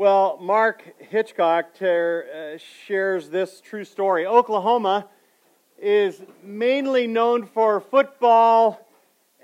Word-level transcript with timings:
Well, 0.00 0.38
Mark 0.40 0.84
Hitchcock 1.10 1.74
ter- 1.74 2.54
uh, 2.54 2.58
shares 2.86 3.30
this 3.30 3.60
true 3.60 3.82
story. 3.82 4.26
Oklahoma 4.26 5.08
is 5.76 6.22
mainly 6.40 7.08
known 7.08 7.46
for 7.46 7.80
football 7.80 8.80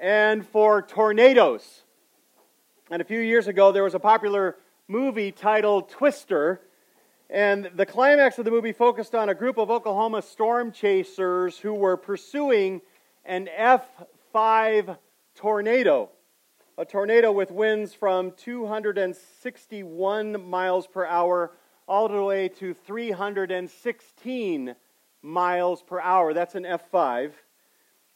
and 0.01 0.47
for 0.47 0.81
tornadoes. 0.81 1.83
And 2.89 3.03
a 3.03 3.05
few 3.05 3.19
years 3.19 3.49
ago, 3.49 3.73
there 3.73 3.83
was 3.83 3.97
a 3.97 3.99
popular 3.99 4.55
movie 4.87 5.33
titled 5.33 5.89
Twister. 5.89 6.61
And 7.29 7.73
the 7.75 7.85
climax 7.85 8.39
of 8.39 8.45
the 8.45 8.53
movie 8.53 8.71
focused 8.71 9.17
on 9.17 9.31
a 9.31 9.35
group 9.35 9.59
of 9.59 9.73
Oklahoma 9.73 10.23
storm 10.23 10.71
chasers 10.71 11.59
who 11.59 11.75
were 11.75 11.97
pursuing 11.97 12.81
an 13.25 13.49
F5 13.59 14.99
tornado 15.35 16.11
a 16.77 16.85
tornado 16.85 17.31
with 17.31 17.53
winds 17.53 17.95
from 17.95 18.33
261 18.33 20.49
miles 20.49 20.89
per 20.89 21.07
hour 21.07 21.53
all 21.87 22.09
the 22.09 22.21
way 22.21 22.49
to 22.49 22.75
316 22.75 24.75
miles 25.23 25.83
per 25.83 26.01
hour. 26.01 26.35
That's 26.35 26.57
an 26.57 26.65
F5. 26.65 27.31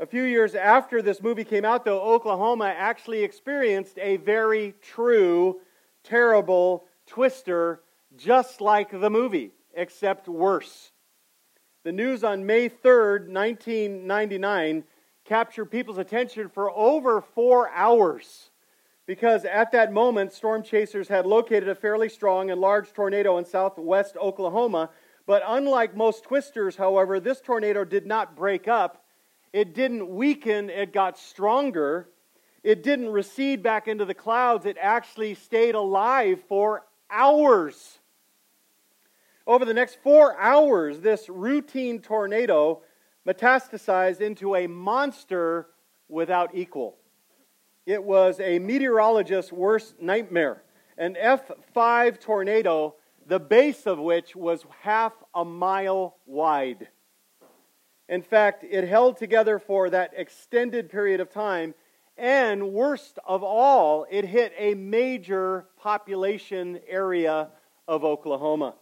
A 0.00 0.06
few 0.06 0.24
years 0.24 0.56
after 0.56 1.00
this 1.02 1.22
movie 1.22 1.44
came 1.44 1.64
out, 1.64 1.84
though, 1.84 2.00
Oklahoma 2.00 2.74
actually 2.76 3.22
experienced 3.22 3.96
a 3.98 4.16
very 4.16 4.74
true, 4.82 5.60
terrible 6.02 6.84
twister, 7.06 7.82
just 8.16 8.60
like 8.60 8.90
the 8.90 9.10
movie, 9.10 9.52
except 9.74 10.26
worse. 10.28 10.90
The 11.84 11.92
news 11.92 12.24
on 12.24 12.44
May 12.44 12.68
3rd, 12.68 13.28
1999, 13.28 14.82
captured 15.28 15.66
people's 15.66 15.98
attention 15.98 16.48
for 16.48 16.70
over 16.70 17.20
four 17.20 17.68
hours 17.70 18.50
because 19.08 19.44
at 19.44 19.72
that 19.72 19.92
moment, 19.92 20.32
storm 20.32 20.62
chasers 20.62 21.08
had 21.08 21.26
located 21.26 21.68
a 21.68 21.74
fairly 21.74 22.08
strong 22.08 22.50
and 22.50 22.60
large 22.60 22.92
tornado 22.92 23.38
in 23.38 23.44
southwest 23.44 24.16
Oklahoma. 24.18 24.90
But 25.26 25.42
unlike 25.46 25.96
most 25.96 26.24
twisters, 26.24 26.76
however, 26.76 27.18
this 27.20 27.40
tornado 27.40 27.84
did 27.84 28.06
not 28.06 28.36
break 28.36 28.68
up. 28.68 29.04
It 29.52 29.74
didn't 29.74 30.08
weaken, 30.08 30.68
it 30.68 30.92
got 30.92 31.18
stronger. 31.18 32.08
It 32.62 32.82
didn't 32.82 33.08
recede 33.08 33.62
back 33.62 33.88
into 33.88 34.04
the 34.04 34.14
clouds, 34.14 34.66
it 34.66 34.76
actually 34.80 35.34
stayed 35.34 35.74
alive 35.74 36.42
for 36.48 36.84
hours. 37.10 37.98
Over 39.46 39.64
the 39.64 39.72
next 39.74 39.98
four 40.02 40.38
hours, 40.38 41.00
this 41.00 41.30
routine 41.30 42.00
tornado 42.00 42.82
metastasized 43.26 44.20
into 44.20 44.54
a 44.54 44.66
monster 44.66 45.68
without 46.08 46.54
equal. 46.54 46.96
It 47.86 48.02
was 48.02 48.38
a 48.40 48.58
meteorologist's 48.58 49.52
worst 49.52 50.00
nightmare. 50.00 50.62
An 50.96 51.14
F5 51.14 52.20
tornado, 52.20 52.96
the 53.26 53.38
base 53.38 53.86
of 53.86 53.98
which 53.98 54.34
was 54.34 54.64
half 54.80 55.12
a 55.34 55.44
mile 55.44 56.16
wide. 56.26 56.88
In 58.08 58.22
fact, 58.22 58.64
it 58.68 58.88
held 58.88 59.16
together 59.16 59.58
for 59.58 59.90
that 59.90 60.12
extended 60.16 60.90
period 60.90 61.20
of 61.20 61.30
time, 61.30 61.74
and 62.16 62.72
worst 62.72 63.18
of 63.26 63.42
all, 63.42 64.06
it 64.10 64.24
hit 64.24 64.52
a 64.58 64.74
major 64.74 65.66
population 65.78 66.80
area 66.88 67.48
of 67.86 68.04
Oklahoma. 68.04 68.74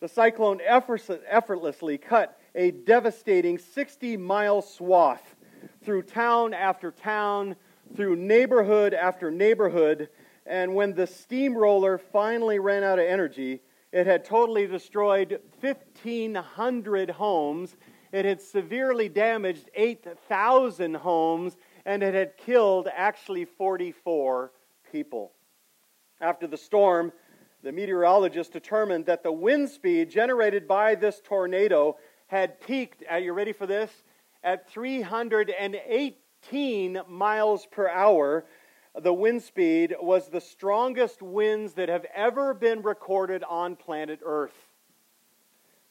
The 0.00 0.08
cyclone 0.08 0.60
effortlessly 0.62 1.98
cut 1.98 2.39
a 2.54 2.70
devastating 2.70 3.58
60 3.58 4.16
mile 4.16 4.62
swath 4.62 5.36
through 5.82 6.02
town 6.02 6.54
after 6.54 6.90
town, 6.90 7.56
through 7.94 8.16
neighborhood 8.16 8.94
after 8.94 9.30
neighborhood. 9.30 10.08
And 10.46 10.74
when 10.74 10.94
the 10.94 11.06
steamroller 11.06 11.98
finally 11.98 12.58
ran 12.58 12.82
out 12.82 12.98
of 12.98 13.06
energy, 13.06 13.60
it 13.92 14.06
had 14.06 14.24
totally 14.24 14.66
destroyed 14.66 15.40
1,500 15.60 17.10
homes. 17.10 17.76
It 18.12 18.24
had 18.24 18.40
severely 18.40 19.08
damaged 19.08 19.70
8,000 19.74 20.94
homes, 20.94 21.56
and 21.84 22.02
it 22.02 22.14
had 22.14 22.36
killed 22.36 22.88
actually 22.92 23.44
44 23.44 24.52
people. 24.90 25.32
After 26.20 26.46
the 26.46 26.56
storm, 26.56 27.12
the 27.62 27.72
meteorologist 27.72 28.52
determined 28.52 29.06
that 29.06 29.22
the 29.22 29.32
wind 29.32 29.68
speed 29.68 30.10
generated 30.10 30.66
by 30.66 30.94
this 30.94 31.20
tornado 31.22 31.96
had 32.30 32.60
peaked, 32.60 33.02
are 33.10 33.18
you 33.18 33.32
ready 33.32 33.52
for 33.52 33.66
this? 33.66 33.90
At 34.44 34.70
318 34.70 37.00
miles 37.08 37.66
per 37.66 37.88
hour. 37.88 38.44
The 38.96 39.12
wind 39.12 39.42
speed 39.42 39.96
was 40.00 40.28
the 40.28 40.40
strongest 40.40 41.22
winds 41.22 41.72
that 41.72 41.88
have 41.88 42.06
ever 42.14 42.54
been 42.54 42.82
recorded 42.82 43.42
on 43.42 43.74
planet 43.74 44.20
Earth. 44.24 44.54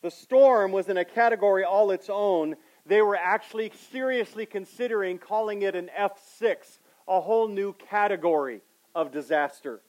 The 0.01 0.11
storm 0.11 0.71
was 0.71 0.87
in 0.87 0.95
a 0.95 1.03
category 1.03 1.65
all 1.65 1.91
its 1.91 2.09
own. 2.09 2.55
They 2.85 3.01
were 3.01 3.17
actually 3.17 3.73
seriously 3.91 4.45
considering 4.45 5.17
calling 5.17 5.63
it 5.63 5.75
an 5.75 5.89
F6, 5.99 6.79
a 7.09 7.19
whole 7.19 7.49
new 7.49 7.73
category 7.73 8.61
of 8.95 9.11
disaster. 9.11 9.81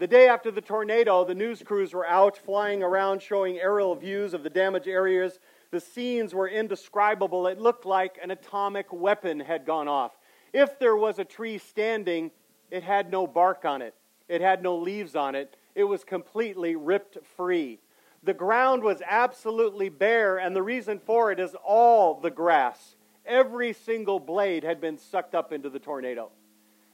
The 0.00 0.08
day 0.08 0.28
after 0.28 0.50
the 0.50 0.60
tornado, 0.60 1.24
the 1.24 1.36
news 1.36 1.62
crews 1.62 1.94
were 1.94 2.06
out 2.06 2.36
flying 2.36 2.82
around 2.82 3.22
showing 3.22 3.58
aerial 3.58 3.94
views 3.94 4.34
of 4.34 4.42
the 4.42 4.50
damaged 4.50 4.88
areas 4.88 5.38
the 5.70 5.80
scenes 5.80 6.34
were 6.34 6.48
indescribable. 6.48 7.46
It 7.46 7.60
looked 7.60 7.84
like 7.84 8.18
an 8.22 8.30
atomic 8.30 8.92
weapon 8.92 9.40
had 9.40 9.66
gone 9.66 9.88
off. 9.88 10.12
If 10.52 10.78
there 10.78 10.96
was 10.96 11.18
a 11.18 11.24
tree 11.24 11.58
standing, 11.58 12.30
it 12.70 12.82
had 12.82 13.10
no 13.10 13.26
bark 13.26 13.64
on 13.64 13.82
it, 13.82 13.94
it 14.28 14.40
had 14.40 14.62
no 14.62 14.76
leaves 14.76 15.14
on 15.14 15.34
it. 15.34 15.56
It 15.74 15.84
was 15.84 16.02
completely 16.02 16.74
ripped 16.74 17.18
free. 17.36 17.78
The 18.24 18.34
ground 18.34 18.82
was 18.82 19.00
absolutely 19.08 19.90
bare, 19.90 20.38
and 20.38 20.56
the 20.56 20.62
reason 20.62 20.98
for 20.98 21.30
it 21.30 21.38
is 21.38 21.54
all 21.64 22.18
the 22.20 22.32
grass, 22.32 22.96
every 23.24 23.72
single 23.72 24.18
blade 24.18 24.64
had 24.64 24.80
been 24.80 24.98
sucked 24.98 25.36
up 25.36 25.52
into 25.52 25.70
the 25.70 25.78
tornado. 25.78 26.30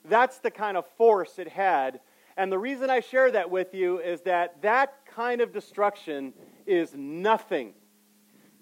That's 0.04 0.38
the 0.38 0.50
kind 0.50 0.76
of 0.76 0.86
force 0.98 1.38
it 1.38 1.48
had. 1.48 2.00
And 2.36 2.52
the 2.52 2.58
reason 2.58 2.90
I 2.90 3.00
share 3.00 3.30
that 3.30 3.50
with 3.50 3.72
you 3.72 4.00
is 4.00 4.20
that 4.22 4.60
that 4.60 5.06
kind 5.06 5.40
of 5.40 5.50
destruction 5.50 6.34
is 6.66 6.92
nothing 6.94 7.72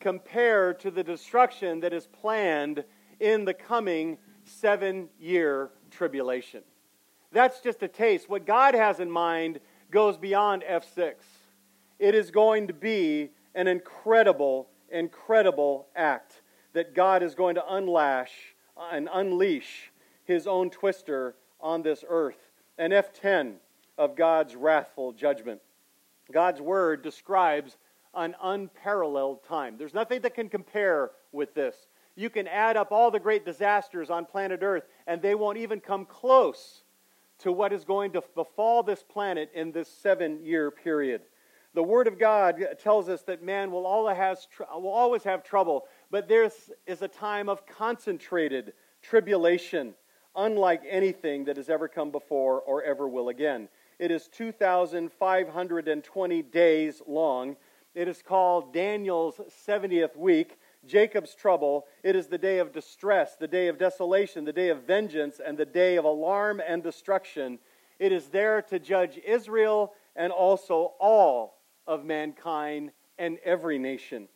compared 0.02 0.80
to 0.80 0.90
the 0.90 1.04
destruction 1.04 1.78
that 1.78 1.92
is 1.92 2.08
planned 2.08 2.82
in 3.20 3.44
the 3.44 3.54
coming 3.54 4.18
seven 4.44 5.08
year 5.20 5.70
tribulation. 5.92 6.60
That's 7.30 7.60
just 7.60 7.84
a 7.84 7.88
taste. 7.88 8.28
What 8.28 8.44
God 8.44 8.74
has 8.74 8.98
in 8.98 9.08
mind 9.08 9.60
goes 9.92 10.16
beyond 10.18 10.64
F6. 10.68 11.14
It 12.00 12.16
is 12.16 12.32
going 12.32 12.66
to 12.66 12.74
be 12.74 13.30
an 13.54 13.68
incredible, 13.68 14.68
incredible 14.90 15.86
act 15.94 16.42
that 16.72 16.96
God 16.96 17.22
is 17.22 17.36
going 17.36 17.54
to 17.54 17.62
unlash 17.70 18.30
and 18.90 19.08
unleash 19.12 19.92
his 20.24 20.48
own 20.48 20.68
twister 20.68 21.36
on 21.60 21.82
this 21.82 22.04
earth. 22.08 22.50
An 22.76 22.90
F10 22.90 23.54
of 23.96 24.16
God's 24.16 24.56
wrathful 24.56 25.12
judgment. 25.12 25.60
God's 26.32 26.60
word 26.60 27.02
describes 27.02 27.76
an 28.14 28.34
unparalleled 28.42 29.44
time. 29.44 29.76
There's 29.78 29.94
nothing 29.94 30.20
that 30.22 30.34
can 30.34 30.48
compare 30.48 31.12
with 31.32 31.54
this. 31.54 31.76
You 32.14 32.28
can 32.28 32.46
add 32.46 32.76
up 32.76 32.92
all 32.92 33.10
the 33.10 33.20
great 33.20 33.46
disasters 33.46 34.10
on 34.10 34.26
planet 34.26 34.60
Earth, 34.62 34.84
and 35.06 35.22
they 35.22 35.34
won't 35.34 35.56
even 35.58 35.80
come 35.80 36.04
close 36.04 36.84
to 37.38 37.50
what 37.50 37.72
is 37.72 37.84
going 37.84 38.12
to 38.12 38.22
befall 38.34 38.82
this 38.82 39.02
planet 39.02 39.50
in 39.54 39.72
this 39.72 39.88
seven 39.88 40.44
year 40.44 40.70
period. 40.70 41.22
The 41.74 41.82
Word 41.82 42.06
of 42.06 42.18
God 42.18 42.62
tells 42.82 43.08
us 43.08 43.22
that 43.22 43.42
man 43.42 43.72
will 43.72 43.86
always, 43.86 44.18
has, 44.18 44.46
will 44.74 44.90
always 44.90 45.24
have 45.24 45.42
trouble, 45.42 45.86
but 46.10 46.28
this 46.28 46.70
is 46.86 47.00
a 47.00 47.08
time 47.08 47.48
of 47.48 47.66
concentrated 47.66 48.74
tribulation, 49.00 49.94
unlike 50.36 50.82
anything 50.86 51.46
that 51.46 51.56
has 51.56 51.70
ever 51.70 51.88
come 51.88 52.10
before 52.10 52.60
or 52.60 52.82
ever 52.82 53.08
will 53.08 53.30
again. 53.30 53.70
It 53.98 54.10
is 54.10 54.28
2,520 54.28 56.42
days 56.42 57.00
long 57.06 57.56
it 57.94 58.08
is 58.08 58.22
called 58.22 58.72
Daniel's 58.72 59.40
70th 59.66 60.16
week, 60.16 60.58
Jacob's 60.86 61.34
trouble. 61.34 61.86
It 62.02 62.16
is 62.16 62.26
the 62.26 62.38
day 62.38 62.58
of 62.58 62.72
distress, 62.72 63.36
the 63.36 63.48
day 63.48 63.68
of 63.68 63.78
desolation, 63.78 64.44
the 64.44 64.52
day 64.52 64.70
of 64.70 64.84
vengeance, 64.84 65.40
and 65.44 65.58
the 65.58 65.66
day 65.66 65.96
of 65.96 66.04
alarm 66.04 66.60
and 66.66 66.82
destruction. 66.82 67.58
It 67.98 68.12
is 68.12 68.28
there 68.28 68.62
to 68.62 68.78
judge 68.78 69.18
Israel 69.18 69.92
and 70.16 70.32
also 70.32 70.94
all 71.00 71.58
of 71.86 72.04
mankind 72.04 72.92
and 73.18 73.38
every 73.44 73.78
nation. 73.78 74.28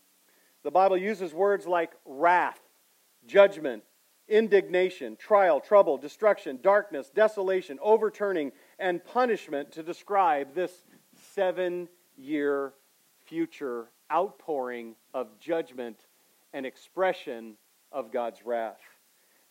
The 0.62 0.70
Bible 0.70 0.96
uses 0.96 1.32
words 1.32 1.66
like 1.66 1.92
wrath, 2.04 2.60
judgment, 3.26 3.84
indignation, 4.28 5.16
trial, 5.16 5.60
trouble, 5.60 5.96
destruction, 5.96 6.58
darkness, 6.62 7.10
desolation, 7.14 7.78
overturning, 7.80 8.52
and 8.78 9.04
punishment 9.04 9.72
to 9.72 9.82
describe 9.82 10.54
this 10.54 10.72
seven 11.32 11.88
year 12.16 12.72
future 13.26 13.86
outpouring 14.12 14.94
of 15.14 15.38
judgment 15.38 16.06
and 16.52 16.64
expression 16.64 17.54
of 17.92 18.12
God's 18.12 18.44
wrath. 18.44 18.80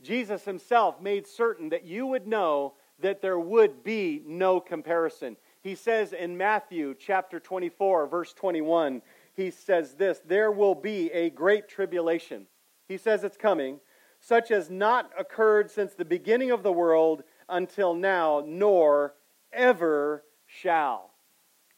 Jesus 0.02 0.44
himself 0.46 1.02
made 1.02 1.28
certain 1.28 1.70
that 1.70 1.86
you 1.86 2.06
would 2.06 2.28
know 2.28 2.74
that 3.00 3.22
there 3.22 3.40
would 3.40 3.84
be 3.84 4.22
no 4.26 4.60
comparison. 4.60 5.36
He 5.62 5.76
says 5.76 6.14
in 6.14 6.38
Matthew 6.38 6.96
chapter 6.98 7.40
24, 7.40 8.08
verse 8.08 8.34
21, 8.34 9.02
he 9.34 9.52
says 9.52 9.94
this 9.96 10.22
There 10.26 10.52
will 10.52 10.76
be 10.76 11.12
a 11.12 11.30
great 11.30 11.68
tribulation. 11.68 12.48
He 12.88 12.98
says 12.98 13.24
it's 13.24 13.38
coming, 13.38 13.80
such 14.20 14.52
as 14.52 14.70
not 14.70 15.12
occurred 15.18 15.70
since 15.70 15.94
the 15.94 16.06
beginning 16.06 16.52
of 16.52 16.64
the 16.64 16.72
world 16.72 17.24
until 17.50 17.94
now, 17.94 18.44
nor 18.46 19.14
ever 19.52 20.24
shall. 20.46 21.12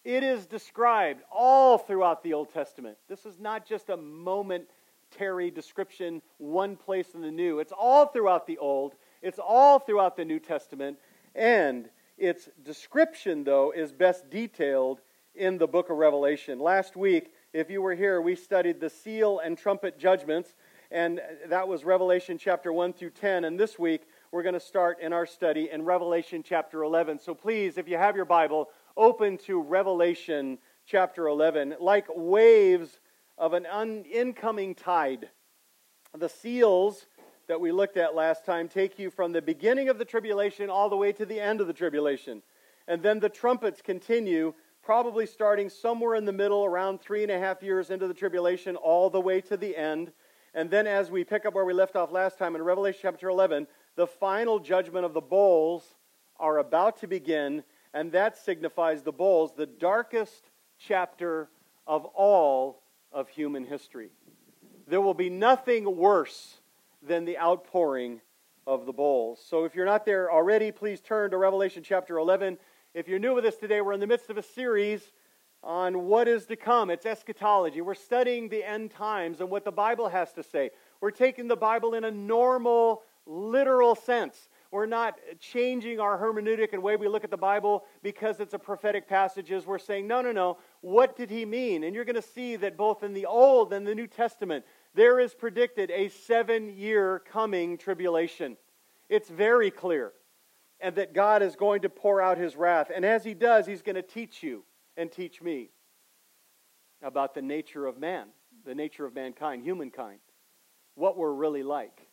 It 0.07 0.23
is 0.23 0.45
described 0.45 1.21
all 1.29 1.77
throughout 1.77 2.23
the 2.23 2.33
Old 2.33 2.53
Testament. 2.53 2.97
This 3.09 3.25
is 3.25 3.41
not 3.41 3.67
just 3.67 3.89
a 3.89 3.97
momentary 3.97 5.51
description, 5.51 6.21
one 6.37 6.77
place 6.77 7.13
in 7.13 7.19
the 7.19 7.29
New. 7.29 7.59
It's 7.59 7.73
all 7.77 8.05
throughout 8.05 8.47
the 8.47 8.57
Old, 8.57 8.95
it's 9.21 9.37
all 9.37 9.79
throughout 9.79 10.15
the 10.15 10.23
New 10.23 10.39
Testament, 10.39 10.97
and 11.35 11.89
its 12.17 12.47
description, 12.63 13.43
though, 13.43 13.71
is 13.71 13.91
best 13.91 14.29
detailed 14.29 15.01
in 15.35 15.57
the 15.57 15.67
book 15.67 15.89
of 15.89 15.97
Revelation. 15.97 16.57
Last 16.57 16.95
week, 16.95 17.33
if 17.51 17.69
you 17.69 17.81
were 17.81 17.93
here, 17.93 18.21
we 18.21 18.35
studied 18.35 18.79
the 18.79 18.89
seal 18.89 19.39
and 19.39 19.57
trumpet 19.57 19.99
judgments, 19.99 20.53
and 20.89 21.19
that 21.49 21.67
was 21.67 21.83
Revelation 21.83 22.37
chapter 22.37 22.71
1 22.71 22.93
through 22.93 23.09
10. 23.09 23.43
And 23.43 23.59
this 23.59 23.77
week, 23.77 24.03
we're 24.31 24.43
going 24.43 24.53
to 24.53 24.59
start 24.61 25.01
in 25.01 25.11
our 25.11 25.25
study 25.25 25.69
in 25.69 25.83
Revelation 25.83 26.43
chapter 26.43 26.83
11. 26.83 27.19
So 27.19 27.35
please, 27.35 27.77
if 27.77 27.89
you 27.89 27.97
have 27.97 28.15
your 28.15 28.23
Bible, 28.23 28.69
open 28.97 29.37
to 29.37 29.61
Revelation 29.61 30.57
chapter 30.85 31.27
11. 31.27 31.75
Like 31.79 32.07
waves 32.13 32.99
of 33.37 33.53
an 33.53 33.65
un- 33.67 34.03
incoming 34.11 34.75
tide, 34.75 35.29
the 36.17 36.27
seals 36.27 37.05
that 37.47 37.61
we 37.61 37.71
looked 37.71 37.95
at 37.95 38.15
last 38.15 38.45
time 38.45 38.67
take 38.67 38.99
you 38.99 39.09
from 39.09 39.31
the 39.31 39.41
beginning 39.41 39.87
of 39.87 39.97
the 39.97 40.05
tribulation 40.05 40.69
all 40.69 40.89
the 40.89 40.97
way 40.97 41.11
to 41.13 41.25
the 41.25 41.39
end 41.39 41.61
of 41.61 41.67
the 41.67 41.73
tribulation. 41.73 42.41
And 42.87 43.01
then 43.03 43.19
the 43.19 43.29
trumpets 43.29 43.81
continue, 43.81 44.53
probably 44.81 45.25
starting 45.25 45.69
somewhere 45.69 46.15
in 46.15 46.25
the 46.25 46.33
middle, 46.33 46.65
around 46.65 46.99
three 46.99 47.23
and 47.23 47.31
a 47.31 47.39
half 47.39 47.61
years 47.61 47.89
into 47.89 48.07
the 48.07 48.13
tribulation, 48.13 48.75
all 48.75 49.09
the 49.09 49.21
way 49.21 49.41
to 49.41 49.57
the 49.57 49.75
end. 49.77 50.11
And 50.53 50.71
then, 50.71 50.87
as 50.87 51.11
we 51.11 51.23
pick 51.23 51.45
up 51.45 51.53
where 51.53 51.65
we 51.65 51.73
left 51.73 51.95
off 51.95 52.11
last 52.11 52.37
time 52.39 52.55
in 52.55 52.61
Revelation 52.63 52.99
chapter 53.03 53.29
11, 53.29 53.67
the 53.95 54.07
final 54.07 54.59
judgment 54.59 55.05
of 55.05 55.13
the 55.13 55.21
bowls 55.21 55.95
are 56.39 56.57
about 56.57 56.99
to 57.01 57.07
begin, 57.07 57.63
and 57.97 58.11
that 58.11 58.37
signifies 58.37 59.01
the 59.01 59.11
bowls, 59.11 59.53
the 59.57 59.65
darkest 59.65 60.51
chapter 60.77 61.49
of 61.87 62.05
all 62.05 62.83
of 63.11 63.27
human 63.27 63.65
history. 63.65 64.11
There 64.87 65.01
will 65.01 65.15
be 65.15 65.31
nothing 65.31 65.97
worse 65.97 66.57
than 67.01 67.25
the 67.25 67.39
outpouring 67.39 68.21
of 68.67 68.85
the 68.85 68.93
bowls. 68.93 69.43
So 69.43 69.65
if 69.65 69.73
you're 69.73 69.87
not 69.87 70.05
there 70.05 70.31
already, 70.31 70.71
please 70.71 71.01
turn 71.01 71.31
to 71.31 71.37
Revelation 71.37 71.81
chapter 71.81 72.19
11. 72.19 72.59
If 72.93 73.07
you're 73.07 73.17
new 73.17 73.33
with 73.33 73.45
us 73.45 73.55
today, 73.55 73.81
we're 73.81 73.93
in 73.93 73.99
the 73.99 74.05
midst 74.05 74.29
of 74.29 74.37
a 74.37 74.43
series 74.43 75.01
on 75.63 76.03
what 76.05 76.27
is 76.27 76.45
to 76.45 76.55
come. 76.55 76.91
It's 76.91 77.07
eschatology. 77.07 77.81
We're 77.81 77.95
studying 77.95 78.47
the 78.47 78.63
end 78.63 78.91
times 78.91 79.41
and 79.41 79.49
what 79.49 79.65
the 79.65 79.71
Bible 79.71 80.09
has 80.09 80.31
to 80.33 80.43
say. 80.43 80.69
We're 81.01 81.09
taking 81.09 81.47
the 81.47 81.55
Bible 81.55 81.95
in 81.95 82.03
a 82.03 82.11
normal 82.11 83.01
literal 83.25 83.95
sense. 83.95 84.49
We're 84.71 84.85
not 84.85 85.15
changing 85.39 85.99
our 85.99 86.17
hermeneutic 86.17 86.73
and 86.73 86.83
way 86.83 86.95
we 86.95 87.07
look 87.07 87.23
at 87.23 87.31
the 87.31 87.37
Bible 87.37 87.85
because 88.03 88.39
it's 88.39 88.53
a 88.53 88.59
prophetic 88.59 89.07
passages. 89.07 89.65
We're 89.65 89.79
saying, 89.79 90.07
no, 90.07 90.21
no, 90.21 90.31
no. 90.31 90.57
What 90.81 91.15
did 91.15 91.29
he 91.29 91.45
mean? 91.45 91.83
And 91.83 91.95
you're 91.95 92.05
going 92.05 92.15
to 92.15 92.21
see 92.21 92.55
that 92.57 92.77
both 92.77 93.03
in 93.03 93.13
the 93.13 93.25
Old 93.25 93.73
and 93.73 93.87
the 93.87 93.95
New 93.95 94.07
Testament, 94.07 94.65
there 94.93 95.19
is 95.19 95.33
predicted 95.33 95.91
a 95.91 96.09
seven 96.09 96.75
year 96.75 97.21
coming 97.31 97.77
tribulation. 97.77 98.57
It's 99.09 99.29
very 99.29 99.71
clear. 99.71 100.13
And 100.79 100.95
that 100.95 101.13
God 101.13 101.41
is 101.41 101.55
going 101.55 101.81
to 101.81 101.89
pour 101.89 102.21
out 102.21 102.37
his 102.37 102.55
wrath. 102.55 102.91
And 102.93 103.03
as 103.03 103.23
he 103.23 103.33
does, 103.33 103.65
he's 103.65 103.81
going 103.81 103.95
to 103.95 104.03
teach 104.03 104.43
you 104.43 104.63
and 104.95 105.11
teach 105.11 105.41
me 105.41 105.69
about 107.01 107.33
the 107.33 107.41
nature 107.41 107.85
of 107.85 107.97
man, 107.97 108.27
the 108.65 108.75
nature 108.75 109.05
of 109.05 109.15
mankind, 109.15 109.63
humankind, 109.63 110.19
what 110.95 111.17
we're 111.17 111.33
really 111.33 111.63
like. 111.63 112.06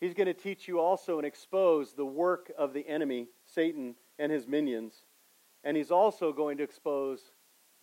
He's 0.00 0.14
going 0.14 0.26
to 0.26 0.34
teach 0.34 0.68
you 0.68 0.80
also 0.80 1.18
and 1.18 1.26
expose 1.26 1.92
the 1.92 2.06
work 2.06 2.52
of 2.56 2.72
the 2.72 2.86
enemy, 2.88 3.28
Satan, 3.44 3.96
and 4.18 4.30
his 4.30 4.46
minions. 4.46 4.94
And 5.64 5.76
he's 5.76 5.90
also 5.90 6.32
going 6.32 6.58
to 6.58 6.62
expose 6.62 7.20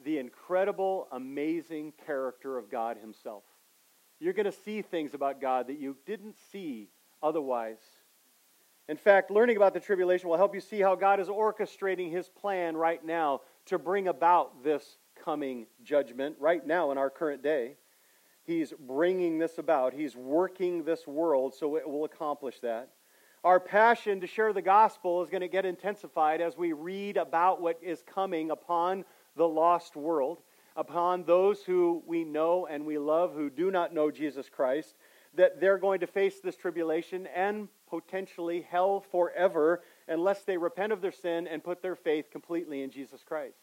the 0.04 0.18
incredible, 0.18 1.08
amazing 1.12 1.94
character 2.06 2.58
of 2.58 2.70
God 2.70 2.98
himself. 2.98 3.44
You're 4.20 4.34
going 4.34 4.46
to 4.46 4.52
see 4.52 4.82
things 4.82 5.14
about 5.14 5.42
God 5.42 5.68
that 5.68 5.80
you 5.80 5.98
didn't 6.06 6.36
see 6.52 6.90
otherwise. 7.22 7.80
In 8.88 8.98
fact, 8.98 9.32
learning 9.32 9.58
about 9.58 9.74
the 9.74 9.80
tribulation 9.80 10.30
will 10.30 10.38
help 10.38 10.54
you 10.54 10.62
see 10.62 10.80
how 10.80 10.96
God 10.96 11.20
is 11.20 11.28
orchestrating 11.28 12.12
his 12.12 12.30
plan 12.30 12.78
right 12.78 13.04
now 13.04 13.42
to 13.66 13.80
bring 13.80 14.08
about 14.08 14.64
this 14.64 14.98
coming 15.24 15.66
judgment 15.84 16.36
right 16.40 16.66
now 16.66 16.92
in 16.92 16.98
our 16.98 17.10
current 17.10 17.42
day. 17.42 17.76
He's 18.46 18.74
bringing 18.80 19.40
this 19.40 19.58
about. 19.58 19.94
He's 19.94 20.16
working 20.16 20.84
this 20.84 21.08
world 21.08 21.56
so 21.56 21.76
it 21.78 21.90
will 21.90 22.06
accomplish 22.06 22.60
that. 22.60 22.90
Our 23.44 23.60
passion 23.60 24.22
to 24.22 24.28
share 24.28 24.54
the 24.54 24.62
gospel 24.62 25.22
is 25.24 25.30
going 25.30 25.42
to 25.42 25.48
get 25.48 25.66
intensified 25.66 26.42
as 26.42 26.58
we 26.58 26.74
read 26.74 27.18
about 27.18 27.62
what 27.62 27.78
is 27.82 28.04
coming 28.04 28.52
upon 28.52 29.06
the 29.36 29.48
lost 29.48 29.96
world, 29.96 30.42
upon 30.76 31.24
those 31.24 31.62
who 31.62 32.04
we 32.06 32.24
know 32.24 32.68
and 32.68 32.86
we 32.86 32.98
love 32.98 33.34
who 33.34 33.50
do 33.50 33.72
not 33.72 33.94
know 33.94 34.10
Jesus 34.10 34.50
Christ, 34.50 34.96
that 35.36 35.60
they're 35.60 35.78
going 35.78 36.00
to 36.00 36.08
face 36.08 36.40
this 36.40 36.56
tribulation 36.56 37.28
and 37.36 37.68
potentially 37.90 38.66
hell 38.70 39.04
forever 39.12 39.82
unless 40.08 40.44
they 40.44 40.58
repent 40.58 40.92
of 40.92 41.02
their 41.02 41.12
sin 41.12 41.48
and 41.48 41.64
put 41.64 41.82
their 41.82 41.96
faith 41.96 42.32
completely 42.32 42.84
in 42.84 42.90
Jesus 42.90 43.24
Christ. 43.24 43.58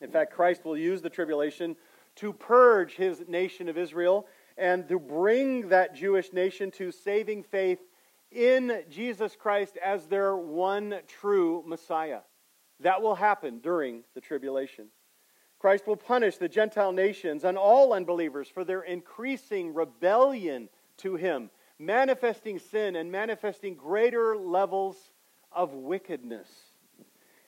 In 0.00 0.10
fact, 0.10 0.32
Christ 0.32 0.64
will 0.64 0.76
use 0.76 1.02
the 1.02 1.10
tribulation 1.10 1.76
to 2.16 2.32
purge 2.32 2.94
his 2.94 3.22
nation 3.28 3.68
of 3.68 3.78
Israel 3.78 4.26
and 4.56 4.88
to 4.88 4.98
bring 4.98 5.68
that 5.68 5.94
Jewish 5.94 6.32
nation 6.32 6.70
to 6.72 6.90
saving 6.90 7.42
faith 7.44 7.78
in 8.30 8.82
Jesus 8.90 9.36
Christ 9.36 9.76
as 9.76 10.06
their 10.06 10.36
one 10.36 10.96
true 11.06 11.62
Messiah. 11.66 12.20
That 12.80 13.02
will 13.02 13.14
happen 13.14 13.60
during 13.60 14.02
the 14.14 14.20
tribulation. 14.20 14.88
Christ 15.58 15.86
will 15.86 15.96
punish 15.96 16.36
the 16.36 16.48
Gentile 16.48 16.92
nations 16.92 17.44
and 17.44 17.56
all 17.56 17.92
unbelievers 17.92 18.48
for 18.48 18.64
their 18.64 18.82
increasing 18.82 19.72
rebellion 19.72 20.68
to 20.98 21.16
him, 21.16 21.50
manifesting 21.78 22.58
sin 22.58 22.96
and 22.96 23.10
manifesting 23.10 23.74
greater 23.74 24.36
levels 24.36 24.96
of 25.52 25.72
wickedness. 25.72 26.48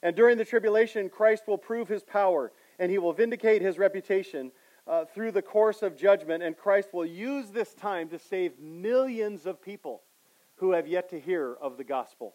And 0.03 0.15
during 0.15 0.39
the 0.39 0.45
tribulation, 0.45 1.09
Christ 1.09 1.45
will 1.47 1.59
prove 1.59 1.89
his 1.89 2.03
power 2.03 2.53
and 2.79 2.91
he 2.91 2.99
will 2.99 3.13
vindicate 3.13 3.61
his 3.61 3.79
reputation 3.79 4.53
uh, 4.89 5.05
through 5.05 5.33
the 5.33 5.43
course 5.43 5.83
of 5.83 5.97
judgment, 5.97 6.43
and 6.43 6.57
Christ 6.57 6.95
will 6.95 7.05
use 7.05 7.51
this 7.51 7.75
time 7.75 8.09
to 8.09 8.19
save 8.19 8.59
millions 8.59 9.45
of 9.45 9.61
people 9.61 10.03
who 10.57 10.73
have 10.73 10.89
yet 10.89 11.11
to 11.11 11.21
hear 11.21 11.55
of 11.61 11.77
the 11.77 11.85
gospel. 11.85 12.35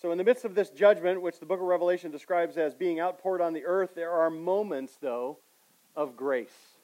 So, 0.00 0.10
in 0.10 0.18
the 0.18 0.24
midst 0.24 0.44
of 0.44 0.54
this 0.54 0.70
judgment, 0.70 1.20
which 1.20 1.38
the 1.38 1.46
book 1.46 1.60
of 1.60 1.66
Revelation 1.66 2.10
describes 2.10 2.56
as 2.56 2.74
being 2.74 2.98
outpoured 2.98 3.40
on 3.40 3.52
the 3.52 3.64
earth, 3.64 3.94
there 3.94 4.10
are 4.10 4.30
moments, 4.30 4.96
though, 5.00 5.38
of 5.94 6.16
grace. 6.16 6.78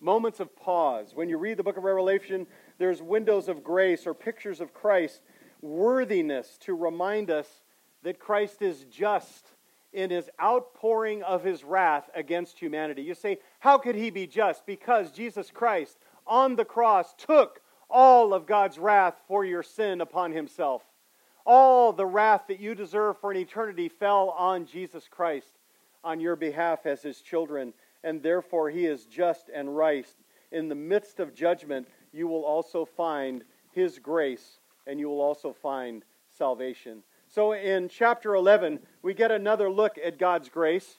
Moments 0.00 0.38
of 0.40 0.56
pause. 0.56 1.10
When 1.14 1.28
you 1.28 1.36
read 1.36 1.56
the 1.56 1.64
book 1.64 1.76
of 1.76 1.82
Revelation, 1.82 2.46
there's 2.78 3.02
windows 3.02 3.48
of 3.48 3.64
grace 3.64 4.06
or 4.06 4.14
pictures 4.14 4.60
of 4.60 4.72
Christ, 4.72 5.20
worthiness 5.60 6.56
to 6.62 6.74
remind 6.74 7.30
us 7.30 7.48
that 8.04 8.20
Christ 8.20 8.62
is 8.62 8.84
just 8.84 9.48
in 9.92 10.10
his 10.10 10.28
outpouring 10.40 11.22
of 11.22 11.42
his 11.42 11.64
wrath 11.64 12.08
against 12.14 12.58
humanity. 12.58 13.02
You 13.02 13.14
say, 13.14 13.38
how 13.60 13.78
could 13.78 13.94
he 13.94 14.10
be 14.10 14.26
just? 14.26 14.66
Because 14.66 15.10
Jesus 15.10 15.50
Christ 15.50 15.98
on 16.26 16.56
the 16.56 16.64
cross 16.64 17.14
took 17.14 17.60
all 17.88 18.34
of 18.34 18.46
God's 18.46 18.78
wrath 18.78 19.14
for 19.26 19.44
your 19.44 19.62
sin 19.62 20.00
upon 20.00 20.32
himself. 20.32 20.82
All 21.46 21.92
the 21.92 22.04
wrath 22.04 22.42
that 22.48 22.60
you 22.60 22.74
deserve 22.74 23.18
for 23.18 23.30
an 23.30 23.38
eternity 23.38 23.88
fell 23.88 24.30
on 24.30 24.66
Jesus 24.66 25.08
Christ 25.08 25.58
on 26.04 26.20
your 26.20 26.36
behalf 26.36 26.84
as 26.84 27.02
his 27.02 27.22
children, 27.22 27.72
and 28.04 28.22
therefore 28.22 28.68
he 28.68 28.84
is 28.84 29.06
just 29.06 29.48
and 29.52 29.74
right. 29.74 30.06
In 30.52 30.68
the 30.68 30.74
midst 30.74 31.18
of 31.18 31.34
judgment, 31.34 31.88
you 32.12 32.28
will 32.28 32.44
also 32.44 32.84
find 32.84 33.42
his 33.72 33.98
grace, 33.98 34.58
and 34.86 35.00
you 35.00 35.08
will 35.08 35.20
also 35.20 35.52
find 35.52 36.04
salvation. 36.28 37.02
So 37.30 37.52
in 37.52 37.90
chapter 37.90 38.34
11, 38.34 38.80
we 39.02 39.12
get 39.12 39.30
another 39.30 39.68
look 39.70 39.98
at 40.02 40.18
God's 40.18 40.48
grace 40.48 40.98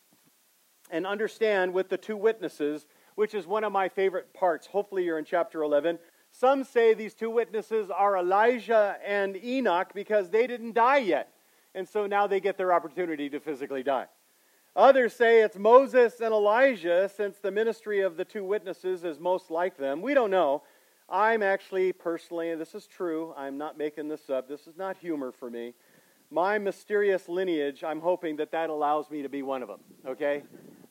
and 0.91 1.07
understand 1.07 1.74
with 1.74 1.89
the 1.89 1.98
two 1.98 2.15
witnesses, 2.15 2.86
which 3.15 3.33
is 3.33 3.48
one 3.48 3.63
of 3.63 3.71
my 3.71 3.89
favorite 3.89 4.31
parts. 4.33 4.67
Hopefully, 4.67 5.03
you're 5.03 5.17
in 5.17 5.25
chapter 5.25 5.63
11. 5.63 5.98
Some 6.31 6.63
say 6.63 6.93
these 6.93 7.15
two 7.15 7.31
witnesses 7.31 7.89
are 7.89 8.17
Elijah 8.17 8.98
and 9.03 9.36
Enoch 9.43 9.91
because 9.95 10.29
they 10.29 10.45
didn't 10.45 10.74
die 10.74 11.00
yet. 11.00 11.33
And 11.74 11.88
so 11.88 12.05
now 12.05 12.27
they 12.27 12.39
get 12.39 12.57
their 12.57 12.74
opportunity 12.74 13.29
to 13.29 13.39
physically 13.39 13.81
die. 13.81 14.05
Others 14.75 15.13
say 15.13 15.41
it's 15.41 15.57
Moses 15.57 16.21
and 16.21 16.31
Elijah 16.31 17.09
since 17.13 17.39
the 17.39 17.51
ministry 17.51 18.01
of 18.01 18.17
the 18.17 18.25
two 18.25 18.43
witnesses 18.43 19.03
is 19.03 19.19
most 19.19 19.50
like 19.50 19.77
them. 19.77 20.01
We 20.01 20.13
don't 20.13 20.29
know. 20.29 20.62
I'm 21.09 21.41
actually 21.41 21.91
personally, 21.91 22.51
and 22.51 22.62
this 22.62 22.75
is 22.75 22.86
true, 22.86 23.33
I'm 23.36 23.57
not 23.57 23.77
making 23.79 24.09
this 24.09 24.29
up. 24.29 24.48
This 24.48 24.67
is 24.67 24.77
not 24.77 24.95
humor 24.98 25.31
for 25.31 25.50
me. 25.50 25.74
My 26.31 26.57
mysterious 26.57 27.27
lineage, 27.27 27.83
I'm 27.83 28.01
hoping 28.01 28.38
that 28.38 28.51
that 28.51 28.69
allows 28.69 29.09
me 29.09 29.24
to 29.24 29.29
be 29.29 29.41
one 29.41 29.62
of 29.62 29.67
them, 29.67 29.79
okay? 30.05 30.43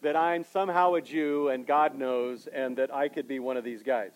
that 0.02 0.16
I'm 0.16 0.44
somehow 0.44 0.94
a 0.94 1.00
Jew 1.00 1.48
and 1.48 1.66
God 1.66 1.96
knows, 1.98 2.46
and 2.46 2.76
that 2.76 2.94
I 2.94 3.08
could 3.08 3.26
be 3.26 3.40
one 3.40 3.56
of 3.56 3.64
these 3.64 3.82
guys. 3.82 4.12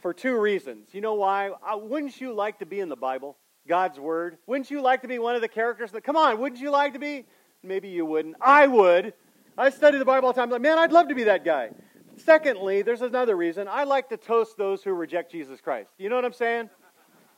For 0.00 0.12
two 0.12 0.38
reasons. 0.38 0.88
You 0.92 1.00
know 1.00 1.14
why? 1.14 1.50
Uh, 1.50 1.78
wouldn't 1.78 2.20
you 2.20 2.32
like 2.32 2.58
to 2.58 2.66
be 2.66 2.80
in 2.80 2.88
the 2.88 2.96
Bible, 2.96 3.36
God's 3.66 3.98
Word? 3.98 4.38
Wouldn't 4.46 4.70
you 4.70 4.80
like 4.80 5.02
to 5.02 5.08
be 5.08 5.18
one 5.18 5.34
of 5.34 5.40
the 5.40 5.48
characters 5.48 5.92
that, 5.92 6.04
come 6.04 6.16
on, 6.16 6.38
wouldn't 6.38 6.60
you 6.60 6.70
like 6.70 6.94
to 6.94 6.98
be? 6.98 7.26
Maybe 7.62 7.88
you 7.88 8.06
wouldn't. 8.06 8.36
I 8.40 8.66
would. 8.66 9.14
I 9.56 9.70
study 9.70 9.98
the 9.98 10.04
Bible 10.04 10.28
all 10.28 10.32
the 10.32 10.40
time. 10.40 10.50
Like, 10.50 10.62
man, 10.62 10.78
I'd 10.78 10.92
love 10.92 11.08
to 11.08 11.14
be 11.14 11.24
that 11.24 11.44
guy. 11.44 11.70
Secondly, 12.16 12.82
there's 12.82 13.02
another 13.02 13.36
reason. 13.36 13.68
I 13.68 13.84
like 13.84 14.08
to 14.10 14.16
toast 14.16 14.56
those 14.56 14.82
who 14.82 14.92
reject 14.92 15.32
Jesus 15.32 15.60
Christ. 15.60 15.90
You 15.98 16.08
know 16.08 16.16
what 16.16 16.24
I'm 16.24 16.32
saying? 16.32 16.68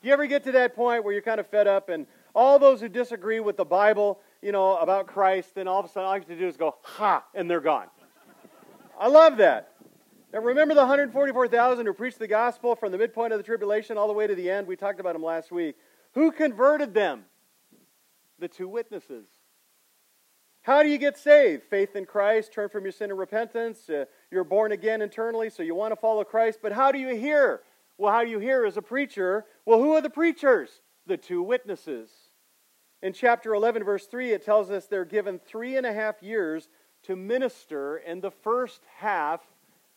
Do 0.01 0.09
you 0.09 0.13
ever 0.13 0.27
get 0.27 0.45
to 0.45 0.53
that 0.53 0.75
point 0.75 1.05
where 1.05 1.13
you're 1.13 1.23
kind 1.23 1.39
of 1.39 1.47
fed 1.47 1.69
up 1.69 1.89
and 1.89 2.07
all 2.35 2.59
those 2.59 2.81
who 2.81 2.89
disagree 2.89 3.41
with 3.41 3.57
the 3.57 3.65
Bible, 3.65 4.21
you 4.41 4.53
know, 4.53 4.77
about 4.79 5.07
Christ, 5.07 5.55
then 5.55 5.69
all 5.69 5.81
of 5.81 5.87
a 5.87 5.89
sudden 5.89 6.07
all 6.07 6.13
I 6.13 6.19
have 6.19 6.27
to 6.27 6.37
do 6.37 6.47
is 6.47 6.57
go, 6.57 6.77
ha, 6.83 7.25
and 7.35 7.51
they're 7.51 7.61
gone. 7.61 7.87
I 8.99 9.09
love 9.09 9.37
that. 9.39 9.73
Now 10.33 10.41
remember 10.41 10.75
the 10.75 10.81
144,000 10.81 11.87
who 11.87 11.93
preached 11.93 12.19
the 12.19 12.27
gospel 12.27 12.75
from 12.75 12.91
the 12.93 12.99
midpoint 12.99 13.33
of 13.33 13.39
the 13.39 13.43
tribulation 13.43 13.99
all 13.99 14.07
the 14.07 14.15
way 14.15 14.27
to 14.27 14.35
the 14.35 14.51
end? 14.51 14.67
We 14.67 14.77
talked 14.77 14.99
about 14.99 15.13
them 15.13 15.23
last 15.23 15.53
week. 15.53 15.77
Who 16.15 16.33
converted 16.33 16.95
them? 16.95 17.25
The 18.39 18.49
two 18.49 18.69
witnesses. 18.69 19.27
How 20.63 20.83
do 20.83 20.89
you 20.89 20.99
get 20.99 21.19
saved? 21.19 21.65
Faith 21.65 21.97
in 21.97 22.07
Christ, 22.07 22.53
turn 22.53 22.69
from 22.69 22.85
your 22.85 22.93
sin 22.93 23.11
and 23.11 23.19
repentance. 23.19 23.91
Uh, 23.91 24.05
you're 24.31 24.45
born 24.45 24.73
again 24.73 25.03
internally, 25.03 25.51
so 25.51 25.63
you 25.63 25.75
want 25.75 25.93
to 25.93 25.97
follow 25.97 26.23
Christ. 26.23 26.61
But 26.63 26.73
how 26.73 26.93
do 26.93 26.99
you 26.99 27.17
hear? 27.17 27.63
Well, 27.99 28.13
how 28.13 28.25
do 28.25 28.31
you 28.31 28.39
hear 28.39 28.65
as 28.65 28.77
a 28.77 28.83
preacher? 28.83 29.45
Well, 29.67 29.81
who 29.81 29.93
are 29.93 30.01
the 30.01 30.11
preachers? 30.11 30.71
The 31.07 31.17
two 31.17 31.43
witnesses. 31.43 32.11
In 33.03 33.13
chapter 33.13 33.53
11, 33.55 33.83
verse 33.83 34.07
3, 34.07 34.31
it 34.31 34.45
tells 34.45 34.71
us 34.71 34.87
they're 34.87 35.05
given 35.05 35.41
three 35.41 35.77
and 35.77 35.85
a 35.85 35.93
half 35.93 36.23
years 36.23 36.69
to 37.03 37.17
minister 37.17 37.97
in 37.97 38.21
the 38.21 38.31
first 38.31 38.83
half 38.99 39.41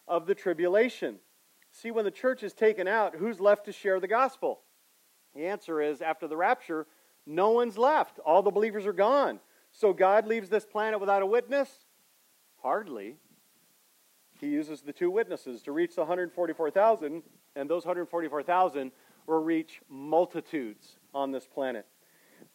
of 0.07 0.25
the 0.25 0.33
tribulation. 0.33 1.19
See, 1.71 1.91
when 1.91 2.05
the 2.05 2.12
church 2.12 2.41
is 2.41 2.53
taken 2.53 2.88
out, 2.88 3.15
who's 3.15 3.39
left 3.39 3.65
to 3.65 3.71
share 3.71 4.00
the 4.00 4.07
gospel? 4.07 4.62
The 5.35 5.45
answer 5.45 5.81
is 5.81 6.01
after 6.01 6.27
the 6.27 6.38
rapture, 6.38 6.88
no 7.27 7.51
one's 7.51 7.77
left. 7.77 8.17
All 8.25 8.41
the 8.41 8.50
believers 8.50 8.85
are 8.88 8.93
gone. 8.93 9.39
So 9.71 9.93
God 9.93 10.25
leaves 10.25 10.50
this 10.50 10.65
planet 10.65 11.00
without 11.00 11.21
a 11.21 11.25
witness? 11.25 11.69
Hardly. 12.63 13.17
He 14.39 14.47
uses 14.47 14.81
the 14.81 14.93
two 14.93 15.12
witnesses 15.12 15.62
to 15.63 15.71
reach 15.71 15.95
the 15.95 16.01
144,000, 16.01 17.24
and 17.55 17.69
those 17.69 17.85
144,000 17.85 18.91
will 19.27 19.43
reach 19.43 19.81
multitudes 19.89 20.97
on 21.13 21.31
this 21.31 21.45
planet. 21.45 21.85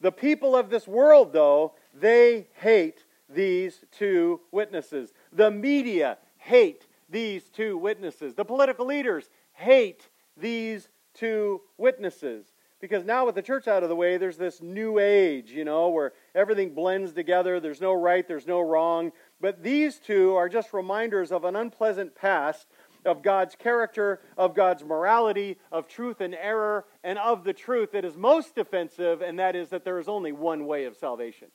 The 0.00 0.12
people 0.12 0.56
of 0.56 0.70
this 0.70 0.88
world, 0.88 1.32
though, 1.32 1.74
they 1.94 2.48
hate 2.54 3.04
these 3.28 3.84
two 3.92 4.40
witnesses. 4.50 5.12
The 5.32 5.50
media 5.50 6.18
hate 6.38 6.86
these 7.08 7.48
two 7.48 7.76
witnesses. 7.76 8.34
The 8.34 8.44
political 8.44 8.86
leaders 8.86 9.28
hate 9.52 10.08
these 10.36 10.88
two 11.14 11.60
witnesses. 11.76 12.46
Because 12.80 13.04
now, 13.04 13.26
with 13.26 13.34
the 13.34 13.42
church 13.42 13.68
out 13.68 13.82
of 13.82 13.90
the 13.90 13.96
way, 13.96 14.16
there's 14.16 14.38
this 14.38 14.62
new 14.62 14.98
age, 14.98 15.50
you 15.50 15.66
know, 15.66 15.90
where 15.90 16.14
everything 16.34 16.72
blends 16.72 17.12
together. 17.12 17.60
There's 17.60 17.80
no 17.80 17.92
right, 17.92 18.26
there's 18.26 18.46
no 18.46 18.60
wrong. 18.60 19.12
But 19.38 19.62
these 19.62 19.98
two 19.98 20.34
are 20.34 20.48
just 20.48 20.72
reminders 20.72 21.30
of 21.30 21.44
an 21.44 21.56
unpleasant 21.56 22.14
past 22.14 22.68
of 23.04 23.22
God's 23.22 23.54
character, 23.54 24.20
of 24.36 24.54
God's 24.54 24.82
morality, 24.82 25.58
of 25.70 25.88
truth 25.88 26.20
and 26.22 26.34
error, 26.34 26.86
and 27.02 27.18
of 27.18 27.44
the 27.44 27.52
truth 27.52 27.92
that 27.92 28.04
is 28.04 28.16
most 28.16 28.58
offensive, 28.58 29.22
and 29.22 29.38
that 29.38 29.56
is 29.56 29.70
that 29.70 29.84
there 29.84 29.98
is 29.98 30.08
only 30.08 30.32
one 30.32 30.66
way 30.66 30.84
of 30.84 30.96
salvation. 30.96 31.48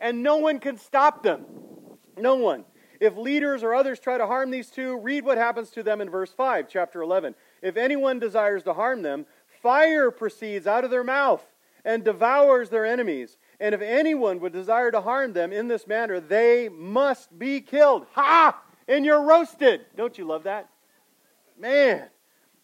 And 0.00 0.22
no 0.22 0.36
one 0.36 0.58
can 0.58 0.76
stop 0.76 1.22
them. 1.22 1.44
No 2.16 2.36
one. 2.36 2.64
If 3.00 3.16
leaders 3.16 3.62
or 3.62 3.74
others 3.74 3.98
try 3.98 4.18
to 4.18 4.26
harm 4.26 4.50
these 4.50 4.68
two, 4.68 4.98
read 4.98 5.24
what 5.24 5.38
happens 5.38 5.70
to 5.70 5.82
them 5.82 6.00
in 6.00 6.10
verse 6.10 6.32
5, 6.32 6.68
chapter 6.68 7.02
11. 7.02 7.34
If 7.62 7.76
anyone 7.76 8.18
desires 8.18 8.62
to 8.64 8.74
harm 8.74 9.02
them, 9.02 9.26
fire 9.62 10.10
proceeds 10.10 10.66
out 10.66 10.84
of 10.84 10.90
their 10.90 11.04
mouth 11.04 11.44
and 11.84 12.04
devours 12.04 12.68
their 12.68 12.86
enemies. 12.86 13.38
And 13.58 13.74
if 13.74 13.80
anyone 13.80 14.40
would 14.40 14.52
desire 14.52 14.90
to 14.90 15.00
harm 15.00 15.32
them 15.32 15.52
in 15.52 15.68
this 15.68 15.86
manner, 15.86 16.20
they 16.20 16.68
must 16.68 17.36
be 17.38 17.60
killed. 17.60 18.06
Ha! 18.12 18.60
and 18.88 19.04
you're 19.04 19.22
roasted. 19.22 19.82
Don't 19.96 20.16
you 20.18 20.24
love 20.24 20.44
that? 20.44 20.68
Man, 21.58 22.08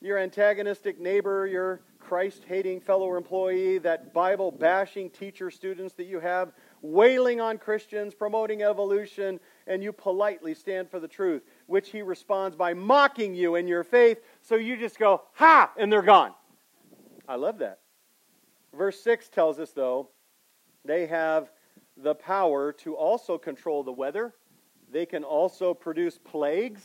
your 0.01 0.19
antagonistic 0.19 1.01
neighbor, 1.01 1.47
your 1.47 1.81
Christ 1.99 2.45
hating 2.47 2.81
fellow 2.81 3.17
employee, 3.17 3.79
that 3.79 4.15
Bible 4.15 4.51
bashing 4.51 5.11
teacher 5.11 5.51
students 5.51 5.95
that 5.95 6.07
you 6.07 6.21
have, 6.21 6.53
wailing 6.81 7.41
on 7.41 7.59
Christians, 7.59 8.15
promoting 8.15 8.63
evolution, 8.63 9.41
and 9.67 9.83
you 9.83 9.93
politely 9.93 10.55
stand 10.55 10.91
for 10.91 11.01
the 11.01 11.09
truth, 11.09 11.43
which 11.67 11.91
he 11.91 12.03
responds 12.03 12.57
by 12.57 12.73
mocking 12.75 13.35
you 13.35 13.57
in 13.57 13.67
your 13.67 13.85
faith, 13.85 14.19
so 14.41 14.55
you 14.55 14.77
just 14.77 14.99
go, 14.99 15.23
ha, 15.35 15.71
and 15.77 15.93
they're 15.93 16.03
gone. 16.03 16.33
I 17.29 17.35
love 17.35 17.59
that. 17.59 17.81
Verse 18.77 19.01
6 19.03 19.29
tells 19.29 19.59
us, 19.59 19.73
though, 19.73 20.09
they 20.85 21.07
have 21.07 21.51
the 21.97 22.15
power 22.15 22.73
to 22.73 22.95
also 22.95 23.37
control 23.37 23.83
the 23.83 23.93
weather 23.93 24.35
they 24.91 25.07
can 25.07 25.25
also 25.25 25.75
produce 25.75 26.19
plagues. 26.19 26.83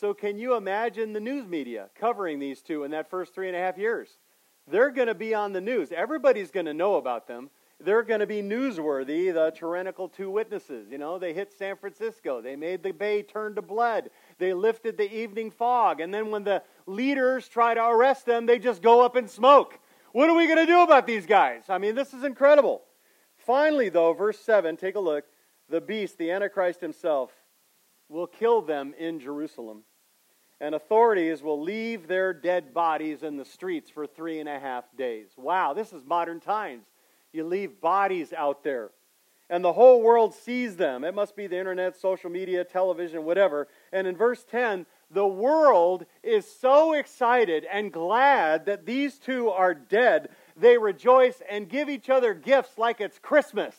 So, 0.00 0.12
can 0.12 0.38
you 0.38 0.56
imagine 0.56 1.12
the 1.12 1.20
news 1.20 1.46
media 1.46 1.88
covering 1.94 2.40
these 2.40 2.62
two 2.62 2.82
in 2.82 2.90
that 2.90 3.08
first 3.08 3.32
three 3.32 3.46
and 3.46 3.56
a 3.56 3.60
half 3.60 3.78
years? 3.78 4.08
They're 4.66 4.90
going 4.90 5.06
to 5.06 5.14
be 5.14 5.34
on 5.34 5.52
the 5.52 5.60
news. 5.60 5.92
Everybody's 5.92 6.50
going 6.50 6.66
to 6.66 6.74
know 6.74 6.96
about 6.96 7.28
them. 7.28 7.48
They're 7.78 8.02
going 8.02 8.20
to 8.20 8.26
be 8.26 8.42
newsworthy, 8.42 9.32
the 9.32 9.52
tyrannical 9.54 10.08
two 10.08 10.30
witnesses. 10.30 10.88
You 10.90 10.98
know, 10.98 11.18
they 11.18 11.32
hit 11.32 11.52
San 11.52 11.76
Francisco. 11.76 12.40
They 12.40 12.56
made 12.56 12.82
the 12.82 12.92
bay 12.92 13.22
turn 13.22 13.54
to 13.54 13.62
blood. 13.62 14.10
They 14.38 14.52
lifted 14.52 14.96
the 14.96 15.12
evening 15.14 15.52
fog. 15.52 16.00
And 16.00 16.12
then 16.12 16.30
when 16.30 16.42
the 16.42 16.62
leaders 16.86 17.48
try 17.48 17.74
to 17.74 17.84
arrest 17.84 18.26
them, 18.26 18.46
they 18.46 18.58
just 18.58 18.82
go 18.82 19.04
up 19.04 19.16
in 19.16 19.28
smoke. 19.28 19.78
What 20.12 20.28
are 20.28 20.36
we 20.36 20.46
going 20.46 20.58
to 20.58 20.66
do 20.66 20.82
about 20.82 21.06
these 21.06 21.26
guys? 21.26 21.64
I 21.68 21.78
mean, 21.78 21.94
this 21.94 22.14
is 22.14 22.24
incredible. 22.24 22.82
Finally, 23.36 23.90
though, 23.90 24.12
verse 24.12 24.38
7, 24.40 24.76
take 24.76 24.96
a 24.96 25.00
look 25.00 25.24
the 25.68 25.80
beast, 25.80 26.18
the 26.18 26.30
Antichrist 26.30 26.80
himself, 26.80 27.32
will 28.08 28.26
kill 28.26 28.62
them 28.62 28.94
in 28.98 29.20
Jerusalem. 29.20 29.82
And 30.60 30.74
authorities 30.74 31.42
will 31.42 31.60
leave 31.60 32.06
their 32.06 32.32
dead 32.32 32.72
bodies 32.72 33.22
in 33.22 33.36
the 33.36 33.44
streets 33.44 33.90
for 33.90 34.06
three 34.06 34.40
and 34.40 34.48
a 34.48 34.58
half 34.58 34.84
days. 34.96 35.28
Wow, 35.36 35.74
this 35.74 35.92
is 35.92 36.04
modern 36.04 36.40
times. 36.40 36.86
You 37.32 37.44
leave 37.44 37.80
bodies 37.80 38.32
out 38.32 38.62
there. 38.62 38.90
And 39.50 39.62
the 39.62 39.72
whole 39.72 40.00
world 40.00 40.34
sees 40.34 40.76
them. 40.76 41.04
It 41.04 41.14
must 41.14 41.36
be 41.36 41.46
the 41.46 41.58
internet, 41.58 41.96
social 41.96 42.30
media, 42.30 42.64
television, 42.64 43.24
whatever. 43.24 43.68
And 43.92 44.06
in 44.06 44.16
verse 44.16 44.44
10, 44.50 44.86
the 45.10 45.26
world 45.26 46.06
is 46.22 46.46
so 46.60 46.94
excited 46.94 47.66
and 47.70 47.92
glad 47.92 48.66
that 48.66 48.86
these 48.86 49.18
two 49.18 49.50
are 49.50 49.74
dead, 49.74 50.30
they 50.56 50.78
rejoice 50.78 51.42
and 51.48 51.68
give 51.68 51.88
each 51.88 52.08
other 52.08 52.32
gifts 52.32 52.78
like 52.78 53.00
it's 53.00 53.18
Christmas. 53.18 53.74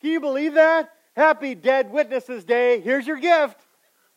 Can 0.00 0.10
you 0.10 0.20
believe 0.20 0.54
that? 0.54 0.92
Happy 1.14 1.54
Dead 1.54 1.92
Witnesses 1.92 2.42
Day. 2.44 2.80
Here's 2.80 3.06
your 3.06 3.18
gift. 3.18 3.60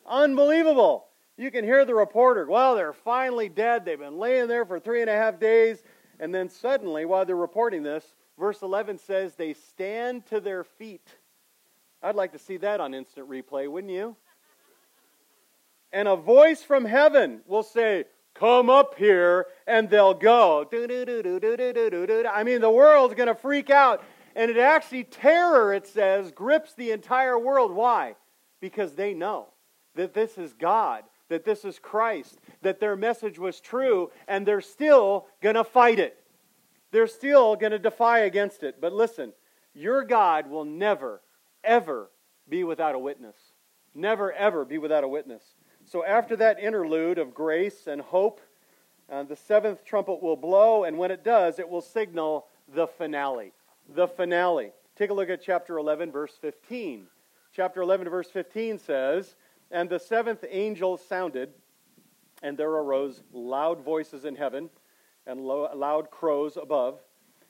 Unbelievable. 0.08 1.06
You 1.38 1.52
can 1.52 1.66
hear 1.66 1.84
the 1.84 1.94
reporter. 1.94 2.46
Well, 2.46 2.76
they're 2.76 2.94
finally 2.94 3.50
dead. 3.50 3.84
They've 3.84 4.00
been 4.00 4.18
laying 4.18 4.48
there 4.48 4.66
for 4.66 4.80
three 4.80 5.02
and 5.02 5.10
a 5.10 5.14
half 5.14 5.38
days. 5.38 5.84
And 6.22 6.34
then 6.34 6.48
suddenly, 6.48 7.04
while 7.04 7.26
they're 7.26 7.36
reporting 7.36 7.84
this, 7.84 8.06
verse 8.40 8.62
11 8.62 9.00
says 9.00 9.36
they 9.36 9.54
stand 9.54 10.26
to 10.28 10.40
their 10.40 10.64
feet. 10.64 11.06
I'd 12.02 12.16
like 12.16 12.32
to 12.32 12.40
see 12.40 12.56
that 12.58 12.80
on 12.80 12.94
instant 12.94 13.30
replay, 13.30 13.70
wouldn't 13.70 13.92
you? 13.92 14.16
And 15.92 16.08
a 16.08 16.16
voice 16.16 16.64
from 16.64 16.86
heaven 16.86 17.42
will 17.46 17.64
say, 17.64 18.06
Come 18.36 18.70
up 18.70 18.96
here, 18.98 19.48
and 19.66 19.90
they'll 19.90 20.14
go. 20.14 20.68
I 20.70 22.44
mean, 22.44 22.62
the 22.62 22.70
world's 22.70 23.16
going 23.16 23.28
to 23.28 23.36
freak 23.36 23.70
out. 23.70 24.04
And 24.36 24.52
it 24.52 24.58
actually, 24.58 25.06
terror, 25.06 25.74
it 25.74 25.88
says, 25.88 26.32
grips 26.32 26.74
the 26.74 26.92
entire 26.92 27.40
world. 27.40 27.72
Why? 27.72 28.16
Because 28.60 28.94
they 28.94 29.14
know 29.14 29.48
that 29.96 30.14
this 30.14 30.38
is 30.38 30.52
God, 30.54 31.04
that 31.30 31.46
this 31.46 31.64
is 31.64 31.80
Christ, 31.80 32.40
that 32.62 32.82
their 32.82 32.98
message 32.98 33.40
was 33.40 33.62
true, 33.62 34.12
and 34.28 34.46
they're 34.46 34.60
still 34.60 35.28
going 35.42 35.56
to 35.56 35.64
fight 35.64 36.00
it. 36.00 36.18
They're 36.92 37.08
still 37.08 37.56
going 37.56 37.72
to 37.72 37.80
defy 37.80 38.20
against 38.20 38.64
it. 38.64 38.82
But 38.82 38.92
listen, 38.92 39.32
your 39.74 40.04
God 40.04 40.50
will 40.50 40.66
never, 40.66 41.22
ever 41.64 42.10
be 42.50 42.66
without 42.66 42.96
a 42.96 43.00
witness. 43.00 43.38
Never, 43.94 44.34
ever 44.34 44.66
be 44.66 44.78
without 44.78 45.06
a 45.06 45.08
witness. 45.08 45.44
So 45.86 46.04
after 46.04 46.36
that 46.38 46.60
interlude 46.60 47.20
of 47.20 47.34
grace 47.34 47.88
and 47.88 48.02
hope, 48.02 48.42
uh, 49.10 49.24
the 49.24 49.36
seventh 49.36 49.86
trumpet 49.86 50.22
will 50.22 50.36
blow, 50.36 50.84
and 50.84 50.98
when 50.98 51.12
it 51.12 51.24
does, 51.24 51.60
it 51.60 51.70
will 51.70 51.82
signal 51.82 52.48
the 52.74 52.88
finale 52.88 53.54
the 53.94 54.08
finale. 54.08 54.72
Take 54.96 55.10
a 55.10 55.14
look 55.14 55.30
at 55.30 55.42
chapter 55.42 55.78
11, 55.78 56.12
verse 56.12 56.34
15. 56.42 57.08
Chapter 57.54 57.82
11, 57.82 58.10
verse 58.10 58.30
15 58.30 58.80
says, 58.80 59.36
And 59.72 59.90
the 59.90 60.00
seventh 60.00 60.44
angel 60.50 60.98
sounded, 60.98 61.54
and 62.44 62.58
there 62.58 62.70
arose 62.70 63.22
loud 63.32 63.82
voices 63.84 64.26
in 64.26 64.36
heaven 64.36 64.70
and 65.26 65.42
loud 65.42 66.12
crows 66.12 66.58
above, 66.58 67.00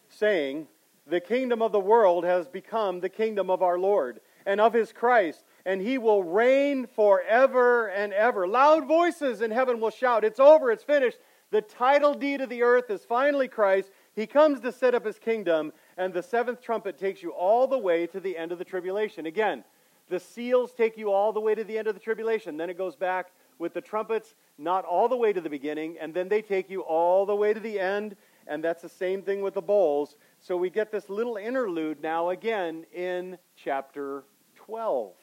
saying, 0.10 0.68
the 1.08 1.20
kingdom 1.20 1.62
of 1.62 1.72
the 1.72 1.80
world 1.80 2.24
has 2.24 2.48
become 2.48 3.00
the 3.00 3.10
kingdom 3.10 3.50
of 3.51 3.62
our 3.62 3.77
Lord 3.77 4.22
and 4.46 4.60
of 4.60 4.74
his 4.74 4.92
Christ, 4.92 5.44
and 5.65 5.80
he 5.80 5.98
will 5.98 6.24
reign 6.24 6.88
forever 6.88 7.88
and 7.88 8.12
ever. 8.13 8.48
Loud 8.48 8.88
voices 8.88 9.42
in 9.42 9.51
heaven 9.51 9.80
will 9.80 9.92
shout, 9.92 10.24
It's 10.24 10.39
over, 10.39 10.72
it's 10.72 10.84
finished. 10.84 11.20
The 11.51 11.62
title 11.62 12.15
deed 12.15 12.42
of 12.42 12.50
the 12.50 12.63
earth 12.63 12.89
is 12.89 13.06
finally 13.06 13.48
Christ. 13.48 13.92
He 14.15 14.25
comes 14.25 14.62
to 14.62 14.72
set 14.72 14.96
up 14.96 15.06
his 15.06 15.20
kingdom, 15.20 15.74
and 15.98 16.14
the 16.14 16.24
seventh 16.24 16.62
trumpet 16.62 16.98
takes 16.98 17.24
you 17.24 17.32
all 17.32 17.68
the 17.68 17.78
way 17.78 18.08
to 18.08 18.20
the 18.20 18.38
end 18.38 18.52
of 18.52 18.58
the 18.58 18.66
tribulation. 18.66 19.25
Again, 19.25 19.64
the 20.10 20.20
seals 20.20 20.74
take 20.74 20.98
you 20.98 21.12
all 21.12 21.34
the 21.34 21.40
way 21.40 21.56
to 21.56 21.64
the 21.64 21.78
end 21.78 21.88
of 21.88 21.96
the 21.96 22.02
tribulation. 22.02 22.58
Then 22.58 22.70
it 22.70 22.78
goes 22.78 22.96
back 22.96 23.32
with 23.58 23.74
the 23.74 23.82
trumpets, 23.82 24.36
not 24.58 24.86
all 24.86 25.08
the 25.08 25.16
way 25.16 25.34
to 25.34 25.42
the 25.42 25.50
beginning, 25.50 25.98
and 26.00 26.14
then 26.14 26.28
they 26.28 26.42
take 26.42 26.70
you 26.70 26.82
all 26.82 27.25
the 27.25 27.36
way 27.36 27.54
to 27.54 27.60
the 27.60 27.80
end, 27.80 28.16
and 28.48 28.64
that's 28.64 28.82
the 28.82 28.90
same 28.90 29.22
thing 29.22 29.42
with 29.42 29.54
the 29.54 29.62
bowls. 29.62 30.18
So 30.40 30.58
we 30.58 30.70
get 30.70 30.92
this 30.92 31.10
little 31.10 31.38
interlude 31.38 32.02
now 32.04 32.30
again 32.30 32.86
in 32.94 33.38
chapter 33.56 34.25
12. 34.56 35.14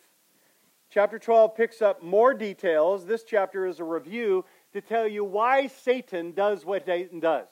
Chapter 0.91 1.19
12 1.19 1.57
picks 1.57 1.81
up 1.81 2.03
more 2.03 2.35
details. 2.35 3.07
This 3.07 3.23
chapter 3.23 3.67
is 3.67 3.81
a 3.81 3.85
review 3.85 4.45
to 4.73 4.81
tell 4.81 5.07
you 5.07 5.25
why 5.25 5.67
Satan 5.67 6.33
does 6.33 6.65
what 6.65 6.85
Satan 6.87 7.21
does. 7.21 7.49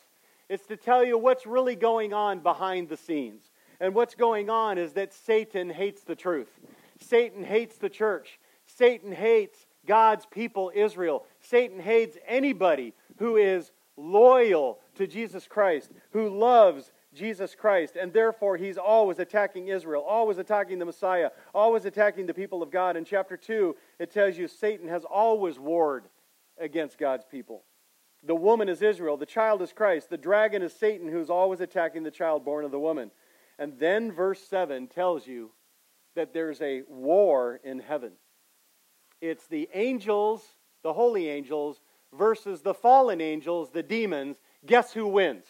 It's 0.51 0.67
to 0.67 0.77
tell 0.77 1.05
you 1.05 1.17
what's 1.17 1.47
really 1.47 1.77
going 1.77 2.13
on 2.13 2.41
behind 2.41 2.89
the 2.89 2.97
scenes. 2.97 3.53
And 3.79 3.95
what's 3.95 4.17
going 4.17 4.51
on 4.51 4.79
is 4.79 4.93
that 4.95 5.15
Satan 5.15 5.71
hates 5.71 6.03
the 6.03 6.17
truth. 6.17 6.51
Satan 6.99 7.45
hates 7.45 7.77
the 7.77 7.89
church. 7.89 8.41
Satan 8.67 9.13
hates 9.13 9.65
God's 9.87 10.27
people, 10.27 10.73
Israel. 10.75 11.25
Satan 11.41 11.79
hates 11.79 12.19
anybody 12.27 12.95
who 13.19 13.37
is 13.37 13.71
loyal 13.97 14.81
to 14.97 15.07
Jesus 15.07 15.47
Christ, 15.47 15.93
who 16.11 16.29
loves 16.29 16.93
Jesus 17.15 17.55
Christ, 17.55 17.95
and 17.95 18.13
therefore 18.13 18.57
he's 18.57 18.77
always 18.77 19.21
attacking 19.21 19.69
Israel, 19.69 20.03
always 20.03 20.39
attacking 20.39 20.81
the 20.81 20.85
Messiah, 20.85 21.31
always 21.55 21.85
attacking 21.85 22.27
the 22.27 22.35
people 22.35 22.61
of 22.61 22.73
God. 22.73 22.97
In 22.97 23.05
chapter 23.05 23.37
2, 23.37 23.77
it 24.01 24.13
tells 24.13 24.37
you 24.37 24.49
Satan 24.49 24.89
has 24.89 25.05
always 25.05 25.61
warred 25.61 26.07
against 26.59 26.99
God's 26.99 27.25
people. 27.25 27.63
The 28.23 28.35
woman 28.35 28.69
is 28.69 28.83
Israel, 28.83 29.17
the 29.17 29.27
child 29.27 29.63
is 29.63 29.73
Christ, 29.73 30.11
the 30.11 30.19
dragon 30.19 30.63
is 30.63 30.75
Satan, 30.75 31.09
who's 31.09 31.31
always 31.31 31.61
attacking 31.61 32.03
the 32.03 32.11
child 32.11 32.45
born 32.45 32.65
of 32.65 32.71
the 32.71 32.79
woman. 32.79 33.11
And 33.59 33.79
then 33.79 34.13
verse 34.13 34.41
7 34.43 34.89
tells 34.89 35.27
you 35.27 35.53
that 36.15 36.35
there's 36.35 36.61
a 36.61 36.83
war 36.89 37.61
in 37.65 37.79
heaven. 37.79 38.13
It's 39.21 39.47
the 39.47 39.69
angels, 39.73 40.43
the 40.83 40.93
holy 40.93 41.29
angels, 41.29 41.81
versus 42.13 42.63
the 42.63 42.75
fallen 42.75 43.21
angels, 43.21 43.71
the 43.71 43.83
demons. 43.83 44.37
Guess 44.67 44.93
who 44.93 45.07
wins? 45.07 45.45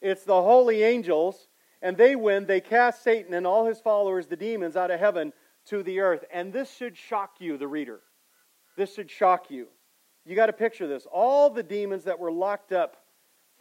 It's 0.00 0.24
the 0.24 0.42
holy 0.42 0.82
angels, 0.82 1.48
and 1.82 1.96
they 1.96 2.16
win. 2.16 2.46
They 2.46 2.60
cast 2.60 3.02
Satan 3.02 3.34
and 3.34 3.46
all 3.46 3.66
his 3.66 3.80
followers, 3.80 4.26
the 4.26 4.36
demons, 4.36 4.76
out 4.76 4.90
of 4.90 5.00
heaven 5.00 5.32
to 5.66 5.82
the 5.82 6.00
earth. 6.00 6.24
And 6.32 6.52
this 6.52 6.74
should 6.74 6.96
shock 6.96 7.36
you, 7.40 7.56
the 7.56 7.68
reader. 7.68 8.00
This 8.76 8.94
should 8.94 9.10
shock 9.10 9.50
you. 9.50 9.68
You 10.28 10.36
got 10.36 10.46
to 10.46 10.52
picture 10.52 10.86
this. 10.86 11.06
All 11.10 11.48
the 11.48 11.62
demons 11.62 12.04
that 12.04 12.18
were 12.18 12.30
locked 12.30 12.70
up 12.70 12.98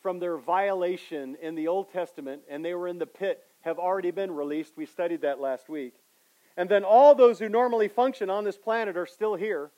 from 0.02 0.20
their 0.20 0.36
violation 0.38 1.38
in 1.42 1.56
the 1.56 1.70
Old 1.70 1.94
Testament, 1.94 2.42
and 2.50 2.64
they 2.64 2.74
were 2.74 2.90
in 2.90 2.98
the 2.98 3.06
pit, 3.06 3.42
have 3.62 3.80
already 3.80 4.12
been 4.12 4.32
released. 4.32 4.74
We 4.76 4.86
studied 4.86 5.22
that 5.22 5.40
last 5.40 5.70
week. 5.70 5.94
And 6.58 6.68
then 6.68 6.84
all 6.84 7.16
those 7.16 7.40
who 7.40 7.48
normally 7.48 7.88
function 7.88 8.30
on 8.30 8.44
this 8.44 8.58
planet 8.58 8.98
are 8.98 9.06
still 9.06 9.36
here. 9.36 9.72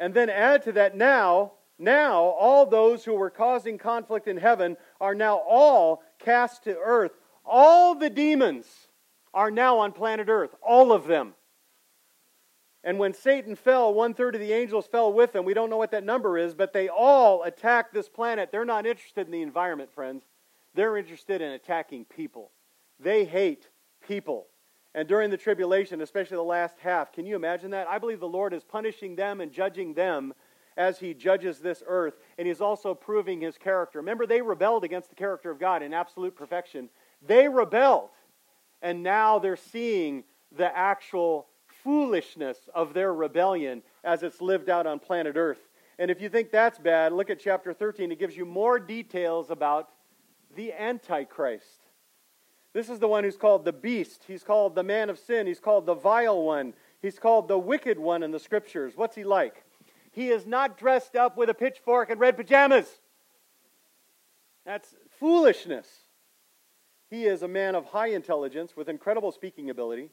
And 0.00 0.12
then 0.14 0.28
add 0.28 0.64
to 0.64 0.72
that 0.72 0.96
now, 0.96 1.52
now 1.78 2.16
all 2.20 2.66
those 2.66 3.04
who 3.04 3.14
were 3.14 3.30
causing 3.30 3.78
conflict 3.78 4.26
in 4.26 4.36
heaven 4.36 4.76
are 5.00 5.14
now 5.14 5.36
all 5.48 6.02
cast 6.18 6.64
to 6.64 6.76
earth. 6.76 7.12
All 7.46 7.94
the 7.94 8.10
demons 8.10 8.66
are 9.32 9.52
now 9.52 9.78
on 9.78 9.92
planet 9.92 10.28
earth, 10.28 10.56
all 10.60 10.92
of 10.92 11.06
them. 11.06 11.34
And 12.84 12.98
when 12.98 13.14
Satan 13.14 13.54
fell, 13.54 13.94
one 13.94 14.12
third 14.12 14.34
of 14.34 14.40
the 14.40 14.52
angels 14.52 14.86
fell 14.86 15.12
with 15.12 15.34
him. 15.34 15.44
We 15.44 15.54
don't 15.54 15.70
know 15.70 15.76
what 15.76 15.92
that 15.92 16.04
number 16.04 16.36
is, 16.36 16.54
but 16.54 16.72
they 16.72 16.88
all 16.88 17.44
attacked 17.44 17.94
this 17.94 18.08
planet. 18.08 18.50
They're 18.50 18.64
not 18.64 18.86
interested 18.86 19.26
in 19.26 19.32
the 19.32 19.42
environment, 19.42 19.92
friends. 19.92 20.24
They're 20.74 20.96
interested 20.96 21.40
in 21.40 21.52
attacking 21.52 22.06
people. 22.06 22.50
They 22.98 23.24
hate 23.24 23.68
people. 24.06 24.46
And 24.94 25.08
during 25.08 25.30
the 25.30 25.36
tribulation, 25.36 26.00
especially 26.00 26.36
the 26.36 26.42
last 26.42 26.78
half, 26.80 27.12
can 27.12 27.24
you 27.24 27.36
imagine 27.36 27.70
that? 27.70 27.88
I 27.88 27.98
believe 27.98 28.20
the 28.20 28.28
Lord 28.28 28.52
is 28.52 28.64
punishing 28.64 29.16
them 29.16 29.40
and 29.40 29.52
judging 29.52 29.94
them 29.94 30.34
as 30.76 30.98
he 30.98 31.14
judges 31.14 31.58
this 31.58 31.82
earth, 31.86 32.14
and 32.38 32.48
he's 32.48 32.60
also 32.60 32.94
proving 32.94 33.40
his 33.40 33.58
character. 33.58 33.98
Remember, 33.98 34.26
they 34.26 34.42
rebelled 34.42 34.84
against 34.84 35.10
the 35.10 35.14
character 35.14 35.50
of 35.50 35.60
God 35.60 35.82
in 35.82 35.92
absolute 35.92 36.34
perfection. 36.34 36.88
They 37.26 37.48
rebelled, 37.48 38.10
and 38.80 39.02
now 39.02 39.38
they're 39.38 39.56
seeing 39.56 40.24
the 40.50 40.74
actual 40.76 41.46
foolishness 41.84 42.58
of 42.74 42.94
their 42.94 43.12
rebellion 43.12 43.82
as 44.04 44.22
it's 44.22 44.40
lived 44.40 44.68
out 44.68 44.86
on 44.86 44.98
planet 44.98 45.36
Earth. 45.36 45.60
And 45.98 46.10
if 46.10 46.20
you 46.20 46.28
think 46.28 46.50
that's 46.50 46.78
bad, 46.78 47.12
look 47.12 47.30
at 47.30 47.40
chapter 47.40 47.72
13. 47.72 48.10
It 48.12 48.18
gives 48.18 48.36
you 48.36 48.44
more 48.44 48.78
details 48.78 49.50
about 49.50 49.90
the 50.56 50.72
Antichrist. 50.72 51.86
This 52.72 52.88
is 52.88 52.98
the 52.98 53.08
one 53.08 53.24
who's 53.24 53.36
called 53.36 53.64
the 53.64 53.72
beast. 53.72 54.24
He's 54.26 54.42
called 54.42 54.74
the 54.74 54.82
man 54.82 55.10
of 55.10 55.18
sin. 55.18 55.46
He's 55.46 55.60
called 55.60 55.86
the 55.86 55.94
vile 55.94 56.42
one. 56.42 56.72
He's 57.02 57.18
called 57.18 57.48
the 57.48 57.58
wicked 57.58 57.98
one 57.98 58.22
in 58.22 58.30
the 58.30 58.38
scriptures. 58.38 58.94
What's 58.96 59.16
he 59.16 59.24
like? 59.24 59.64
He 60.10 60.28
is 60.28 60.46
not 60.46 60.78
dressed 60.78 61.16
up 61.16 61.36
with 61.36 61.50
a 61.50 61.54
pitchfork 61.54 62.10
and 62.10 62.20
red 62.20 62.36
pajamas. 62.36 62.86
That's 64.64 64.94
foolishness. 65.18 65.86
He 67.10 67.24
is 67.24 67.42
a 67.42 67.48
man 67.48 67.74
of 67.74 67.86
high 67.86 68.08
intelligence 68.08 68.74
with 68.76 68.88
incredible 68.88 69.32
speaking 69.32 69.68
ability. 69.68 70.10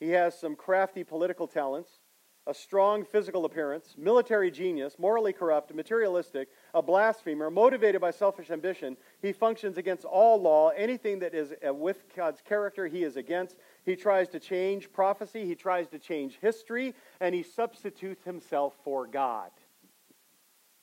He 0.00 0.10
has 0.10 0.38
some 0.38 0.56
crafty 0.56 1.04
political 1.04 1.46
talents 1.46 2.00
a 2.46 2.52
strong 2.52 3.04
physical 3.04 3.46
appearance, 3.46 3.94
military 3.96 4.50
genius, 4.50 4.98
morally 4.98 5.32
corrupt, 5.32 5.74
materialistic, 5.74 6.48
a 6.74 6.82
blasphemer, 6.82 7.50
motivated 7.50 8.00
by 8.00 8.10
selfish 8.10 8.50
ambition. 8.50 8.98
He 9.22 9.32
functions 9.32 9.78
against 9.78 10.04
all 10.04 10.40
law. 10.40 10.68
Anything 10.68 11.20
that 11.20 11.34
is 11.34 11.54
uh, 11.66 11.72
with 11.72 12.04
God's 12.14 12.42
character, 12.42 12.86
he 12.86 13.02
is 13.02 13.16
against. 13.16 13.56
He 13.84 13.96
tries 13.96 14.28
to 14.30 14.40
change 14.40 14.92
prophecy, 14.92 15.46
he 15.46 15.54
tries 15.54 15.88
to 15.88 15.98
change 15.98 16.38
history, 16.40 16.94
and 17.18 17.34
he 17.34 17.42
substitutes 17.42 18.24
himself 18.24 18.74
for 18.84 19.06
God. 19.06 19.50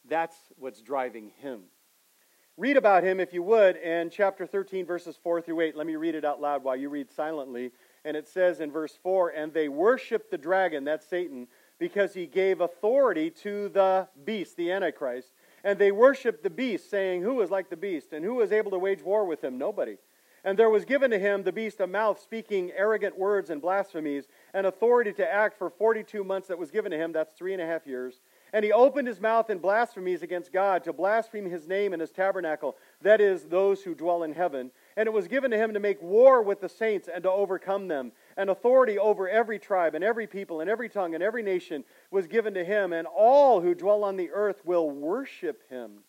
That's 0.09 0.35
what's 0.57 0.81
driving 0.81 1.31
him. 1.37 1.61
Read 2.57 2.75
about 2.75 3.03
him, 3.03 3.19
if 3.19 3.33
you 3.33 3.43
would, 3.43 3.75
in 3.77 4.09
chapter 4.09 4.45
13, 4.45 4.85
verses 4.85 5.17
4 5.23 5.41
through 5.41 5.61
8. 5.61 5.75
Let 5.75 5.87
me 5.87 5.95
read 5.95 6.15
it 6.15 6.25
out 6.25 6.41
loud 6.41 6.63
while 6.63 6.75
you 6.75 6.89
read 6.89 7.11
silently. 7.11 7.71
And 8.03 8.17
it 8.17 8.27
says 8.27 8.59
in 8.59 8.71
verse 8.71 8.97
4 9.01 9.29
And 9.29 9.53
they 9.53 9.69
worshiped 9.69 10.31
the 10.31 10.37
dragon, 10.37 10.83
that's 10.83 11.05
Satan, 11.07 11.47
because 11.79 12.13
he 12.13 12.25
gave 12.27 12.61
authority 12.61 13.29
to 13.29 13.69
the 13.69 14.07
beast, 14.25 14.57
the 14.57 14.71
Antichrist. 14.71 15.33
And 15.63 15.77
they 15.77 15.91
worshiped 15.91 16.43
the 16.43 16.49
beast, 16.49 16.89
saying, 16.89 17.21
Who 17.21 17.41
is 17.41 17.51
like 17.51 17.69
the 17.69 17.77
beast? 17.77 18.13
And 18.13 18.25
who 18.25 18.41
is 18.41 18.51
able 18.51 18.71
to 18.71 18.79
wage 18.79 19.03
war 19.03 19.25
with 19.25 19.43
him? 19.43 19.57
Nobody. 19.57 19.97
And 20.43 20.57
there 20.57 20.71
was 20.71 20.85
given 20.85 21.11
to 21.11 21.19
him, 21.19 21.43
the 21.43 21.51
beast, 21.51 21.79
a 21.79 21.87
mouth 21.87 22.19
speaking 22.19 22.71
arrogant 22.75 23.17
words 23.17 23.51
and 23.51 23.61
blasphemies, 23.61 24.27
and 24.55 24.65
authority 24.65 25.13
to 25.13 25.31
act 25.31 25.57
for 25.57 25.69
42 25.69 26.23
months 26.23 26.47
that 26.47 26.57
was 26.57 26.71
given 26.71 26.91
to 26.91 26.97
him. 26.97 27.11
That's 27.11 27.33
three 27.33 27.53
and 27.53 27.61
a 27.61 27.65
half 27.67 27.85
years. 27.85 28.21
And 28.51 28.65
he 28.65 28.71
opened 28.71 29.07
his 29.07 29.21
mouth 29.21 29.51
in 29.51 29.59
blasphemies 29.59 30.23
against 30.23 30.51
God, 30.51 30.83
to 30.83 30.93
blaspheme 30.93 31.49
his 31.49 31.67
name 31.67 31.93
and 31.93 32.01
his 32.01 32.11
tabernacle, 32.11 32.75
that 33.01 33.21
is, 33.21 33.43
those 33.43 33.83
who 33.83 33.93
dwell 33.93 34.23
in 34.23 34.33
heaven. 34.33 34.71
And 34.97 35.07
it 35.07 35.13
was 35.13 35.27
given 35.27 35.51
to 35.51 35.57
him 35.57 35.73
to 35.73 35.79
make 35.79 36.01
war 36.01 36.41
with 36.41 36.61
the 36.61 36.69
saints 36.69 37.07
and 37.13 37.23
to 37.23 37.31
overcome 37.31 37.87
them. 37.87 38.11
And 38.35 38.49
authority 38.49 38.97
over 38.99 39.29
every 39.29 39.59
tribe 39.59 39.95
and 39.95 40.03
every 40.03 40.27
people 40.27 40.61
and 40.61 40.69
every 40.69 40.89
tongue 40.89 41.15
and 41.15 41.23
every 41.23 41.43
nation 41.43 41.83
was 42.09 42.27
given 42.27 42.53
to 42.55 42.63
him. 42.63 42.93
And 42.93 43.07
all 43.07 43.61
who 43.61 43.73
dwell 43.73 44.03
on 44.03 44.17
the 44.17 44.31
earth 44.31 44.61
will 44.65 44.89
worship 44.89 45.69
him. 45.69 46.03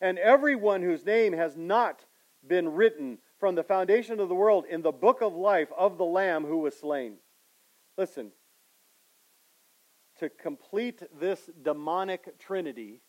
And 0.00 0.18
everyone 0.18 0.82
whose 0.82 1.04
name 1.04 1.32
has 1.32 1.56
not 1.56 2.04
been 2.46 2.74
written 2.74 3.18
from 3.38 3.54
the 3.54 3.62
foundation 3.62 4.20
of 4.20 4.28
the 4.28 4.34
world 4.34 4.64
in 4.68 4.82
the 4.82 4.92
book 4.92 5.20
of 5.20 5.34
life 5.34 5.68
of 5.76 5.98
the 5.98 6.04
Lamb 6.04 6.44
who 6.44 6.58
was 6.58 6.76
slain. 6.76 7.16
Listen, 7.96 8.32
to 10.18 10.28
complete 10.28 11.02
this 11.18 11.50
demonic 11.62 12.38
trinity, 12.38 13.00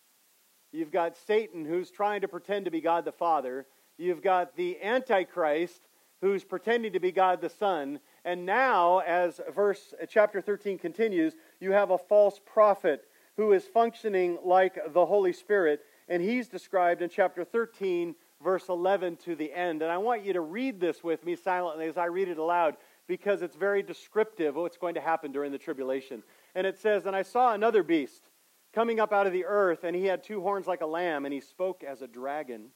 you've 0.72 0.92
got 0.92 1.18
Satan 1.18 1.66
who's 1.66 1.92
trying 1.92 2.22
to 2.22 2.28
pretend 2.28 2.66
to 2.66 2.72
be 2.72 2.82
God 2.82 3.06
the 3.06 3.12
Father, 3.12 3.66
you've 3.98 4.22
got 4.22 4.56
the 4.56 4.82
Antichrist 4.82 5.82
who's 6.22 6.44
pretending 6.44 6.94
to 6.94 7.00
be 7.00 7.12
God 7.12 7.42
the 7.42 7.50
Son, 7.50 8.00
and 8.24 8.46
now, 8.46 9.00
as 9.00 9.40
verse 9.54 9.94
uh, 10.02 10.06
chapter 10.08 10.42
13 10.42 10.78
continues, 10.78 11.34
you 11.60 11.72
have 11.72 11.92
a 11.92 11.98
false 11.98 12.40
prophet 12.46 13.06
who 13.38 13.52
is 13.52 13.66
functioning 13.66 14.38
like 14.44 14.80
the 14.94 15.06
Holy 15.06 15.34
Spirit, 15.34 15.82
and 16.08 16.22
he's 16.22 16.48
described 16.48 17.02
in 17.02 17.10
chapter 17.10 17.44
13, 17.44 18.16
verse 18.44 18.70
11 18.70 19.18
to 19.18 19.36
the 19.36 19.54
end. 19.54 19.82
And 19.82 19.92
I 19.92 19.98
want 19.98 20.26
you 20.26 20.34
to 20.34 20.42
read 20.42 20.80
this 20.80 21.04
with 21.04 21.24
me 21.26 21.36
silently 21.36 21.86
as 21.88 21.98
I 21.98 22.06
read 22.06 22.30
it 22.30 22.38
aloud 22.38 22.78
because 23.08 23.42
it's 23.42 23.56
very 23.56 23.84
descriptive 23.84 24.56
of 24.56 24.64
what's 24.64 24.78
going 24.78 24.96
to 24.96 25.02
happen 25.02 25.32
during 25.32 25.52
the 25.52 25.58
tribulation. 25.58 26.24
And 26.56 26.66
it 26.66 26.80
says, 26.80 27.06
And 27.06 27.16
I 27.16 27.22
saw 27.22 27.54
another 27.54 27.84
beast 27.84 28.30
coming 28.74 29.00
up 29.00 29.14
out 29.14 29.28
of 29.28 29.34
the 29.34 29.46
earth, 29.46 29.84
and 29.84 29.96
he 29.96 30.06
had 30.06 30.24
two 30.24 30.42
horns 30.42 30.68
like 30.68 30.82
a 30.82 30.88
lamb, 30.88 31.26
and 31.26 31.34
he 31.34 31.40
spoke 31.40 31.84
as 31.84 32.02
a 32.02 32.08
dragon. 32.08 32.70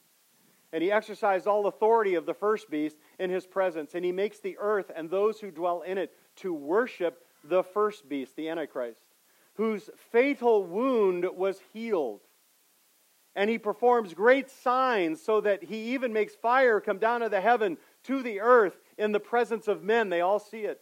And 0.71 0.83
he 0.83 0.91
exercised 0.91 1.47
all 1.47 1.67
authority 1.67 2.15
of 2.15 2.25
the 2.25 2.33
first 2.33 2.69
beast 2.69 2.97
in 3.17 3.29
his 3.29 3.47
presence. 3.47 3.95
And 3.95 4.05
he 4.05 4.11
makes 4.11 4.39
the 4.39 4.57
earth 4.59 4.91
and 4.95 5.09
those 5.09 5.39
who 5.39 5.51
dwell 5.51 5.81
in 5.81 5.97
it 5.97 6.11
to 6.37 6.53
worship 6.53 7.23
the 7.43 7.63
first 7.63 8.07
beast, 8.07 8.35
the 8.35 8.49
Antichrist, 8.49 9.01
whose 9.55 9.89
fatal 10.11 10.63
wound 10.63 11.25
was 11.35 11.59
healed. 11.73 12.21
And 13.35 13.49
he 13.49 13.57
performs 13.57 14.13
great 14.13 14.49
signs 14.49 15.21
so 15.21 15.41
that 15.41 15.63
he 15.63 15.93
even 15.93 16.13
makes 16.13 16.35
fire 16.35 16.79
come 16.81 16.97
down 16.97 17.21
of 17.21 17.31
the 17.31 17.41
heaven 17.41 17.77
to 18.03 18.21
the 18.21 18.41
earth 18.41 18.79
in 18.97 19.11
the 19.11 19.19
presence 19.19 19.67
of 19.67 19.83
men. 19.83 20.09
They 20.09 20.21
all 20.21 20.39
see 20.39 20.61
it. 20.61 20.81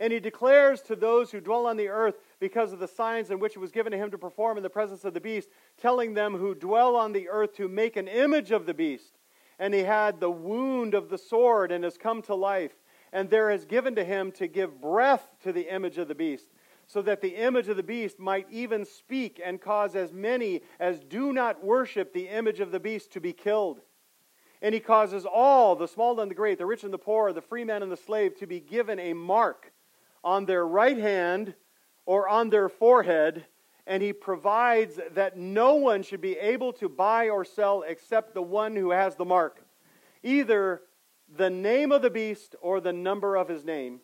And 0.00 0.12
he 0.12 0.20
declares 0.20 0.80
to 0.82 0.94
those 0.94 1.32
who 1.32 1.40
dwell 1.40 1.66
on 1.66 1.76
the 1.76 1.88
earth, 1.88 2.14
because 2.38 2.72
of 2.72 2.78
the 2.78 2.86
signs 2.86 3.30
in 3.30 3.40
which 3.40 3.56
it 3.56 3.58
was 3.58 3.72
given 3.72 3.90
to 3.90 3.98
him 3.98 4.12
to 4.12 4.18
perform 4.18 4.56
in 4.56 4.62
the 4.62 4.70
presence 4.70 5.04
of 5.04 5.12
the 5.12 5.20
beast, 5.20 5.48
telling 5.76 6.14
them 6.14 6.36
who 6.36 6.54
dwell 6.54 6.94
on 6.94 7.12
the 7.12 7.28
earth 7.28 7.56
to 7.56 7.68
make 7.68 7.96
an 7.96 8.06
image 8.06 8.52
of 8.52 8.64
the 8.64 8.74
beast. 8.74 9.17
And 9.58 9.74
he 9.74 9.82
had 9.82 10.20
the 10.20 10.30
wound 10.30 10.94
of 10.94 11.08
the 11.08 11.18
sword 11.18 11.72
and 11.72 11.84
has 11.84 11.98
come 11.98 12.22
to 12.22 12.34
life. 12.34 12.72
And 13.12 13.30
there 13.30 13.50
is 13.50 13.64
given 13.64 13.94
to 13.96 14.04
him 14.04 14.32
to 14.32 14.46
give 14.46 14.80
breath 14.80 15.26
to 15.42 15.52
the 15.52 15.72
image 15.72 15.98
of 15.98 16.08
the 16.08 16.14
beast, 16.14 16.50
so 16.86 17.02
that 17.02 17.20
the 17.20 17.36
image 17.36 17.68
of 17.68 17.76
the 17.76 17.82
beast 17.82 18.18
might 18.18 18.46
even 18.50 18.84
speak 18.84 19.40
and 19.44 19.60
cause 19.60 19.94
as 19.94 20.12
many 20.12 20.62
as 20.78 21.00
do 21.00 21.32
not 21.32 21.64
worship 21.64 22.12
the 22.12 22.28
image 22.28 22.60
of 22.60 22.70
the 22.70 22.80
beast 22.80 23.12
to 23.12 23.20
be 23.20 23.32
killed. 23.32 23.80
And 24.60 24.74
he 24.74 24.80
causes 24.80 25.24
all, 25.24 25.76
the 25.76 25.86
small 25.86 26.20
and 26.20 26.30
the 26.30 26.34
great, 26.34 26.58
the 26.58 26.66
rich 26.66 26.84
and 26.84 26.92
the 26.92 26.98
poor, 26.98 27.32
the 27.32 27.40
free 27.40 27.64
man 27.64 27.82
and 27.82 27.92
the 27.92 27.96
slave, 27.96 28.36
to 28.38 28.46
be 28.46 28.60
given 28.60 28.98
a 28.98 29.12
mark 29.12 29.72
on 30.24 30.46
their 30.46 30.66
right 30.66 30.98
hand 30.98 31.54
or 32.06 32.28
on 32.28 32.50
their 32.50 32.68
forehead. 32.68 33.46
And 33.88 34.00
he 34.02 34.12
provides 34.12 35.00
that 35.12 35.38
no 35.38 35.76
one 35.76 36.02
should 36.02 36.20
be 36.20 36.36
able 36.36 36.74
to 36.74 36.90
buy 36.90 37.30
or 37.30 37.42
sell 37.44 37.82
except 37.82 38.34
the 38.34 38.42
one 38.42 38.76
who 38.76 38.90
has 38.90 39.16
the 39.16 39.24
mark, 39.24 39.64
either 40.22 40.82
the 41.36 41.48
name 41.48 41.90
of 41.90 42.02
the 42.02 42.10
beast 42.10 42.54
or 42.60 42.80
the 42.80 42.92
number 42.92 43.36
of 43.36 43.48
his 43.48 43.64
name. 43.64 44.00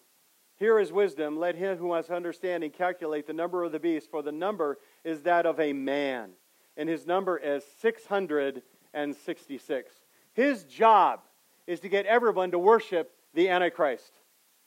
Here 0.56 0.78
is 0.78 0.90
wisdom. 0.90 1.38
Let 1.38 1.56
him 1.56 1.76
who 1.76 1.92
has 1.92 2.08
understanding 2.08 2.70
calculate 2.70 3.26
the 3.26 3.34
number 3.34 3.62
of 3.62 3.72
the 3.72 3.78
beast, 3.78 4.10
for 4.10 4.22
the 4.22 4.32
number 4.32 4.78
is 5.04 5.20
that 5.22 5.44
of 5.46 5.60
a 5.60 5.74
man, 5.74 6.30
and 6.76 6.88
his 6.88 7.06
number 7.06 7.36
is 7.36 7.62
666. 7.80 9.94
His 10.32 10.64
job 10.64 11.20
is 11.66 11.80
to 11.80 11.90
get 11.90 12.06
everyone 12.06 12.52
to 12.52 12.58
worship 12.58 13.12
the 13.34 13.50
Antichrist. 13.50 14.20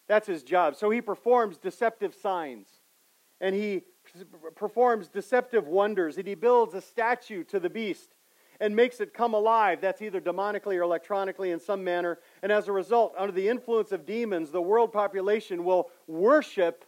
That's 0.07 0.27
his 0.27 0.43
job. 0.43 0.75
So 0.75 0.91
he 0.91 1.01
performs 1.01 1.57
deceptive 1.57 2.13
signs, 2.13 2.67
and 3.41 3.55
he 3.55 3.81
performs 4.55 5.07
deceptive 5.07 5.67
wonders, 5.67 6.17
and 6.17 6.27
he 6.27 6.35
builds 6.35 6.73
a 6.73 6.81
statue 6.81 7.43
to 7.45 7.59
the 7.59 7.69
beast 7.69 8.15
and 8.59 8.75
makes 8.75 8.99
it 8.99 9.13
come 9.13 9.33
alive. 9.33 9.81
That's 9.81 10.01
either 10.01 10.19
demonically 10.19 10.77
or 10.77 10.81
electronically 10.81 11.51
in 11.51 11.59
some 11.59 11.83
manner. 11.83 12.19
And 12.41 12.51
as 12.51 12.67
a 12.67 12.71
result, 12.71 13.13
under 13.17 13.31
the 13.31 13.47
influence 13.47 13.91
of 13.91 14.05
demons, 14.05 14.51
the 14.51 14.61
world 14.61 14.91
population 14.91 15.63
will 15.63 15.89
worship 16.07 16.85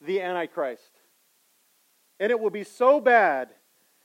the 0.00 0.22
Antichrist. 0.22 1.00
And 2.18 2.30
it 2.30 2.40
will 2.40 2.50
be 2.50 2.64
so 2.64 3.00
bad 3.00 3.50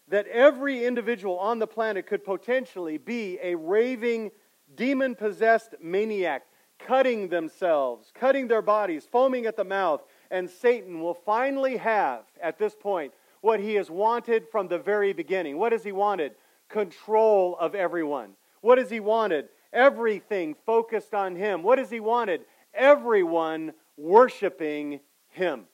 that 0.07 0.27
every 0.27 0.85
individual 0.85 1.39
on 1.39 1.59
the 1.59 1.67
planet 1.67 2.05
could 2.05 2.23
potentially 2.23 2.97
be 2.97 3.39
a 3.41 3.55
raving, 3.55 4.31
demon 4.75 5.15
possessed 5.15 5.75
maniac, 5.81 6.43
cutting 6.79 7.29
themselves, 7.29 8.11
cutting 8.13 8.47
their 8.47 8.61
bodies, 8.61 9.07
foaming 9.09 9.45
at 9.45 9.55
the 9.55 9.63
mouth. 9.63 10.03
And 10.31 10.49
Satan 10.49 11.01
will 11.01 11.13
finally 11.13 11.77
have, 11.77 12.23
at 12.41 12.57
this 12.57 12.75
point, 12.75 13.13
what 13.41 13.59
he 13.59 13.75
has 13.75 13.89
wanted 13.89 14.47
from 14.51 14.67
the 14.67 14.79
very 14.79 15.13
beginning. 15.13 15.57
What 15.57 15.71
has 15.71 15.83
he 15.83 15.91
wanted? 15.91 16.33
Control 16.69 17.55
of 17.59 17.75
everyone. 17.75 18.31
What 18.61 18.77
has 18.77 18.89
he 18.89 18.99
wanted? 18.99 19.49
Everything 19.71 20.55
focused 20.65 21.13
on 21.13 21.35
him. 21.35 21.61
What 21.61 21.77
has 21.77 21.89
he 21.89 21.99
wanted? 21.99 22.41
Everyone 22.73 23.73
worshiping 23.97 24.99
him. 25.29 25.65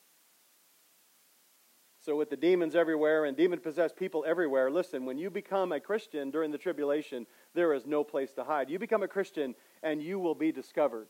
So, 2.04 2.16
with 2.16 2.32
the 2.32 2.36
demons 2.36 2.76
everywhere 2.76 3.26
and 3.26 3.38
demon 3.38 3.60
possessed 3.60 3.96
people 3.96 4.26
everywhere, 4.28 4.72
listen, 4.72 5.06
when 5.06 5.20
you 5.20 5.30
become 5.30 5.72
a 5.72 5.80
Christian 5.80 6.32
during 6.32 6.50
the 6.50 6.58
tribulation, 6.58 7.28
there 7.54 7.74
is 7.74 7.86
no 7.86 8.04
place 8.04 8.34
to 8.34 8.44
hide. 8.44 8.72
You 8.72 8.80
become 8.80 9.04
a 9.04 9.08
Christian 9.08 9.54
and 9.84 10.02
you 10.02 10.18
will 10.18 10.34
be 10.34 10.52
discovered. 10.52 11.08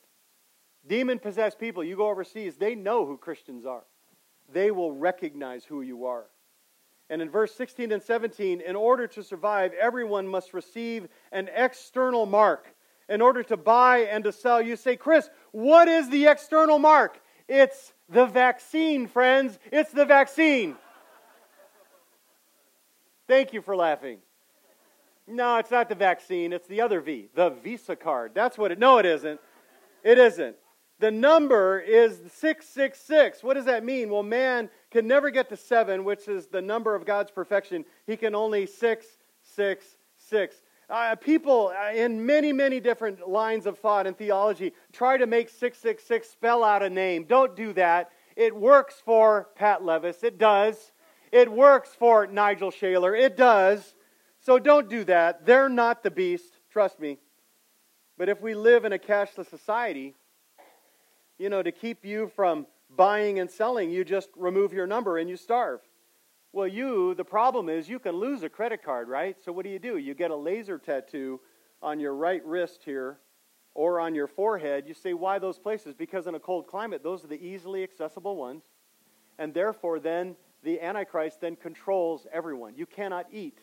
Demon 0.87 1.19
possessed 1.19 1.59
people, 1.59 1.83
you 1.83 1.95
go 1.95 2.09
overseas, 2.09 2.55
they 2.57 2.75
know 2.75 3.05
who 3.05 3.17
Christians 3.17 3.65
are. 3.65 3.83
They 4.51 4.71
will 4.71 4.91
recognize 4.91 5.63
who 5.63 5.81
you 5.81 6.05
are. 6.05 6.25
And 7.09 7.21
in 7.21 7.29
verse 7.29 7.53
16 7.55 7.91
and 7.91 8.01
17, 8.01 8.61
in 8.61 8.75
order 8.75 9.05
to 9.07 9.23
survive, 9.23 9.73
everyone 9.73 10.27
must 10.27 10.53
receive 10.53 11.07
an 11.31 11.49
external 11.53 12.25
mark 12.25 12.73
in 13.09 13.21
order 13.21 13.43
to 13.43 13.57
buy 13.57 13.99
and 13.99 14.23
to 14.23 14.31
sell. 14.31 14.61
You 14.61 14.77
say, 14.77 14.95
Chris, 14.95 15.29
what 15.51 15.87
is 15.87 16.09
the 16.09 16.27
external 16.27 16.79
mark? 16.79 17.21
It's 17.47 17.93
the 18.07 18.25
vaccine, 18.25 19.07
friends. 19.07 19.59
It's 19.71 19.91
the 19.91 20.05
vaccine. 20.05 20.77
Thank 23.27 23.51
you 23.53 23.61
for 23.61 23.75
laughing. 23.75 24.19
No, 25.27 25.57
it's 25.57 25.71
not 25.71 25.89
the 25.89 25.95
vaccine. 25.95 26.53
It's 26.53 26.67
the 26.67 26.81
other 26.81 27.01
V, 27.01 27.29
the 27.35 27.49
Visa 27.49 27.95
card. 27.95 28.31
That's 28.33 28.57
what 28.57 28.71
it. 28.71 28.79
No, 28.79 28.97
it 28.97 29.05
isn't. 29.05 29.39
It 30.03 30.17
isn't. 30.17 30.55
The 31.01 31.09
number 31.09 31.79
is 31.79 32.21
666. 32.35 33.43
What 33.43 33.55
does 33.55 33.65
that 33.65 33.83
mean? 33.83 34.11
Well, 34.11 34.21
man 34.21 34.69
can 34.91 35.07
never 35.07 35.31
get 35.31 35.49
to 35.49 35.57
seven, 35.57 36.03
which 36.03 36.27
is 36.27 36.45
the 36.45 36.61
number 36.61 36.93
of 36.93 37.05
God's 37.05 37.31
perfection. 37.31 37.85
He 38.05 38.15
can 38.15 38.35
only 38.35 38.67
six, 38.67 39.07
six, 39.41 39.83
six. 40.15 40.57
Uh, 40.87 41.15
people 41.15 41.73
uh, 41.75 41.91
in 41.91 42.23
many, 42.23 42.53
many 42.53 42.79
different 42.79 43.27
lines 43.27 43.65
of 43.65 43.79
thought 43.79 44.05
and 44.05 44.15
theology 44.15 44.73
try 44.93 45.17
to 45.17 45.25
make 45.25 45.49
666 45.49 46.29
spell 46.29 46.63
out 46.63 46.83
a 46.83 46.89
name. 46.89 47.23
Don't 47.23 47.55
do 47.55 47.73
that. 47.73 48.11
It 48.35 48.55
works 48.55 49.01
for 49.03 49.49
Pat 49.55 49.83
Levis. 49.83 50.21
It 50.21 50.37
does. 50.37 50.91
It 51.31 51.51
works 51.51 51.89
for 51.97 52.27
Nigel 52.27 52.69
Shaler. 52.69 53.15
It 53.15 53.35
does. 53.35 53.95
So 54.39 54.59
don't 54.59 54.87
do 54.87 55.03
that. 55.05 55.47
They're 55.47 55.67
not 55.67 56.03
the 56.03 56.11
beast. 56.11 56.59
Trust 56.69 56.99
me. 56.99 57.17
But 58.19 58.29
if 58.29 58.39
we 58.39 58.53
live 58.53 58.85
in 58.85 58.93
a 58.93 58.99
cashless 58.99 59.49
society, 59.49 60.13
you 61.41 61.49
know, 61.49 61.63
to 61.63 61.71
keep 61.71 62.05
you 62.05 62.31
from 62.35 62.67
buying 62.95 63.39
and 63.39 63.49
selling, 63.49 63.89
you 63.89 64.05
just 64.05 64.29
remove 64.35 64.73
your 64.73 64.85
number 64.85 65.17
and 65.17 65.27
you 65.27 65.35
starve. 65.35 65.79
Well, 66.53 66.67
you, 66.67 67.15
the 67.15 67.23
problem 67.23 67.67
is 67.67 67.89
you 67.89 67.97
can 67.97 68.15
lose 68.15 68.43
a 68.43 68.49
credit 68.49 68.83
card, 68.83 69.07
right? 69.09 69.35
So 69.43 69.51
what 69.51 69.65
do 69.65 69.71
you 69.71 69.79
do? 69.79 69.97
You 69.97 70.13
get 70.13 70.29
a 70.29 70.35
laser 70.35 70.77
tattoo 70.77 71.39
on 71.81 71.99
your 71.99 72.13
right 72.13 72.45
wrist 72.45 72.81
here 72.85 73.17
or 73.73 73.99
on 73.99 74.13
your 74.13 74.27
forehead. 74.27 74.83
You 74.87 74.93
say, 74.93 75.15
why 75.15 75.39
those 75.39 75.57
places? 75.57 75.95
Because 75.95 76.27
in 76.27 76.35
a 76.35 76.39
cold 76.39 76.67
climate, 76.67 77.01
those 77.01 77.23
are 77.23 77.27
the 77.27 77.43
easily 77.43 77.81
accessible 77.81 78.35
ones. 78.35 78.61
And 79.39 79.51
therefore, 79.51 79.99
then 79.99 80.35
the 80.61 80.79
Antichrist 80.79 81.41
then 81.41 81.55
controls 81.55 82.27
everyone. 82.31 82.75
You 82.75 82.85
cannot 82.85 83.25
eat 83.31 83.57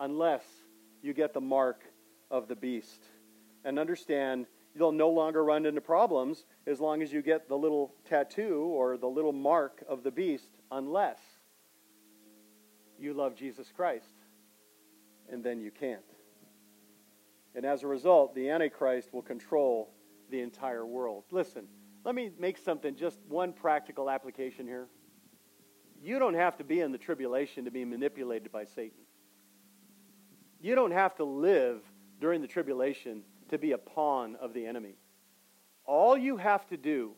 unless 0.00 0.42
you 1.02 1.14
get 1.14 1.34
the 1.34 1.40
mark 1.40 1.82
of 2.32 2.48
the 2.48 2.56
beast. 2.56 3.04
And 3.64 3.78
understand, 3.78 4.46
you'll 4.74 4.92
no 4.92 5.10
longer 5.10 5.44
run 5.44 5.66
into 5.66 5.80
problems 5.80 6.44
as 6.66 6.80
long 6.80 7.02
as 7.02 7.12
you 7.12 7.22
get 7.22 7.48
the 7.48 7.56
little 7.56 7.94
tattoo 8.08 8.64
or 8.72 8.96
the 8.96 9.06
little 9.06 9.32
mark 9.32 9.84
of 9.88 10.02
the 10.02 10.10
beast, 10.10 10.50
unless 10.70 11.18
you 12.98 13.12
love 13.12 13.34
Jesus 13.34 13.70
Christ, 13.74 14.14
and 15.30 15.42
then 15.42 15.60
you 15.60 15.70
can't. 15.70 16.00
And 17.54 17.66
as 17.66 17.82
a 17.82 17.86
result, 17.86 18.34
the 18.34 18.48
Antichrist 18.48 19.12
will 19.12 19.22
control 19.22 19.92
the 20.30 20.40
entire 20.40 20.86
world. 20.86 21.24
Listen, 21.30 21.66
let 22.04 22.14
me 22.14 22.30
make 22.38 22.56
something, 22.56 22.96
just 22.96 23.18
one 23.28 23.52
practical 23.52 24.08
application 24.08 24.66
here. 24.66 24.88
You 26.02 26.18
don't 26.18 26.34
have 26.34 26.56
to 26.56 26.64
be 26.64 26.80
in 26.80 26.90
the 26.90 26.98
tribulation 26.98 27.64
to 27.66 27.70
be 27.70 27.84
manipulated 27.84 28.50
by 28.50 28.64
Satan. 28.64 29.02
You 30.60 30.74
don't 30.74 30.92
have 30.92 31.14
to 31.16 31.24
live 31.24 31.82
during 32.20 32.40
the 32.40 32.48
tribulation 32.48 33.22
to 33.52 33.58
be 33.58 33.72
a 33.72 33.78
pawn 33.78 34.34
of 34.40 34.54
the 34.54 34.64
enemy. 34.64 34.94
All 35.84 36.16
you 36.16 36.38
have 36.38 36.66
to 36.68 36.78
do 36.78 37.12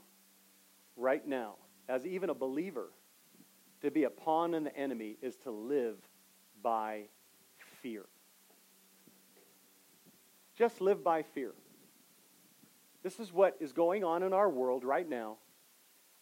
right 0.96 1.24
now, 1.24 1.54
as 1.88 2.04
even 2.04 2.28
a 2.28 2.34
believer, 2.34 2.88
to 3.82 3.90
be 3.92 4.02
a 4.02 4.10
pawn 4.10 4.52
in 4.52 4.64
the 4.64 4.76
enemy 4.76 5.16
is 5.22 5.36
to 5.44 5.52
live 5.52 5.96
by 6.60 7.02
fear. 7.82 8.04
Just 10.58 10.80
live 10.80 11.04
by 11.04 11.22
fear. 11.22 11.52
This 13.04 13.20
is 13.20 13.32
what 13.32 13.56
is 13.60 13.72
going 13.72 14.02
on 14.02 14.24
in 14.24 14.32
our 14.32 14.50
world 14.50 14.82
right 14.82 15.08
now, 15.08 15.36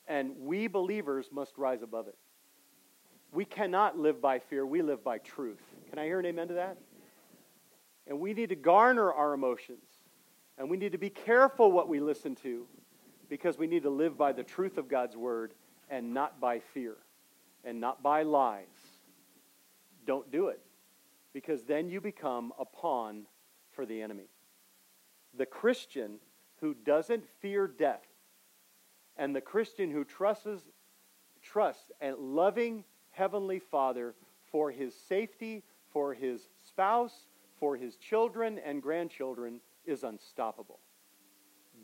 and 0.07 0.33
we 0.41 0.67
believers 0.67 1.31
must 1.33 1.57
rise 1.57 1.81
above 1.81 2.07
it. 2.09 2.19
We 3.33 3.47
cannot 3.47 3.99
live 3.99 4.21
by 4.21 4.41
fear, 4.41 4.67
we 4.67 4.83
live 4.83 5.03
by 5.03 5.19
truth. 5.19 5.63
Can 5.89 5.99
I 5.99 6.05
hear 6.05 6.21
an 6.21 6.27
amen 6.27 6.49
to 6.49 6.55
that? 6.55 6.77
And 8.07 8.21
we 8.21 8.35
need 8.35 8.49
to 8.51 8.57
garner 8.57 9.11
our 9.11 9.33
emotions, 9.33 9.89
and 10.59 10.71
we 10.71 10.77
need 10.77 10.93
to 10.93 10.99
be 10.99 11.11
careful 11.11 11.73
what 11.73 11.89
we 11.89 12.01
listen 12.01 12.35
to, 12.37 12.67
because 13.29 13.59
we 13.59 13.67
need 13.67 13.83
to 13.85 13.91
live 13.91 14.17
by 14.19 14.33
the 14.33 14.43
truth 14.43 14.79
of 14.79 14.89
God's 14.89 15.17
word 15.17 15.55
and 15.89 16.13
not 16.13 16.41
by 16.41 16.59
fear 16.59 16.97
and 17.65 17.81
not 17.81 18.03
by 18.03 18.23
lies, 18.23 18.67
don't 20.07 20.31
do 20.31 20.49
it. 20.49 20.61
Because 21.33 21.63
then 21.63 21.89
you 21.89 22.01
become 22.01 22.53
a 22.59 22.65
pawn 22.65 23.27
for 23.71 23.87
the 23.87 24.03
enemy. 24.03 24.29
the 25.35 25.47
Christian 25.47 26.19
who 26.61 26.75
doesn't 26.75 27.27
fear 27.41 27.67
death 27.67 28.07
and 29.17 29.35
the 29.35 29.41
Christian 29.41 29.91
who 29.91 30.05
trusts, 30.05 30.71
trusts 31.43 31.91
a 32.01 32.13
loving 32.13 32.85
Heavenly 33.11 33.59
Father 33.59 34.15
for 34.51 34.71
his 34.71 34.95
safety, 34.95 35.63
for 35.91 36.15
his 36.15 36.49
spouse, 36.67 37.27
for 37.59 37.77
his 37.77 37.97
children 37.97 38.59
and 38.65 38.83
grandchildren 38.83 39.61
is 39.87 40.03
unstoppable. 40.03 40.81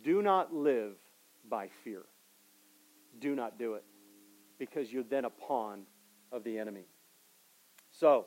Do 0.03 0.23
not 0.23 0.55
live 0.55 0.95
by 1.49 1.69
fear. 1.85 2.03
Do 3.19 3.35
not 3.35 3.59
do 3.59 3.75
it 3.75 3.85
because 4.59 4.93
you're 4.93 5.03
then 5.03 5.25
a 5.25 5.31
pawn 5.31 5.83
of 6.33 6.45
the 6.45 6.59
enemy. 6.59 6.87
So, 7.91 8.27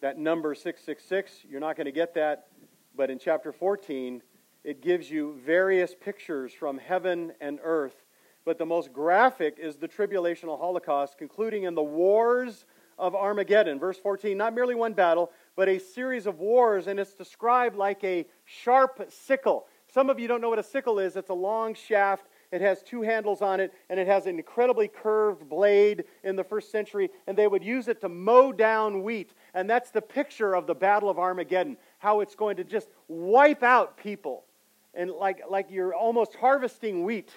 that 0.00 0.18
number 0.18 0.54
666, 0.54 1.44
you're 1.48 1.60
not 1.60 1.76
going 1.76 1.86
to 1.86 1.92
get 1.92 2.14
that, 2.14 2.48
but 2.94 3.08
in 3.10 3.18
chapter 3.18 3.52
14, 3.52 4.22
it 4.64 4.82
gives 4.82 5.10
you 5.10 5.40
various 5.44 5.94
pictures 5.94 6.52
from 6.52 6.78
heaven 6.78 7.32
and 7.40 7.58
earth. 7.62 8.04
But 8.44 8.58
the 8.58 8.66
most 8.66 8.92
graphic 8.92 9.58
is 9.58 9.76
the 9.76 9.88
tribulational 9.88 10.58
Holocaust, 10.58 11.16
concluding 11.18 11.64
in 11.64 11.74
the 11.74 11.82
wars 11.82 12.66
of 12.98 13.14
Armageddon. 13.14 13.78
Verse 13.78 13.98
14, 13.98 14.36
not 14.36 14.54
merely 14.54 14.74
one 14.74 14.92
battle, 14.92 15.30
but 15.56 15.68
a 15.68 15.78
series 15.78 16.26
of 16.26 16.38
wars, 16.38 16.86
and 16.86 16.98
it's 16.98 17.14
described 17.14 17.76
like 17.76 18.02
a 18.04 18.26
sharp 18.44 19.06
sickle. 19.10 19.66
Some 19.92 20.08
of 20.10 20.18
you 20.18 20.28
don't 20.28 20.40
know 20.40 20.48
what 20.48 20.58
a 20.58 20.62
sickle 20.62 20.98
is. 20.98 21.16
It's 21.16 21.30
a 21.30 21.34
long 21.34 21.74
shaft 21.74 22.26
it 22.52 22.60
has 22.60 22.82
two 22.82 23.00
handles 23.00 23.40
on 23.40 23.60
it, 23.60 23.72
and 23.88 23.98
it 23.98 24.06
has 24.06 24.26
an 24.26 24.36
incredibly 24.36 24.86
curved 24.86 25.48
blade 25.48 26.04
in 26.22 26.36
the 26.36 26.44
first 26.44 26.70
century, 26.70 27.08
and 27.26 27.36
they 27.36 27.48
would 27.48 27.64
use 27.64 27.88
it 27.88 28.02
to 28.02 28.10
mow 28.10 28.52
down 28.52 29.02
wheat. 29.02 29.32
And 29.54 29.68
that's 29.68 29.90
the 29.90 30.02
picture 30.02 30.54
of 30.54 30.66
the 30.66 30.74
Battle 30.74 31.08
of 31.08 31.18
Armageddon, 31.18 31.78
how 31.98 32.20
it's 32.20 32.34
going 32.34 32.58
to 32.58 32.64
just 32.64 32.88
wipe 33.08 33.62
out 33.62 33.96
people. 33.96 34.44
And 34.92 35.10
like, 35.10 35.40
like 35.48 35.70
you're 35.70 35.94
almost 35.94 36.34
harvesting 36.34 37.04
wheat. 37.04 37.30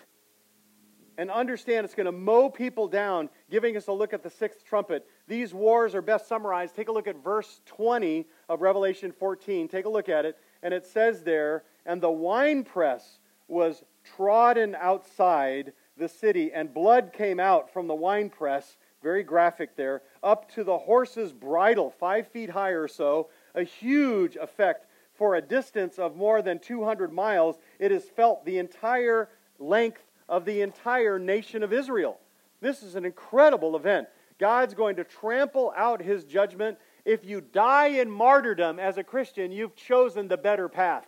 And 1.18 1.32
understand 1.32 1.86
it's 1.86 1.96
going 1.96 2.06
to 2.06 2.12
mow 2.12 2.50
people 2.50 2.88
down, 2.88 3.30
giving 3.50 3.78
us 3.78 3.88
a 3.88 3.92
look 3.92 4.14
at 4.14 4.22
the 4.22 4.30
sixth 4.30 4.66
trumpet. 4.66 5.08
These 5.28 5.54
wars 5.54 5.96
are 5.96 6.02
best 6.02 6.28
summarized. 6.28 6.76
Take 6.76 6.90
a 6.90 6.92
look 6.92 7.08
at 7.08 7.24
verse 7.24 7.62
20 7.66 8.26
of 8.50 8.62
Revelation 8.62 9.12
14. 9.12 9.68
Take 9.68 9.86
a 9.86 9.90
look 9.90 10.10
at 10.10 10.26
it. 10.26 10.38
And 10.62 10.74
it 10.74 10.86
says 10.86 11.24
there, 11.24 11.64
and 11.86 12.02
the 12.02 12.12
winepress 12.12 13.20
was 13.48 13.84
trodden 14.16 14.76
outside 14.76 15.74
the 15.98 16.10
city, 16.10 16.52
and 16.54 16.74
blood 16.74 17.14
came 17.14 17.40
out 17.40 17.72
from 17.72 17.88
the 17.88 17.96
winepress, 17.96 18.78
very 19.02 19.24
graphic 19.24 19.76
there, 19.76 20.02
up 20.24 20.52
to 20.54 20.64
the 20.64 20.78
horse's 20.78 21.32
bridle, 21.32 21.90
five 21.90 22.28
feet 22.28 22.50
high 22.50 22.72
or 22.72 22.88
so, 22.88 23.30
a 23.54 23.64
huge 23.64 24.36
effect. 24.36 24.88
For 25.14 25.36
a 25.36 25.42
distance 25.42 25.98
of 25.98 26.18
more 26.18 26.42
than 26.42 26.60
200 26.60 27.14
miles, 27.14 27.58
it 27.80 27.92
is 27.94 28.04
felt 28.04 28.44
the 28.44 28.58
entire 28.58 29.30
length 29.60 30.02
of 30.28 30.46
the 30.46 30.62
entire 30.62 31.20
nation 31.20 31.64
of 31.64 31.74
Israel. 31.74 32.20
This 32.62 32.84
is 32.84 32.96
an 32.96 33.06
incredible 33.06 33.76
event. 33.76 34.08
God's 34.40 34.74
going 34.74 34.96
to 34.98 35.04
trample 35.04 35.74
out 35.76 36.02
his 36.02 36.24
judgment. 36.24 36.78
If 37.06 37.24
you 37.24 37.42
die 37.42 37.88
in 37.88 38.10
martyrdom 38.10 38.80
as 38.80 38.98
a 38.98 39.04
Christian, 39.04 39.52
you've 39.52 39.76
chosen 39.76 40.28
the 40.28 40.38
better 40.38 40.68
path 40.68 41.06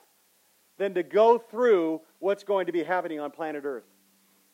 than 0.77 0.93
to 0.93 1.03
go 1.03 1.37
through 1.37 2.01
what's 2.19 2.43
going 2.43 2.67
to 2.67 2.71
be 2.71 2.83
happening 2.83 3.19
on 3.19 3.31
planet 3.31 3.65
Earth. 3.65 3.87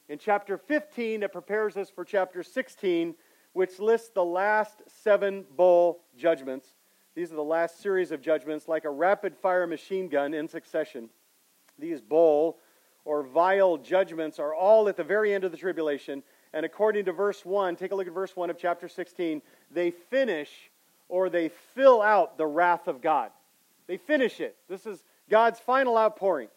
In 0.10 0.18
chapter 0.18 0.58
15, 0.58 1.24
it 1.24 1.32
prepares 1.32 1.78
us 1.78 1.90
for 1.90 2.04
chapter 2.04 2.44
16, 2.44 3.16
which 3.54 3.80
lists 3.80 4.10
the 4.10 4.24
last 4.24 4.82
seven 4.88 5.46
bowl 5.56 6.04
judgments. 6.18 6.68
These 7.16 7.32
are 7.32 7.36
the 7.36 7.44
last 7.44 7.80
series 7.82 8.12
of 8.12 8.22
judgments, 8.22 8.68
like 8.68 8.86
a 8.86 8.90
rapid 8.90 9.36
fire 9.36 9.68
machine 9.68 10.08
gun 10.10 10.34
in 10.34 10.48
succession. 10.48 11.10
These 11.78 12.02
bowl 12.02 12.60
or 13.06 13.24
vial 13.24 13.78
judgments 13.78 14.40
are 14.40 14.54
all 14.54 14.88
at 14.88 14.98
the 14.98 15.04
very 15.04 15.34
end 15.34 15.44
of 15.44 15.52
the 15.52 15.58
tribulation. 15.58 16.24
And 16.54 16.66
according 16.66 17.06
to 17.06 17.12
verse 17.12 17.46
1, 17.46 17.76
take 17.76 17.92
a 17.92 17.96
look 17.96 18.08
at 18.08 18.14
verse 18.14 18.36
1 18.36 18.50
of 18.50 18.58
chapter 18.58 18.88
16, 18.88 19.42
they 19.72 19.92
finish 19.92 20.72
or 21.10 21.30
they 21.30 21.50
fill 21.76 22.02
out 22.02 22.38
the 22.38 22.46
wrath 22.46 22.88
of 22.88 23.02
God. 23.02 23.32
They 23.88 23.98
finish 23.98 24.40
it. 24.40 24.56
This 24.70 24.86
is 24.86 25.04
God's 25.30 25.60
final 25.60 25.98
outpouring. 25.98 26.48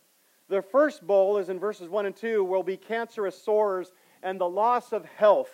The 0.48 0.62
first 0.62 1.04
bowl 1.06 1.38
is 1.38 1.48
in 1.48 1.59
verses 1.59 1.88
1 1.88 2.06
and 2.06 2.16
2 2.16 2.44
will 2.44 2.62
be 2.62 2.76
cancerous 2.76 3.40
sores 3.42 3.92
and 4.22 4.40
the 4.40 4.48
loss 4.48 4.92
of 4.92 5.04
health 5.04 5.50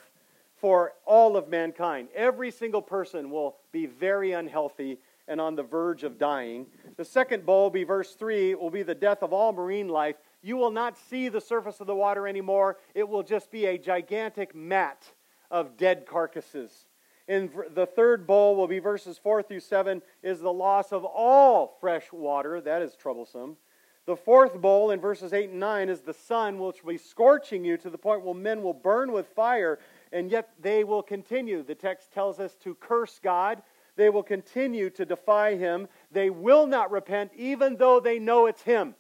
for 0.57 0.93
all 1.07 1.37
of 1.37 1.49
mankind. 1.49 2.09
Every 2.15 2.51
single 2.51 2.83
person 2.83 3.31
will 3.31 3.57
be 3.73 3.87
very 3.87 4.33
unhealthy 4.33 4.99
and 5.29 5.41
on 5.41 5.57
the 5.57 5.63
verge 5.63 6.05
of 6.05 6.19
dying. 6.19 6.67
The 6.97 7.05
second 7.05 7.47
bowl, 7.47 7.71
be 7.71 7.85
verse 7.85 8.15
3, 8.15 8.55
will 8.55 8.71
be 8.71 8.83
the 8.83 8.95
death 8.95 9.23
of 9.23 9.33
all 9.33 9.53
marine 9.53 9.89
life. 9.89 10.17
You 10.43 10.57
will 10.57 10.73
not 10.73 10.99
see 10.99 11.29
the 11.29 11.41
surface 11.41 11.81
of 11.81 11.87
the 11.87 11.95
water 11.95 12.27
anymore. 12.27 12.77
It 12.95 13.09
will 13.09 13.23
just 13.23 13.51
be 13.51 13.67
a 13.67 13.79
gigantic 13.79 14.55
mat 14.55 15.05
of 15.51 15.77
dead 15.77 16.05
carcasses. 16.07 16.87
In 17.29 17.51
the 17.71 17.87
third 17.87 18.27
bowl 18.27 18.57
will 18.57 18.67
be 18.67 18.81
verses 18.81 19.19
4 19.19 19.45
through 19.45 19.61
7 19.61 20.03
is 20.23 20.41
the 20.41 20.53
loss 20.53 20.93
of 20.93 21.05
all 21.05 21.77
fresh 21.81 22.13
water. 22.13 22.61
That 22.61 22.83
is 22.83 22.97
troublesome. 22.97 23.57
The 24.05 24.17
fourth 24.17 24.61
bowl 24.61 24.91
in 24.91 25.01
verses 25.01 25.33
8 25.33 25.51
and 25.51 25.61
9 25.61 25.89
is 25.89 26.01
the 26.01 26.13
sun, 26.13 26.59
which 26.59 26.83
will 26.83 26.95
be 26.95 26.99
scorching 26.99 27.65
you 27.65 27.77
to 27.77 27.89
the 27.89 27.99
point 27.99 28.25
where 28.25 28.35
men 28.35 28.61
will 28.63 28.75
burn 28.75 29.13
with 29.13 29.29
fire, 29.29 29.79
and 30.11 30.29
yet 30.29 30.51
they 30.61 30.83
will 30.83 31.05
continue. 31.05 31.63
The 31.63 31.77
text 31.77 32.13
tells 32.13 32.41
us 32.41 32.57
to 32.65 32.75
curse 32.75 33.21
God. 33.23 33.63
They 33.95 34.11
will 34.11 34.25
continue 34.25 34.91
to 34.91 35.05
defy 35.05 35.55
Him. 35.55 35.87
They 36.11 36.31
will 36.31 36.67
not 36.67 36.91
repent, 36.91 37.31
even 37.37 37.77
though 37.77 38.01
they 38.01 38.19
know 38.19 38.47
it's 38.47 38.63
Him. 38.63 38.97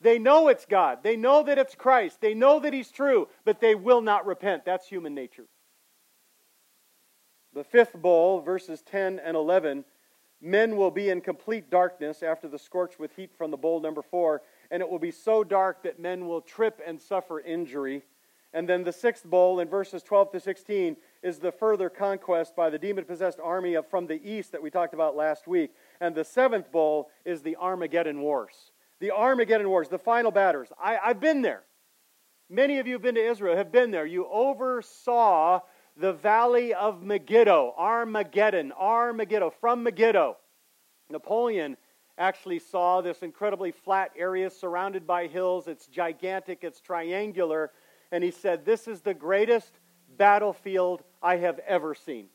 They 0.00 0.18
know 0.18 0.48
it's 0.48 0.64
God. 0.64 1.02
They 1.02 1.16
know 1.16 1.42
that 1.42 1.58
it's 1.58 1.74
Christ. 1.74 2.20
They 2.20 2.34
know 2.34 2.60
that 2.60 2.72
He's 2.72 2.90
true, 2.90 3.28
but 3.44 3.60
they 3.60 3.74
will 3.74 4.00
not 4.00 4.26
repent. 4.26 4.64
That's 4.64 4.86
human 4.86 5.14
nature. 5.14 5.46
The 7.54 7.64
fifth 7.64 7.94
bowl, 7.94 8.40
verses 8.40 8.82
10 8.82 9.18
and 9.18 9.36
11, 9.36 9.84
men 10.40 10.76
will 10.76 10.90
be 10.92 11.08
in 11.08 11.20
complete 11.20 11.70
darkness 11.70 12.22
after 12.22 12.46
the 12.46 12.58
scorch 12.58 12.98
with 12.98 13.16
heat 13.16 13.32
from 13.36 13.50
the 13.50 13.56
bowl 13.56 13.80
number 13.80 14.02
4, 14.02 14.42
and 14.70 14.82
it 14.82 14.88
will 14.88 14.98
be 14.98 15.10
so 15.10 15.42
dark 15.42 15.82
that 15.82 15.98
men 15.98 16.28
will 16.28 16.40
trip 16.40 16.80
and 16.86 17.00
suffer 17.00 17.40
injury. 17.40 18.02
And 18.52 18.68
then 18.68 18.84
the 18.84 18.92
sixth 18.92 19.24
bowl, 19.24 19.60
in 19.60 19.68
verses 19.68 20.02
12 20.02 20.32
to 20.32 20.40
16, 20.40 20.96
is 21.22 21.38
the 21.38 21.52
further 21.52 21.90
conquest 21.90 22.54
by 22.54 22.70
the 22.70 22.78
demon 22.78 23.04
possessed 23.04 23.40
army 23.42 23.76
from 23.90 24.06
the 24.06 24.22
east 24.22 24.52
that 24.52 24.62
we 24.62 24.70
talked 24.70 24.94
about 24.94 25.16
last 25.16 25.46
week. 25.46 25.72
And 26.00 26.14
the 26.14 26.24
seventh 26.24 26.70
bowl 26.70 27.10
is 27.24 27.42
the 27.42 27.56
Armageddon 27.56 28.20
Wars. 28.20 28.72
The 29.00 29.12
Armageddon 29.12 29.68
Wars, 29.68 29.88
the 29.88 29.98
final 29.98 30.30
batters. 30.30 30.68
I, 30.82 30.98
I've 30.98 31.20
been 31.20 31.42
there. 31.42 31.62
Many 32.50 32.78
of 32.78 32.86
you 32.86 32.94
have 32.94 33.02
been 33.02 33.14
to 33.14 33.24
Israel, 33.24 33.56
have 33.56 33.70
been 33.70 33.90
there. 33.90 34.06
You 34.06 34.26
oversaw 34.26 35.60
the 35.96 36.14
valley 36.14 36.72
of 36.72 37.02
Megiddo, 37.02 37.74
Armageddon, 37.76 38.72
Armageddon, 38.72 39.50
from 39.60 39.82
Megiddo. 39.82 40.36
Napoleon 41.10 41.76
actually 42.16 42.58
saw 42.58 43.00
this 43.00 43.22
incredibly 43.22 43.70
flat 43.70 44.10
area 44.16 44.50
surrounded 44.50 45.06
by 45.06 45.26
hills. 45.26 45.68
It's 45.68 45.86
gigantic, 45.86 46.60
it's 46.62 46.80
triangular, 46.80 47.70
and 48.12 48.24
he 48.24 48.30
said, 48.30 48.64
This 48.64 48.88
is 48.88 49.00
the 49.00 49.14
greatest 49.14 49.78
battlefield 50.16 51.02
I 51.22 51.36
have 51.36 51.60
ever 51.60 51.94
seen. 51.94 52.26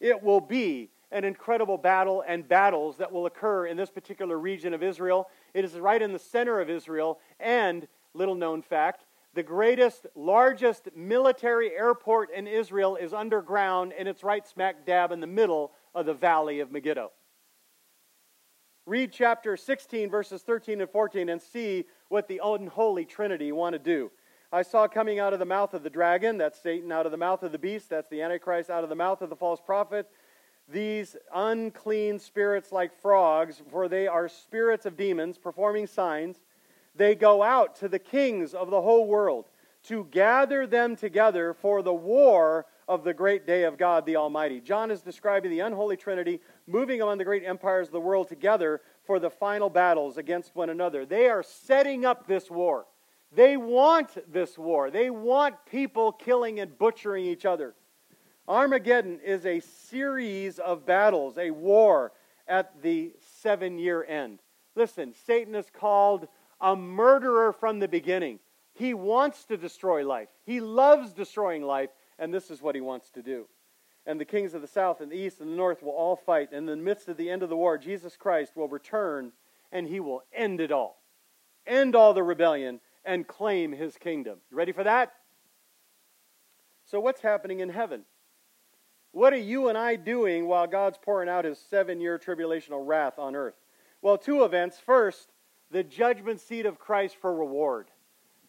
It 0.00 0.22
will 0.22 0.40
be 0.40 0.90
an 1.14 1.24
incredible 1.24 1.78
battle 1.78 2.24
and 2.26 2.46
battles 2.46 2.96
that 2.98 3.10
will 3.10 3.26
occur 3.26 3.66
in 3.66 3.76
this 3.76 3.90
particular 3.90 4.36
region 4.36 4.74
of 4.74 4.82
Israel. 4.82 5.30
It 5.54 5.64
is 5.64 5.74
right 5.74 6.02
in 6.02 6.12
the 6.12 6.18
center 6.18 6.60
of 6.60 6.68
Israel, 6.68 7.20
and, 7.38 7.86
little 8.14 8.34
known 8.34 8.62
fact, 8.62 9.04
the 9.32 9.42
greatest, 9.42 10.06
largest 10.16 10.88
military 10.94 11.70
airport 11.70 12.30
in 12.32 12.46
Israel 12.46 12.96
is 12.96 13.14
underground, 13.14 13.92
and 13.96 14.08
it's 14.08 14.24
right 14.24 14.46
smack 14.46 14.84
dab 14.84 15.12
in 15.12 15.20
the 15.20 15.26
middle 15.26 15.72
of 15.94 16.04
the 16.04 16.14
valley 16.14 16.58
of 16.58 16.72
Megiddo. 16.72 17.12
Read 18.84 19.12
chapter 19.12 19.56
16, 19.56 20.10
verses 20.10 20.42
13 20.42 20.80
and 20.80 20.90
14, 20.90 21.28
and 21.28 21.40
see 21.40 21.84
what 22.08 22.26
the 22.26 22.40
unholy 22.44 23.04
Trinity 23.04 23.52
want 23.52 23.72
to 23.72 23.78
do. 23.78 24.10
I 24.52 24.62
saw 24.62 24.86
coming 24.86 25.18
out 25.18 25.32
of 25.32 25.38
the 25.38 25.44
mouth 25.44 25.74
of 25.74 25.82
the 25.82 25.90
dragon, 25.90 26.38
that's 26.38 26.60
Satan, 26.60 26.92
out 26.92 27.06
of 27.06 27.12
the 27.12 27.18
mouth 27.18 27.42
of 27.42 27.50
the 27.50 27.58
beast, 27.58 27.90
that's 27.90 28.08
the 28.08 28.20
Antichrist, 28.20 28.68
out 28.68 28.84
of 28.84 28.90
the 28.90 28.94
mouth 28.94 29.22
of 29.22 29.30
the 29.30 29.36
false 29.36 29.60
prophet, 29.60 30.08
these 30.68 31.16
unclean 31.34 32.18
spirits 32.18 32.72
like 32.72 32.98
frogs, 33.00 33.62
for 33.70 33.88
they 33.88 34.06
are 34.06 34.28
spirits 34.28 34.86
of 34.86 34.96
demons 34.96 35.38
performing 35.38 35.86
signs 35.86 36.40
they 36.94 37.14
go 37.14 37.42
out 37.42 37.76
to 37.76 37.88
the 37.88 37.98
kings 37.98 38.54
of 38.54 38.70
the 38.70 38.80
whole 38.80 39.06
world 39.06 39.46
to 39.84 40.06
gather 40.10 40.66
them 40.66 40.96
together 40.96 41.52
for 41.52 41.82
the 41.82 41.92
war 41.92 42.66
of 42.86 43.04
the 43.04 43.14
great 43.14 43.46
day 43.46 43.64
of 43.64 43.76
God 43.76 44.06
the 44.06 44.16
Almighty. 44.16 44.60
John 44.60 44.90
is 44.90 45.02
describing 45.02 45.50
the 45.50 45.60
unholy 45.60 45.96
Trinity 45.96 46.40
moving 46.66 47.00
among 47.00 47.18
the 47.18 47.24
great 47.24 47.44
empires 47.44 47.88
of 47.88 47.92
the 47.92 48.00
world 48.00 48.28
together 48.28 48.80
for 49.04 49.18
the 49.18 49.30
final 49.30 49.68
battles 49.68 50.16
against 50.16 50.54
one 50.54 50.70
another. 50.70 51.04
They 51.04 51.28
are 51.28 51.42
setting 51.42 52.04
up 52.04 52.26
this 52.26 52.50
war. 52.50 52.86
They 53.32 53.56
want 53.56 54.32
this 54.32 54.56
war. 54.56 54.90
They 54.90 55.10
want 55.10 55.56
people 55.66 56.12
killing 56.12 56.60
and 56.60 56.78
butchering 56.78 57.24
each 57.24 57.44
other. 57.44 57.74
Armageddon 58.46 59.20
is 59.24 59.46
a 59.46 59.60
series 59.60 60.58
of 60.58 60.84
battles, 60.84 61.38
a 61.38 61.50
war 61.50 62.12
at 62.46 62.82
the 62.82 63.12
seven 63.40 63.78
year 63.78 64.04
end. 64.04 64.40
Listen, 64.74 65.14
Satan 65.26 65.54
is 65.54 65.70
called 65.70 66.28
a 66.60 66.76
murderer 66.76 67.52
from 67.52 67.78
the 67.78 67.88
beginning. 67.88 68.38
He 68.74 68.92
wants 68.92 69.44
to 69.46 69.56
destroy 69.56 70.06
life, 70.06 70.28
he 70.44 70.60
loves 70.60 71.12
destroying 71.12 71.62
life, 71.62 71.90
and 72.18 72.32
this 72.32 72.50
is 72.50 72.60
what 72.60 72.74
he 72.74 72.80
wants 72.80 73.10
to 73.10 73.22
do. 73.22 73.46
And 74.06 74.20
the 74.20 74.26
kings 74.26 74.52
of 74.52 74.60
the 74.60 74.68
south 74.68 75.00
and 75.00 75.10
the 75.10 75.16
east 75.16 75.40
and 75.40 75.50
the 75.50 75.56
north 75.56 75.82
will 75.82 75.92
all 75.92 76.16
fight. 76.16 76.52
And 76.52 76.68
in 76.68 76.78
the 76.78 76.84
midst 76.84 77.08
of 77.08 77.16
the 77.16 77.30
end 77.30 77.42
of 77.42 77.48
the 77.48 77.56
war, 77.56 77.78
Jesus 77.78 78.16
Christ 78.16 78.54
will 78.54 78.68
return 78.68 79.32
and 79.72 79.88
he 79.88 79.98
will 79.98 80.22
end 80.32 80.60
it 80.60 80.70
all. 80.70 81.02
End 81.66 81.96
all 81.96 82.12
the 82.12 82.22
rebellion 82.22 82.80
and 83.04 83.26
claim 83.26 83.72
his 83.72 83.96
kingdom. 83.96 84.40
You 84.50 84.58
ready 84.58 84.72
for 84.72 84.84
that? 84.84 85.12
So, 86.84 87.00
what's 87.00 87.22
happening 87.22 87.60
in 87.60 87.70
heaven? 87.70 88.04
What 89.14 89.32
are 89.32 89.36
you 89.36 89.68
and 89.68 89.78
I 89.78 89.94
doing 89.94 90.48
while 90.48 90.66
God's 90.66 90.98
pouring 90.98 91.28
out 91.28 91.44
his 91.44 91.56
seven 91.70 92.00
year 92.00 92.18
tribulational 92.18 92.84
wrath 92.84 93.16
on 93.16 93.36
earth? 93.36 93.54
Well, 94.02 94.18
two 94.18 94.42
events. 94.42 94.80
First, 94.80 95.30
the 95.70 95.84
judgment 95.84 96.40
seat 96.40 96.66
of 96.66 96.80
Christ 96.80 97.14
for 97.20 97.32
reward. 97.32 97.86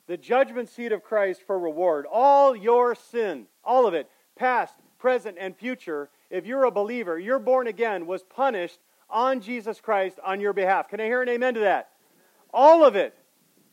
The 0.08 0.18
judgment 0.18 0.68
seat 0.70 0.92
of 0.92 1.04
Christ 1.04 1.44
for 1.46 1.60
reward. 1.60 2.08
All 2.12 2.56
your 2.56 2.96
sin, 2.96 3.46
all 3.64 3.86
of 3.86 3.94
it, 3.94 4.10
past, 4.36 4.74
present, 4.98 5.38
and 5.40 5.56
future, 5.56 6.10
if 6.32 6.48
you're 6.48 6.64
a 6.64 6.72
believer, 6.72 7.20
you're 7.20 7.38
born 7.38 7.68
again, 7.68 8.08
was 8.08 8.24
punished 8.24 8.80
on 9.08 9.42
Jesus 9.42 9.80
Christ 9.80 10.20
on 10.26 10.42
your 10.42 10.54
behalf. 10.54 10.90
Can 10.90 11.00
I 11.00 11.06
hear 11.06 11.22
an 11.22 11.30
amen 11.30 11.54
to 11.54 11.60
that? 11.60 11.90
All 12.52 12.84
of 12.84 12.96
it. 12.96 13.16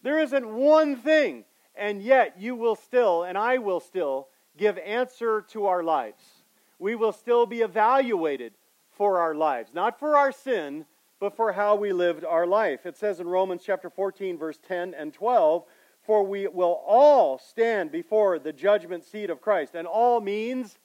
There 0.03 0.19
isn't 0.19 0.47
one 0.47 0.97
thing. 0.97 1.47
And 1.75 2.03
yet, 2.03 2.39
you 2.39 2.55
will 2.55 2.77
still, 2.77 3.23
and 3.23 3.39
I 3.39 3.57
will 3.57 3.81
still, 3.81 4.29
give 4.59 4.77
answer 4.77 5.41
to 5.53 5.65
our 5.69 5.83
lives. 5.83 6.42
We 6.83 6.97
will 6.97 7.13
still 7.13 7.47
be 7.47 7.61
evaluated 7.61 8.55
for 8.91 9.21
our 9.21 9.37
lives, 9.37 9.71
not 9.73 10.01
for 10.01 10.17
our 10.17 10.33
sin, 10.33 10.85
but 11.21 11.37
for 11.37 11.53
how 11.53 11.77
we 11.77 11.93
lived 11.93 12.25
our 12.25 12.45
life. 12.45 12.87
It 12.87 12.97
says 12.97 13.21
in 13.21 13.29
Romans 13.29 13.63
chapter 13.65 13.89
14, 13.89 14.37
verse 14.37 14.59
10 14.67 14.93
and 14.93 15.15
12, 15.15 15.65
For 16.03 16.25
we 16.25 16.49
will 16.49 16.83
all 16.85 17.39
stand 17.39 17.93
before 17.93 18.41
the 18.41 18.53
judgment 18.53 19.05
seat 19.05 19.31
of 19.31 19.41
Christ. 19.41 19.77
And 19.77 19.87
all 19.87 20.21
means 20.21 20.77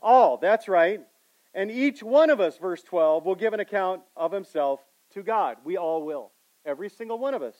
all. 0.00 0.38
That's 0.38 0.68
right. 0.68 1.02
And 1.52 1.70
each 1.70 2.02
one 2.02 2.30
of 2.30 2.40
us, 2.40 2.56
verse 2.56 2.82
12, 2.82 3.26
will 3.26 3.34
give 3.34 3.52
an 3.52 3.60
account 3.60 4.00
of 4.16 4.32
himself 4.32 4.80
to 5.12 5.22
God. 5.22 5.58
We 5.64 5.76
all 5.76 6.02
will. 6.02 6.30
Every 6.64 6.88
single 6.88 7.18
one 7.18 7.34
of 7.34 7.42
us. 7.42 7.56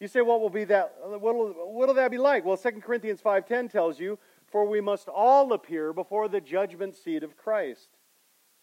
You 0.00 0.08
say, 0.08 0.22
what 0.22 0.40
will 0.40 0.50
be 0.50 0.64
that? 0.64 0.94
What'll, 1.04 1.94
that 1.94 2.10
be 2.10 2.16
like? 2.16 2.46
Well, 2.46 2.56
2 2.56 2.70
Corinthians 2.80 3.20
5.10 3.20 3.70
tells 3.70 4.00
you, 4.00 4.18
For 4.52 4.64
we 4.64 4.80
must 4.80 5.08
all 5.08 5.52
appear 5.52 5.92
before 5.92 6.28
the 6.28 6.40
judgment 6.40 6.94
seat 6.94 7.24
of 7.24 7.36
Christ. 7.36 7.88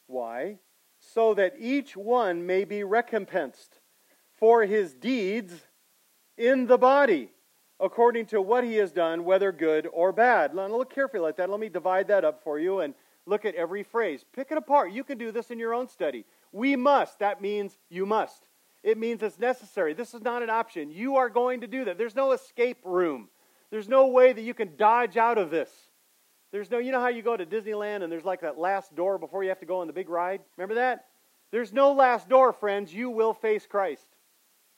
Why? 0.08 0.60
So 1.00 1.34
that 1.34 1.56
each 1.60 1.98
one 1.98 2.46
may 2.46 2.64
be 2.64 2.84
recompensed 2.84 3.80
for 4.38 4.64
his 4.64 4.94
deeds 4.94 5.54
in 6.38 6.68
the 6.68 6.78
body, 6.78 7.32
according 7.80 8.28
to 8.28 8.42
what 8.42 8.64
he 8.64 8.76
has 8.76 8.94
done, 8.94 9.26
whether 9.26 9.52
good 9.52 9.88
or 9.92 10.14
bad. 10.14 10.56
Now, 10.56 10.68
look 10.68 10.94
carefully 10.94 11.28
at 11.28 11.38
that. 11.38 11.50
Let 11.50 11.60
me 11.60 11.70
divide 11.70 12.08
that 12.08 12.24
up 12.24 12.44
for 12.44 12.60
you 12.60 12.80
and 12.80 12.94
Look 13.30 13.46
at 13.46 13.54
every 13.54 13.84
phrase. 13.84 14.26
Pick 14.34 14.52
it 14.52 14.58
apart. 14.58 14.92
You 14.92 15.04
can 15.04 15.20
do 15.20 15.32
this 15.32 15.52
in 15.52 15.60
your 15.60 15.74
own 15.74 15.88
study. 15.88 16.26
We 16.52 16.76
must. 16.76 17.20
That 17.20 17.42
means 17.42 17.78
you 17.88 18.08
must. 18.08 18.48
It 18.82 18.98
means 18.98 19.22
it's 19.22 19.38
necessary. 19.38 19.94
This 19.94 20.16
is 20.16 20.24
not 20.24 20.42
an 20.42 20.50
option. 20.50 20.90
You 20.90 21.18
are 21.18 21.30
going 21.30 21.62
to 21.62 21.68
do 21.68 21.86
that. 21.86 22.00
There's 22.00 22.16
no 22.16 22.32
escape 22.32 22.80
room. 22.84 23.30
There's 23.72 23.88
no 23.88 24.08
way 24.08 24.34
that 24.34 24.42
you 24.42 24.54
can 24.54 24.76
dodge 24.76 25.18
out 25.18 25.38
of 25.38 25.52
this. 25.52 25.70
There's 26.52 26.72
no, 26.72 26.80
you 26.80 26.92
know 26.92 27.00
how 27.00 27.10
you 27.10 27.22
go 27.22 27.38
to 27.38 27.46
Disneyland 27.46 28.04
and 28.04 28.12
there's 28.12 28.26
like 28.26 28.42
that 28.42 28.58
last 28.58 28.96
door 28.96 29.18
before 29.18 29.44
you 29.44 29.50
have 29.50 29.60
to 29.60 29.66
go 29.66 29.82
on 29.82 29.88
the 29.88 29.94
big 29.94 30.10
ride? 30.10 30.42
Remember 30.58 30.76
that? 30.76 31.06
There's 31.52 31.74
no 31.74 31.94
last 31.94 32.30
door, 32.30 32.54
friends. 32.54 32.94
You 32.94 33.10
will 33.10 33.34
face 33.34 33.68
Christ. 33.68 34.08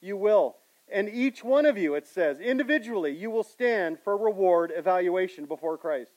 You 0.02 0.18
will. 0.18 0.58
And 0.92 1.08
each 1.08 1.44
one 1.44 1.66
of 1.66 1.78
you, 1.78 1.96
it 1.96 2.06
says, 2.06 2.40
individually, 2.40 3.16
you 3.16 3.30
will 3.30 3.44
stand 3.44 3.98
for 4.04 4.18
reward 4.18 4.74
evaluation 4.76 5.46
before 5.46 5.78
Christ. 5.78 6.12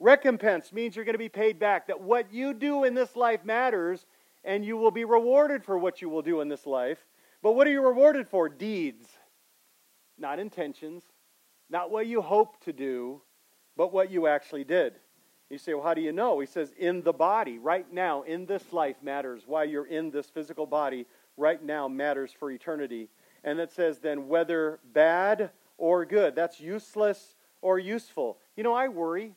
Recompense 0.00 0.72
means 0.72 0.96
you're 0.96 1.04
going 1.04 1.14
to 1.14 1.18
be 1.18 1.28
paid 1.28 1.58
back, 1.58 1.88
that 1.88 2.00
what 2.00 2.32
you 2.32 2.54
do 2.54 2.84
in 2.84 2.94
this 2.94 3.16
life 3.16 3.44
matters, 3.44 4.06
and 4.44 4.64
you 4.64 4.76
will 4.76 4.90
be 4.90 5.04
rewarded 5.04 5.62
for 5.62 5.76
what 5.76 6.00
you 6.00 6.08
will 6.08 6.22
do 6.22 6.40
in 6.40 6.48
this 6.48 6.66
life. 6.66 6.98
But 7.42 7.52
what 7.52 7.66
are 7.66 7.70
you 7.70 7.82
rewarded 7.82 8.28
for? 8.28 8.48
Deeds, 8.48 9.06
not 10.16 10.38
intentions, 10.38 11.02
not 11.70 11.90
what 11.90 12.06
you 12.06 12.20
hope 12.20 12.62
to 12.64 12.72
do, 12.72 13.20
but 13.76 13.92
what 13.92 14.10
you 14.10 14.26
actually 14.26 14.64
did. 14.64 14.94
You 15.50 15.58
say, 15.58 15.74
well, 15.74 15.82
how 15.82 15.94
do 15.94 16.00
you 16.00 16.12
know? 16.12 16.40
He 16.40 16.46
says, 16.46 16.72
in 16.78 17.02
the 17.02 17.12
body, 17.12 17.58
right 17.58 17.90
now, 17.92 18.22
in 18.22 18.46
this 18.46 18.72
life 18.72 18.96
matters. 19.02 19.44
Why 19.46 19.64
you're 19.64 19.86
in 19.86 20.10
this 20.10 20.28
physical 20.28 20.66
body 20.66 21.06
right 21.36 21.62
now 21.62 21.88
matters 21.88 22.32
for 22.38 22.50
eternity. 22.50 23.08
And 23.44 23.58
it 23.58 23.72
says, 23.72 23.98
then, 23.98 24.28
whether 24.28 24.80
bad 24.92 25.50
or 25.78 26.04
good. 26.04 26.34
That's 26.34 26.60
useless 26.60 27.36
or 27.62 27.78
useful. 27.78 28.38
You 28.56 28.62
know, 28.64 28.74
I 28.74 28.88
worry 28.88 29.34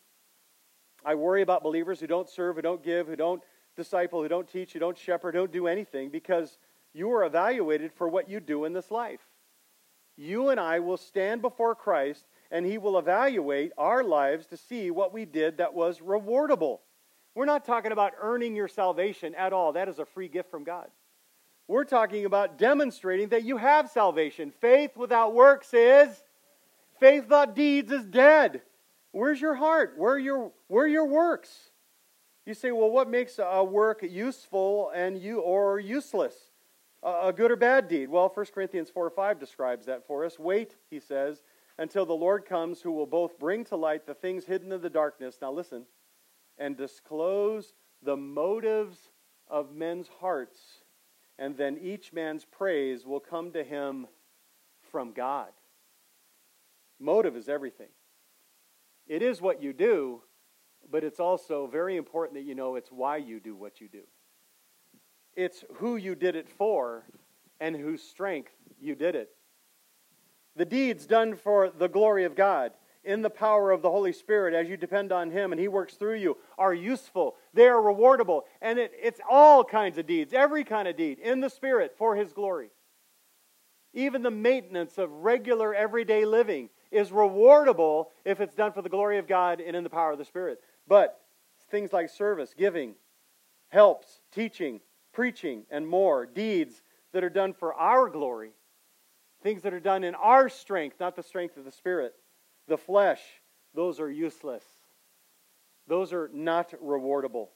I 1.04 1.16
worry 1.16 1.42
about 1.42 1.64
believers 1.64 2.00
who 2.00 2.08
don't 2.08 2.30
serve, 2.30 2.58
who 2.58 2.62
don't 2.62 2.84
give, 2.84 3.08
who 3.08 3.16
don't 3.16 3.42
disciple, 3.76 4.22
who 4.22 4.28
don't 4.28 4.48
teach, 4.48 4.74
who 4.74 4.80
don't 4.80 4.98
shepherd, 4.98 5.34
who 5.34 5.42
don't 5.42 5.52
do 5.52 5.68
anything 5.68 6.10
because 6.10 6.60
you 6.94 7.12
are 7.12 7.24
evaluated 7.24 7.92
for 7.92 8.08
what 8.08 8.30
you 8.30 8.40
do 8.40 8.66
in 8.66 8.74
this 8.74 8.92
life. 8.92 9.22
You 10.18 10.50
and 10.50 10.60
I 10.60 10.80
will 10.80 10.98
stand 10.98 11.42
before 11.42 11.76
Christ 11.76 12.26
and 12.52 12.66
he 12.66 12.78
will 12.78 13.00
evaluate 13.00 13.72
our 13.78 14.04
lives 14.04 14.46
to 14.48 14.58
see 14.58 14.92
what 14.92 15.14
we 15.14 15.26
did 15.26 15.58
that 15.58 15.74
was 15.74 16.00
rewardable. 16.00 16.80
We're 17.34 17.46
not 17.46 17.66
talking 17.66 17.94
about 17.94 18.14
earning 18.20 18.56
your 18.56 18.68
salvation 18.68 19.34
at 19.36 19.54
all. 19.54 19.74
That 19.74 19.88
is 19.88 20.00
a 20.00 20.06
free 20.06 20.28
gift 20.28 20.52
from 20.52 20.64
God. 20.64 20.90
We're 21.68 21.86
talking 21.86 22.26
about 22.26 22.58
demonstrating 22.58 23.30
that 23.30 23.46
you 23.46 23.56
have 23.56 23.90
salvation. 23.90 24.52
Faith 24.60 24.98
without 24.98 25.34
works 25.34 25.74
is 25.74 26.10
faith 27.00 27.24
without 27.24 27.56
deeds 27.56 27.92
is 27.92 28.06
dead. 28.06 28.62
Where's 29.12 29.40
your 29.40 29.56
heart? 29.56 29.94
Where 29.98 30.14
are 30.14 30.20
your, 30.20 30.52
where 30.68 30.86
are 30.86 30.90
your 30.90 31.06
works? 31.06 31.72
You 32.46 32.54
say, 32.54 32.72
well, 32.72 32.90
what 32.90 33.10
makes 33.10 33.40
a 33.42 33.64
work 33.64 34.04
useful 34.04 34.92
and 34.94 35.18
you 35.18 35.40
or 35.40 35.80
useless? 35.80 36.51
A, 37.04 37.34
good 37.36 37.52
or 37.52 37.56
bad 37.56 37.88
deed? 37.88 38.10
Well, 38.10 38.32
1 38.34 38.46
Corinthians 38.54 38.90
4 38.90 39.08
or 39.08 39.10
5 39.10 39.40
describes 39.40 39.86
that 39.88 40.06
for 40.06 40.24
us. 40.24 40.38
Wait, 40.38 40.76
he 40.90 41.00
says, 41.00 41.42
until 41.78 42.06
the 42.06 42.14
Lord 42.14 42.46
comes, 42.46 42.82
who 42.82 42.92
will 42.92 43.08
both 43.08 43.40
bring 43.40 43.64
to 43.66 43.76
light 43.76 44.06
the 44.06 44.14
things 44.14 44.46
hidden 44.46 44.72
in 44.72 44.82
the 44.82 44.90
darkness. 44.90 45.40
Now 45.42 45.52
listen, 45.52 45.86
and 46.58 46.78
disclose 46.78 47.74
the 48.04 48.18
motives 48.18 48.98
of 49.48 49.74
men's 49.74 50.10
hearts. 50.20 50.60
And 51.40 51.58
then 51.58 51.80
each 51.82 52.14
man's 52.14 52.46
praise 52.46 53.06
will 53.06 53.20
come 53.20 53.52
to 53.54 53.64
him 53.64 54.08
from 54.92 55.12
God. 55.12 55.50
Motive 57.00 57.36
is 57.36 57.50
everything. 57.50 57.90
It 59.08 59.24
is 59.24 59.42
what 59.42 59.64
you 59.64 59.74
do, 59.74 60.22
but 60.92 61.04
it's 61.04 61.20
also 61.20 61.66
very 61.66 61.98
important 61.98 62.36
that 62.36 62.48
you 62.48 62.54
know 62.54 62.76
it's 62.76 62.92
why 62.92 63.18
you 63.18 63.40
do 63.40 63.56
what 63.56 63.82
you 63.82 63.90
do. 63.90 64.04
It's 65.36 65.64
who 65.76 65.96
you 65.96 66.16
did 66.16 66.36
it 66.36 66.50
for 66.50 67.06
and 67.60 67.76
whose 67.76 68.02
strength 68.02 68.52
you 68.80 68.96
did 68.96 69.16
it. 69.16 69.30
The 70.56 70.66
deeds 70.66 71.06
done 71.06 71.36
for 71.36 71.70
the 71.70 71.88
glory 71.88 72.26
of 72.26 72.36
God 72.36 72.74
in 73.04 73.22
the 73.22 73.30
power 73.30 73.72
of 73.72 73.82
the 73.82 73.90
Holy 73.90 74.14
Spirit 74.14 74.54
as 74.54 74.70
you 74.70 74.78
depend 74.78 75.12
on 75.12 75.32
Him 75.32 75.52
and 75.52 75.60
He 75.60 75.68
works 75.68 75.96
through 75.96 76.16
you 76.16 76.38
are 76.58 76.74
useful. 76.74 77.36
They 77.54 77.68
are 77.68 77.82
rewardable. 77.82 78.42
And 78.62 78.78
it, 78.78 78.92
it's 79.02 79.22
all 79.30 79.64
kinds 79.64 79.98
of 79.98 80.06
deeds, 80.06 80.34
every 80.34 80.64
kind 80.64 80.88
of 80.88 80.98
deed 80.98 81.20
in 81.20 81.40
the 81.40 81.50
Spirit 81.50 81.96
for 81.98 82.16
His 82.16 82.34
glory. 82.34 82.70
Even 83.94 84.22
the 84.22 84.32
maintenance 84.32 84.98
of 84.98 85.12
regular 85.12 85.74
everyday 85.74 86.26
living 86.26 86.70
is 86.92 87.10
rewardable 87.10 88.08
if 88.26 88.40
it's 88.40 88.56
done 88.56 88.72
for 88.72 88.82
the 88.82 88.90
glory 88.90 89.18
of 89.18 89.28
God 89.28 89.62
and 89.62 89.76
in 89.76 89.84
the 89.84 89.90
power 89.90 90.12
of 90.12 90.18
the 90.18 90.26
Spirit. 90.26 90.60
But 90.88 91.20
things 91.70 91.92
like 91.92 92.10
service, 92.10 92.54
giving, 92.58 92.96
helps, 93.70 94.22
teaching, 94.32 94.82
preaching, 95.12 95.64
and 95.70 95.88
more, 95.88 96.26
deeds 96.26 96.82
that 97.14 97.24
are 97.24 97.30
done 97.30 97.54
for 97.54 97.74
our 97.74 98.10
glory, 98.10 98.52
things 99.44 99.64
that 99.64 99.74
are 99.74 99.80
done 99.80 100.04
in 100.04 100.16
our 100.16 100.50
strength, 100.50 101.00
not 101.00 101.16
the 101.16 101.24
strength 101.24 101.58
of 101.58 101.66
the 101.66 101.72
Spirit, 101.72 102.14
the 102.68 102.78
flesh, 102.78 103.22
those 103.74 104.00
are 104.00 104.10
useless. 104.10 104.64
Those 105.88 106.14
are 106.14 106.30
not 106.34 106.72
rewardable. 106.84 107.48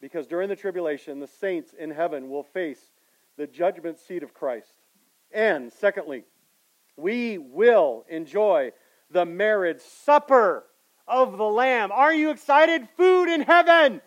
Because 0.00 0.26
during 0.26 0.48
the 0.48 0.56
tribulation, 0.56 1.20
the 1.20 1.26
saints 1.26 1.74
in 1.78 1.90
heaven 1.90 2.30
will 2.30 2.42
face 2.42 2.80
the 3.36 3.46
judgment 3.46 3.98
seat 3.98 4.22
of 4.22 4.32
Christ. 4.32 4.72
And 5.30 5.72
secondly, 5.72 6.24
we 6.96 7.38
will 7.38 8.04
enjoy 8.08 8.72
the 9.10 9.26
marriage 9.26 9.80
supper 9.80 10.64
of 11.06 11.36
the 11.36 11.44
Lamb. 11.44 11.92
Are 11.92 12.14
you 12.14 12.30
excited? 12.30 12.88
Food 12.96 13.28
in 13.28 13.42
heaven. 13.42 14.00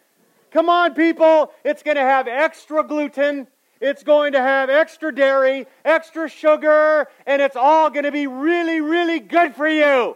Come 0.53 0.69
on, 0.69 0.93
people. 0.93 1.51
It's 1.65 1.81
going 1.81 1.97
to 1.97 2.03
have 2.03 2.27
extra 2.27 2.83
gluten. 2.83 3.47
It's 3.81 4.03
going 4.03 4.33
to 4.33 4.39
have 4.39 4.69
extra 4.69 5.13
dairy, 5.13 5.65
extra 5.83 6.29
sugar, 6.29 7.07
and 7.25 7.41
it's 7.41 7.55
all 7.55 7.89
going 7.89 8.05
to 8.05 8.11
be 8.11 8.27
really, 8.27 8.79
really 8.79 9.19
good 9.19 9.55
for 9.55 9.67
you. 9.67 10.15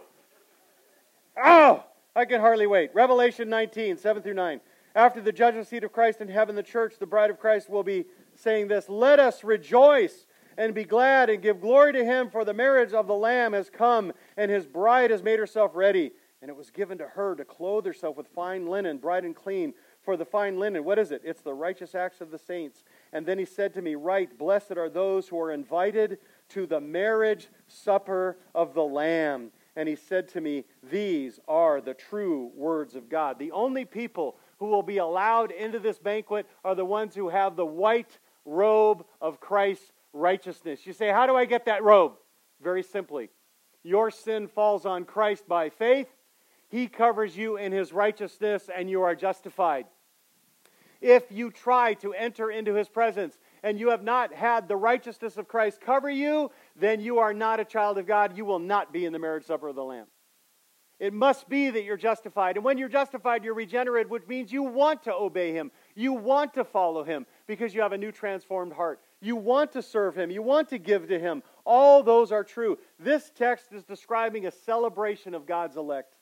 Oh, 1.36 1.84
I 2.14 2.24
can 2.24 2.40
hardly 2.40 2.68
wait. 2.68 2.94
Revelation 2.94 3.48
19, 3.48 3.98
7 3.98 4.22
through 4.22 4.34
9. 4.34 4.60
After 4.94 5.20
the 5.20 5.32
judgment 5.32 5.66
seat 5.66 5.82
of 5.82 5.92
Christ 5.92 6.20
in 6.20 6.28
heaven, 6.28 6.54
the 6.54 6.62
church, 6.62 6.94
the 7.00 7.06
bride 7.06 7.30
of 7.30 7.40
Christ, 7.40 7.68
will 7.68 7.82
be 7.82 8.06
saying 8.36 8.68
this 8.68 8.88
Let 8.88 9.18
us 9.18 9.42
rejoice 9.42 10.24
and 10.56 10.72
be 10.72 10.84
glad 10.84 11.30
and 11.30 11.42
give 11.42 11.60
glory 11.60 11.92
to 11.94 12.04
him, 12.04 12.30
for 12.30 12.44
the 12.44 12.54
marriage 12.54 12.92
of 12.92 13.08
the 13.08 13.14
Lamb 13.14 13.54
has 13.54 13.70
come, 13.70 14.12
and 14.36 14.50
his 14.50 14.66
bride 14.66 15.10
has 15.10 15.22
made 15.22 15.40
herself 15.40 15.72
ready. 15.74 16.12
And 16.40 16.48
it 16.48 16.56
was 16.56 16.70
given 16.70 16.98
to 16.98 17.06
her 17.06 17.34
to 17.34 17.44
clothe 17.44 17.84
herself 17.84 18.16
with 18.16 18.28
fine 18.28 18.66
linen, 18.66 18.98
bright 18.98 19.24
and 19.24 19.34
clean. 19.34 19.74
For 20.08 20.16
the 20.16 20.24
fine 20.24 20.58
linen, 20.58 20.84
what 20.84 20.98
is 20.98 21.12
it? 21.12 21.20
It's 21.22 21.42
the 21.42 21.52
righteous 21.52 21.94
acts 21.94 22.22
of 22.22 22.30
the 22.30 22.38
saints. 22.38 22.82
And 23.12 23.26
then 23.26 23.38
he 23.38 23.44
said 23.44 23.74
to 23.74 23.82
me, 23.82 23.94
Right, 23.94 24.38
blessed 24.38 24.78
are 24.78 24.88
those 24.88 25.28
who 25.28 25.38
are 25.38 25.52
invited 25.52 26.16
to 26.48 26.66
the 26.66 26.80
marriage 26.80 27.48
supper 27.66 28.38
of 28.54 28.72
the 28.72 28.84
Lamb. 28.84 29.50
And 29.76 29.86
he 29.86 29.96
said 29.96 30.26
to 30.28 30.40
me, 30.40 30.64
These 30.82 31.40
are 31.46 31.82
the 31.82 31.92
true 31.92 32.50
words 32.54 32.94
of 32.94 33.10
God. 33.10 33.38
The 33.38 33.52
only 33.52 33.84
people 33.84 34.38
who 34.60 34.68
will 34.68 34.82
be 34.82 34.96
allowed 34.96 35.50
into 35.50 35.78
this 35.78 35.98
banquet 35.98 36.46
are 36.64 36.74
the 36.74 36.86
ones 36.86 37.14
who 37.14 37.28
have 37.28 37.54
the 37.54 37.66
white 37.66 38.18
robe 38.46 39.04
of 39.20 39.40
Christ's 39.40 39.92
righteousness. 40.14 40.86
You 40.86 40.94
say, 40.94 41.08
How 41.08 41.26
do 41.26 41.36
I 41.36 41.44
get 41.44 41.66
that 41.66 41.84
robe? 41.84 42.14
Very 42.62 42.82
simply. 42.82 43.28
Your 43.82 44.10
sin 44.10 44.48
falls 44.48 44.86
on 44.86 45.04
Christ 45.04 45.46
by 45.46 45.68
faith. 45.68 46.08
He 46.70 46.86
covers 46.88 47.36
you 47.36 47.58
in 47.58 47.72
his 47.72 47.92
righteousness, 47.92 48.70
and 48.74 48.88
you 48.88 49.02
are 49.02 49.14
justified. 49.14 49.84
If 51.00 51.30
you 51.30 51.50
try 51.50 51.94
to 51.94 52.12
enter 52.12 52.50
into 52.50 52.74
his 52.74 52.88
presence 52.88 53.38
and 53.62 53.78
you 53.78 53.90
have 53.90 54.02
not 54.02 54.34
had 54.34 54.66
the 54.66 54.76
righteousness 54.76 55.36
of 55.36 55.46
Christ 55.46 55.80
cover 55.80 56.10
you, 56.10 56.50
then 56.74 57.00
you 57.00 57.18
are 57.18 57.32
not 57.32 57.60
a 57.60 57.64
child 57.64 57.98
of 57.98 58.06
God. 58.06 58.36
You 58.36 58.44
will 58.44 58.58
not 58.58 58.92
be 58.92 59.04
in 59.04 59.12
the 59.12 59.18
marriage 59.18 59.44
supper 59.44 59.68
of 59.68 59.76
the 59.76 59.84
Lamb. 59.84 60.06
It 60.98 61.12
must 61.12 61.48
be 61.48 61.70
that 61.70 61.84
you're 61.84 61.96
justified. 61.96 62.56
And 62.56 62.64
when 62.64 62.76
you're 62.76 62.88
justified, 62.88 63.44
you're 63.44 63.54
regenerated, 63.54 64.10
which 64.10 64.26
means 64.26 64.50
you 64.50 64.64
want 64.64 65.04
to 65.04 65.14
obey 65.14 65.52
him. 65.52 65.70
You 65.94 66.12
want 66.12 66.54
to 66.54 66.64
follow 66.64 67.04
him 67.04 67.24
because 67.46 67.72
you 67.72 67.82
have 67.82 67.92
a 67.92 67.98
new 67.98 68.10
transformed 68.10 68.72
heart. 68.72 69.00
You 69.20 69.36
want 69.36 69.70
to 69.72 69.82
serve 69.82 70.16
him. 70.16 70.32
You 70.32 70.42
want 70.42 70.68
to 70.70 70.78
give 70.78 71.06
to 71.08 71.18
him. 71.20 71.44
All 71.64 72.02
those 72.02 72.32
are 72.32 72.42
true. 72.42 72.78
This 72.98 73.30
text 73.36 73.72
is 73.72 73.84
describing 73.84 74.46
a 74.46 74.50
celebration 74.50 75.34
of 75.34 75.46
God's 75.46 75.76
elect. 75.76 76.16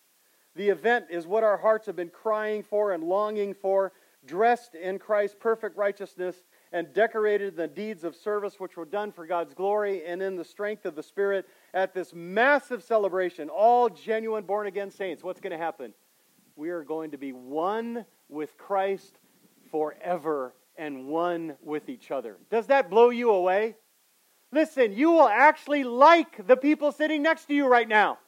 The 0.56 0.68
event 0.68 1.06
is 1.10 1.26
what 1.26 1.44
our 1.44 1.56
hearts 1.56 1.86
have 1.86 1.96
been 1.96 2.10
crying 2.10 2.62
for 2.62 2.92
and 2.92 3.04
longing 3.04 3.54
for, 3.54 3.92
dressed 4.26 4.74
in 4.74 4.98
Christ's 4.98 5.36
perfect 5.38 5.76
righteousness 5.76 6.36
and 6.72 6.92
decorated 6.92 7.50
in 7.50 7.56
the 7.56 7.68
deeds 7.68 8.04
of 8.04 8.14
service 8.14 8.58
which 8.58 8.76
were 8.76 8.84
done 8.84 9.12
for 9.12 9.26
God's 9.26 9.54
glory 9.54 10.04
and 10.04 10.22
in 10.22 10.36
the 10.36 10.44
strength 10.44 10.84
of 10.84 10.94
the 10.94 11.02
Spirit 11.02 11.46
at 11.72 11.94
this 11.94 12.12
massive 12.14 12.82
celebration. 12.82 13.48
All 13.48 13.88
genuine 13.88 14.44
born 14.44 14.66
again 14.66 14.90
saints. 14.90 15.22
What's 15.22 15.40
going 15.40 15.52
to 15.52 15.58
happen? 15.58 15.94
We 16.56 16.70
are 16.70 16.82
going 16.82 17.10
to 17.12 17.18
be 17.18 17.32
one 17.32 18.04
with 18.28 18.56
Christ 18.58 19.18
forever 19.70 20.54
and 20.76 21.06
one 21.06 21.56
with 21.62 21.88
each 21.88 22.10
other. 22.10 22.36
Does 22.50 22.66
that 22.66 22.90
blow 22.90 23.10
you 23.10 23.30
away? 23.30 23.76
Listen, 24.52 24.92
you 24.92 25.10
will 25.10 25.28
actually 25.28 25.84
like 25.84 26.46
the 26.46 26.56
people 26.56 26.92
sitting 26.92 27.22
next 27.22 27.46
to 27.46 27.54
you 27.54 27.66
right 27.66 27.88
now. 27.88 28.18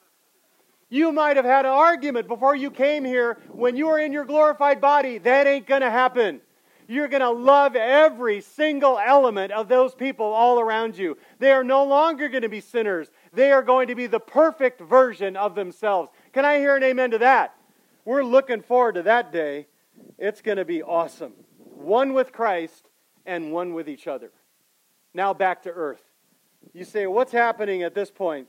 You 0.91 1.13
might 1.13 1.37
have 1.37 1.45
had 1.45 1.67
an 1.67 1.73
argument 1.73 2.29
before 2.29 2.57
you 2.57 2.71
came 2.71 3.05
here 3.05 3.39
when 3.51 3.77
you 3.77 3.87
were 3.87 3.99
in 3.99 4.13
your 4.13 4.25
glorified 4.25 4.81
body. 4.81 5.19
That 5.19 5.47
ain't 5.47 5.67
going 5.67 5.83
to 5.83 5.91
happen. 5.91 6.41
You're 6.87 7.09
going 7.09 7.21
to 7.21 7.31
love 7.31 7.77
every 7.77 8.41
single 8.41 8.99
element 8.99 9.53
of 9.53 9.69
those 9.69 9.95
people 9.95 10.25
all 10.25 10.59
around 10.59 10.97
you. 10.97 11.19
They 11.39 11.53
are 11.53 11.63
no 11.63 11.85
longer 11.85 12.31
going 12.31 12.43
to 12.43 12.49
be 12.49 12.63
sinners. 12.63 13.11
They 13.35 13.53
are 13.53 13.63
going 13.63 13.89
to 13.89 13.95
be 13.95 14.07
the 14.07 14.21
perfect 14.21 14.81
version 14.81 15.37
of 15.37 15.55
themselves. 15.55 16.11
Can 16.33 16.47
I 16.47 16.59
hear 16.59 16.77
an 16.77 16.83
amen 16.83 17.11
to 17.11 17.19
that? 17.19 17.55
We're 18.07 18.25
looking 18.25 18.63
forward 18.63 18.95
to 18.95 19.03
that 19.03 19.31
day. 19.31 19.67
It's 20.17 20.41
going 20.41 20.57
to 20.57 20.65
be 20.65 20.83
awesome. 20.83 21.35
One 21.59 22.15
with 22.15 22.33
Christ 22.33 22.89
and 23.27 23.53
one 23.53 23.75
with 23.75 23.87
each 23.87 24.07
other. 24.07 24.31
Now 25.13 25.35
back 25.35 25.63
to 25.65 25.71
earth. 25.71 26.03
You 26.73 26.85
say, 26.85 27.07
what's 27.07 27.33
happening 27.33 27.83
at 27.83 27.95
this 27.95 28.11
point? 28.11 28.49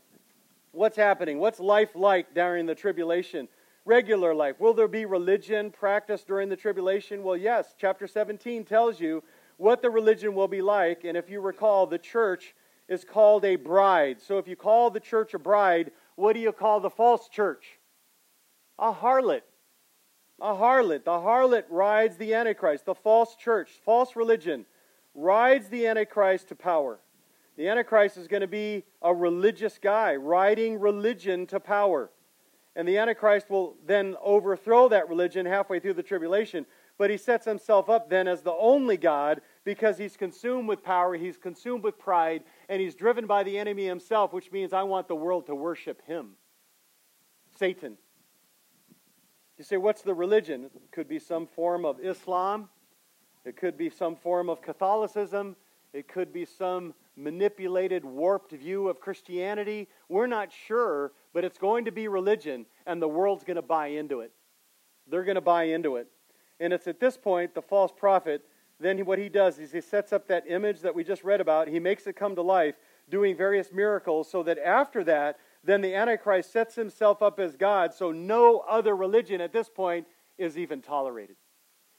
What's 0.72 0.98
happening? 0.98 1.40
What's 1.40 1.60
life 1.60 1.96
like 1.96 2.34
during 2.34 2.66
the 2.66 2.76
tribulation? 2.76 3.48
regular 3.90 4.36
life. 4.36 4.60
Will 4.60 4.76
there 4.76 4.88
be 4.88 5.06
religion 5.06 5.72
practiced 5.72 6.28
during 6.28 6.48
the 6.48 6.56
tribulation? 6.56 7.24
Well, 7.24 7.36
yes. 7.36 7.74
Chapter 7.78 8.06
17 8.06 8.64
tells 8.64 9.00
you 9.00 9.24
what 9.58 9.82
the 9.82 9.90
religion 9.90 10.36
will 10.36 10.48
be 10.48 10.62
like. 10.62 11.04
And 11.04 11.18
if 11.18 11.30
you 11.30 11.42
recall, 11.42 11.88
the 11.88 11.98
church 11.98 12.54
is 12.88 13.04
called 13.04 13.44
a 13.46 13.56
bride. 13.56 14.22
So 14.22 14.38
if 14.38 14.48
you 14.48 14.56
call 14.56 14.92
the 14.92 15.00
church 15.00 15.34
a 15.34 15.40
bride, 15.40 15.92
what 16.16 16.34
do 16.34 16.40
you 16.40 16.52
call 16.52 16.80
the 16.80 16.90
false 16.90 17.28
church? 17.30 17.80
A 18.78 18.94
harlot. 18.94 19.42
A 20.40 20.54
harlot. 20.54 21.04
The 21.04 21.12
harlot 21.12 21.66
rides 21.70 22.18
the 22.18 22.36
Antichrist. 22.36 22.86
The 22.86 22.96
false 22.96 23.36
church, 23.36 23.72
false 23.84 24.16
religion, 24.16 24.68
rides 25.16 25.68
the 25.70 25.88
Antichrist 25.88 26.50
to 26.50 26.56
power. 26.56 27.00
The 27.60 27.68
Antichrist 27.68 28.16
is 28.16 28.30
going 28.30 28.40
to 28.40 28.48
be 28.48 28.86
a 29.02 29.14
religious 29.14 29.78
guy, 29.80 30.16
riding 30.16 30.80
religion 30.80 31.46
to 31.48 31.60
power. 31.60 32.10
And 32.74 32.88
the 32.88 32.98
Antichrist 32.98 33.50
will 33.50 33.76
then 33.86 34.16
overthrow 34.24 34.88
that 34.88 35.10
religion 35.10 35.46
halfway 35.46 35.82
through 35.82 35.96
the 35.96 36.02
tribulation. 36.02 36.66
But 36.98 37.10
he 37.10 37.18
sets 37.18 37.44
himself 37.44 37.90
up 37.90 38.10
then 38.10 38.30
as 38.30 38.44
the 38.44 38.54
only 38.54 38.96
God 38.96 39.42
because 39.66 39.98
he's 39.98 40.16
consumed 40.16 40.70
with 40.70 40.82
power, 40.82 41.16
he's 41.16 41.36
consumed 41.36 41.84
with 41.84 42.00
pride, 42.00 42.44
and 42.70 42.80
he's 42.80 42.96
driven 42.96 43.28
by 43.28 43.44
the 43.44 43.58
enemy 43.58 43.86
himself, 43.86 44.32
which 44.32 44.54
means 44.54 44.72
I 44.72 44.84
want 44.84 45.10
the 45.10 45.16
world 45.16 45.46
to 45.48 45.56
worship 45.56 46.02
him. 46.08 46.36
Satan. 47.58 47.98
You 49.58 49.66
say, 49.66 49.76
what's 49.76 50.02
the 50.02 50.14
religion? 50.14 50.70
It 50.74 50.92
could 50.94 51.10
be 51.10 51.20
some 51.20 51.46
form 51.46 51.84
of 51.84 52.00
Islam, 52.00 52.70
it 53.44 53.58
could 53.58 53.78
be 53.78 53.90
some 53.90 54.16
form 54.16 54.50
of 54.50 54.62
Catholicism, 54.62 55.58
it 55.92 56.08
could 56.08 56.32
be 56.32 56.46
some 56.46 56.94
manipulated, 57.20 58.06
warped 58.06 58.52
view 58.52 58.88
of 58.88 59.00
Christianity. 59.00 59.88
We're 60.08 60.28
not 60.28 60.52
sure, 60.52 61.12
but 61.34 61.44
it's 61.44 61.58
going 61.58 61.86
to 61.86 61.92
be 61.92 62.08
religion, 62.08 62.66
and 62.86 63.02
the 63.02 63.08
world's 63.08 63.44
going 63.44 63.56
to 63.56 63.62
buy 63.62 63.88
into 63.88 64.22
it. 64.22 64.32
They're 65.08 65.24
going 65.24 65.36
to 65.36 65.42
buy 65.42 65.64
into 65.64 65.98
it. 65.98 66.08
And 66.60 66.74
it's 66.74 66.88
at 66.88 67.00
this 67.00 67.18
point, 67.18 67.54
the 67.54 67.62
false 67.62 67.92
prophet, 67.96 68.44
then 68.80 69.00
what 69.06 69.20
he 69.20 69.30
does 69.30 69.60
is 69.60 69.72
he 69.72 69.82
sets 69.82 70.14
up 70.14 70.28
that 70.28 70.46
image 70.48 70.82
that 70.82 70.96
we 70.96 71.04
just 71.04 71.24
read 71.24 71.42
about. 71.42 71.68
He 71.68 71.80
makes 71.80 72.08
it 72.08 72.16
come 72.16 72.36
to 72.36 72.42
life, 72.42 72.76
doing 73.10 73.36
various 73.36 73.72
miracles, 73.72 74.30
so 74.30 74.44
that 74.44 74.58
after 74.58 75.04
that, 75.04 75.38
then 75.64 75.82
the 75.82 75.94
Antichrist 75.94 76.54
sets 76.54 76.76
himself 76.76 77.22
up 77.22 77.40
as 77.40 77.56
God, 77.56 77.94
so 77.94 78.12
no 78.12 78.60
other 78.60 78.96
religion 78.96 79.42
at 79.42 79.52
this 79.52 79.68
point 79.68 80.08
is 80.38 80.58
even 80.58 80.82
tolerated. 80.82 81.36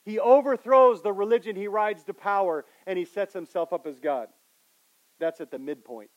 He 0.05 0.19
overthrows 0.19 1.03
the 1.03 1.13
religion 1.13 1.57
he 1.57 1.69
rides 1.69 2.03
to 2.05 2.15
power, 2.15 2.65
and 2.87 2.99
he 2.99 3.05
sets 3.05 3.35
himself 3.35 3.73
up 3.73 3.87
as 3.87 4.01
God. 4.01 4.29
That's 5.21 5.41
at 5.41 5.51
the 5.51 5.59
midpoint. 5.59 6.11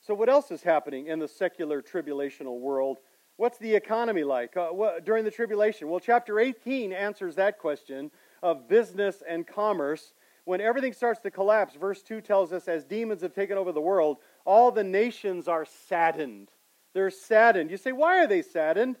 So, 0.00 0.14
what 0.14 0.28
else 0.28 0.50
is 0.50 0.62
happening 0.62 1.06
in 1.06 1.18
the 1.18 1.28
secular 1.28 1.82
tribulational 1.82 2.60
world? 2.60 2.98
What's 3.36 3.58
the 3.58 3.74
economy 3.74 4.24
like 4.24 4.56
uh, 4.56 4.68
what, 4.68 5.04
during 5.04 5.24
the 5.24 5.30
tribulation? 5.30 5.88
Well, 5.88 6.00
chapter 6.00 6.38
18 6.38 6.92
answers 6.92 7.36
that 7.36 7.58
question 7.58 8.10
of 8.42 8.68
business 8.68 9.22
and 9.26 9.46
commerce. 9.46 10.12
When 10.44 10.60
everything 10.60 10.92
starts 10.92 11.20
to 11.20 11.30
collapse, 11.30 11.74
verse 11.76 12.02
2 12.02 12.20
tells 12.20 12.52
us 12.52 12.66
as 12.66 12.84
demons 12.84 13.22
have 13.22 13.32
taken 13.32 13.56
over 13.56 13.70
the 13.70 13.80
world, 13.80 14.18
all 14.44 14.72
the 14.72 14.84
nations 14.84 15.46
are 15.46 15.64
saddened. 15.64 16.50
They're 16.94 17.10
saddened. 17.10 17.70
You 17.70 17.76
say, 17.76 17.92
why 17.92 18.18
are 18.18 18.26
they 18.26 18.42
saddened? 18.42 18.96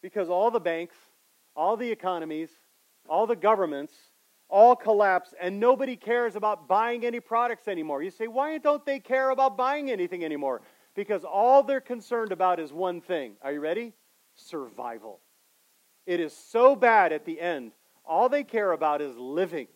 Because 0.00 0.30
all 0.30 0.50
the 0.50 0.60
banks, 0.60 0.94
all 1.56 1.76
the 1.76 1.90
economies, 1.90 2.50
all 3.08 3.26
the 3.26 3.36
governments 3.36 3.92
all 4.48 4.76
collapse 4.76 5.34
and 5.40 5.58
nobody 5.58 5.96
cares 5.96 6.36
about 6.36 6.68
buying 6.68 7.04
any 7.04 7.20
products 7.20 7.68
anymore. 7.68 8.02
You 8.02 8.10
say, 8.10 8.28
why 8.28 8.58
don't 8.58 8.84
they 8.86 9.00
care 9.00 9.30
about 9.30 9.56
buying 9.56 9.90
anything 9.90 10.24
anymore? 10.24 10.62
Because 10.94 11.24
all 11.24 11.62
they're 11.62 11.80
concerned 11.80 12.32
about 12.32 12.60
is 12.60 12.72
one 12.72 13.00
thing. 13.00 13.34
Are 13.42 13.52
you 13.52 13.60
ready? 13.60 13.92
Survival. 14.34 15.20
It 16.06 16.20
is 16.20 16.32
so 16.32 16.76
bad 16.76 17.12
at 17.12 17.24
the 17.24 17.40
end. 17.40 17.72
All 18.04 18.28
they 18.28 18.44
care 18.44 18.72
about 18.72 19.02
is 19.02 19.16
living. 19.16 19.66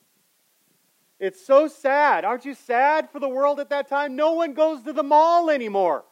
It's 1.18 1.44
so 1.44 1.68
sad. 1.68 2.24
Aren't 2.24 2.46
you 2.46 2.54
sad 2.54 3.10
for 3.10 3.18
the 3.18 3.28
world 3.28 3.60
at 3.60 3.70
that 3.70 3.88
time? 3.88 4.16
No 4.16 4.32
one 4.32 4.54
goes 4.54 4.82
to 4.84 4.92
the 4.92 5.02
mall 5.02 5.50
anymore. 5.50 6.04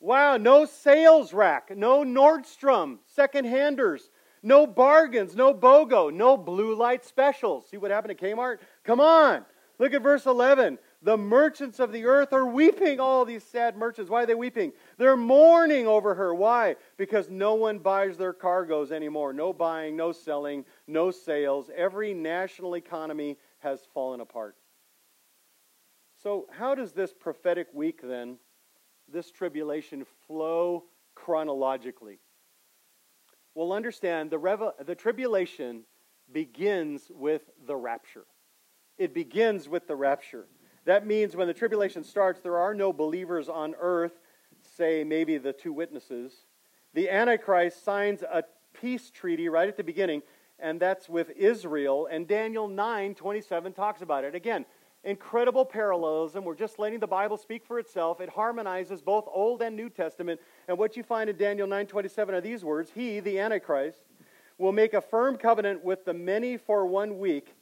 Wow, 0.00 0.36
no 0.36 0.64
sales 0.64 1.32
rack, 1.32 1.76
no 1.76 2.04
Nordstrom, 2.04 2.98
second 3.04 3.46
handers, 3.46 4.10
no 4.42 4.66
bargains, 4.66 5.34
no 5.34 5.54
BOGO, 5.54 6.12
no 6.12 6.36
blue 6.36 6.74
light 6.74 7.04
specials. 7.04 7.66
See 7.68 7.76
what 7.76 7.90
happened 7.90 8.12
at 8.12 8.18
Kmart? 8.18 8.58
Come 8.84 9.00
on. 9.00 9.44
Look 9.78 9.94
at 9.94 10.02
verse 10.02 10.26
11. 10.26 10.78
The 11.02 11.16
merchants 11.16 11.78
of 11.78 11.92
the 11.92 12.06
earth 12.06 12.32
are 12.32 12.46
weeping. 12.46 12.98
All 12.98 13.24
these 13.24 13.44
sad 13.44 13.76
merchants. 13.76 14.10
Why 14.10 14.24
are 14.24 14.26
they 14.26 14.34
weeping? 14.34 14.72
They're 14.96 15.16
mourning 15.16 15.86
over 15.86 16.14
her. 16.14 16.34
Why? 16.34 16.74
Because 16.96 17.30
no 17.30 17.54
one 17.54 17.78
buys 17.78 18.16
their 18.16 18.32
cargoes 18.32 18.90
anymore. 18.90 19.32
No 19.32 19.52
buying, 19.52 19.96
no 19.96 20.10
selling, 20.10 20.64
no 20.88 21.12
sales. 21.12 21.70
Every 21.76 22.12
national 22.12 22.74
economy 22.74 23.38
has 23.60 23.80
fallen 23.94 24.20
apart. 24.20 24.56
So, 26.20 26.46
how 26.50 26.74
does 26.74 26.92
this 26.92 27.14
prophetic 27.14 27.68
week 27.72 28.00
then, 28.02 28.38
this 29.08 29.30
tribulation, 29.30 30.04
flow 30.26 30.84
chronologically? 31.14 32.18
Well, 33.58 33.72
understand 33.72 34.30
the, 34.30 34.38
revel- 34.38 34.74
the 34.86 34.94
tribulation 34.94 35.82
begins 36.30 37.10
with 37.10 37.42
the 37.66 37.74
rapture. 37.74 38.24
It 38.98 39.12
begins 39.12 39.68
with 39.68 39.88
the 39.88 39.96
rapture. 39.96 40.46
That 40.84 41.08
means 41.08 41.34
when 41.34 41.48
the 41.48 41.54
tribulation 41.54 42.04
starts, 42.04 42.38
there 42.40 42.56
are 42.56 42.72
no 42.72 42.92
believers 42.92 43.48
on 43.48 43.74
earth, 43.80 44.12
say 44.76 45.02
maybe 45.02 45.38
the 45.38 45.52
two 45.52 45.72
witnesses. 45.72 46.32
The 46.94 47.10
Antichrist 47.10 47.84
signs 47.84 48.22
a 48.22 48.44
peace 48.80 49.10
treaty 49.10 49.48
right 49.48 49.66
at 49.66 49.76
the 49.76 49.82
beginning, 49.82 50.22
and 50.60 50.78
that's 50.78 51.08
with 51.08 51.30
Israel. 51.30 52.06
And 52.08 52.28
Daniel 52.28 52.68
9 52.68 53.16
27 53.16 53.72
talks 53.72 54.02
about 54.02 54.22
it. 54.22 54.36
Again, 54.36 54.66
incredible 55.04 55.64
parallelism. 55.64 56.44
We're 56.44 56.54
just 56.54 56.78
letting 56.78 57.00
the 57.00 57.06
Bible 57.06 57.36
speak 57.36 57.64
for 57.64 57.78
itself. 57.78 58.20
It 58.20 58.28
harmonizes 58.28 59.00
both 59.00 59.26
Old 59.32 59.62
and 59.62 59.76
New 59.76 59.88
Testament. 59.88 60.40
And 60.66 60.78
what 60.78 60.96
you 60.96 61.02
find 61.02 61.30
in 61.30 61.36
Daniel 61.36 61.66
9 61.66 61.86
27 61.86 62.34
are 62.34 62.40
these 62.40 62.64
words 62.64 62.90
He, 62.94 63.20
the 63.20 63.38
Antichrist, 63.38 64.00
will 64.58 64.72
make 64.72 64.94
a 64.94 65.00
firm 65.00 65.36
covenant 65.36 65.84
with 65.84 66.04
the 66.04 66.14
many 66.14 66.56
for 66.56 66.84
one 66.84 67.18
week, 67.18 67.54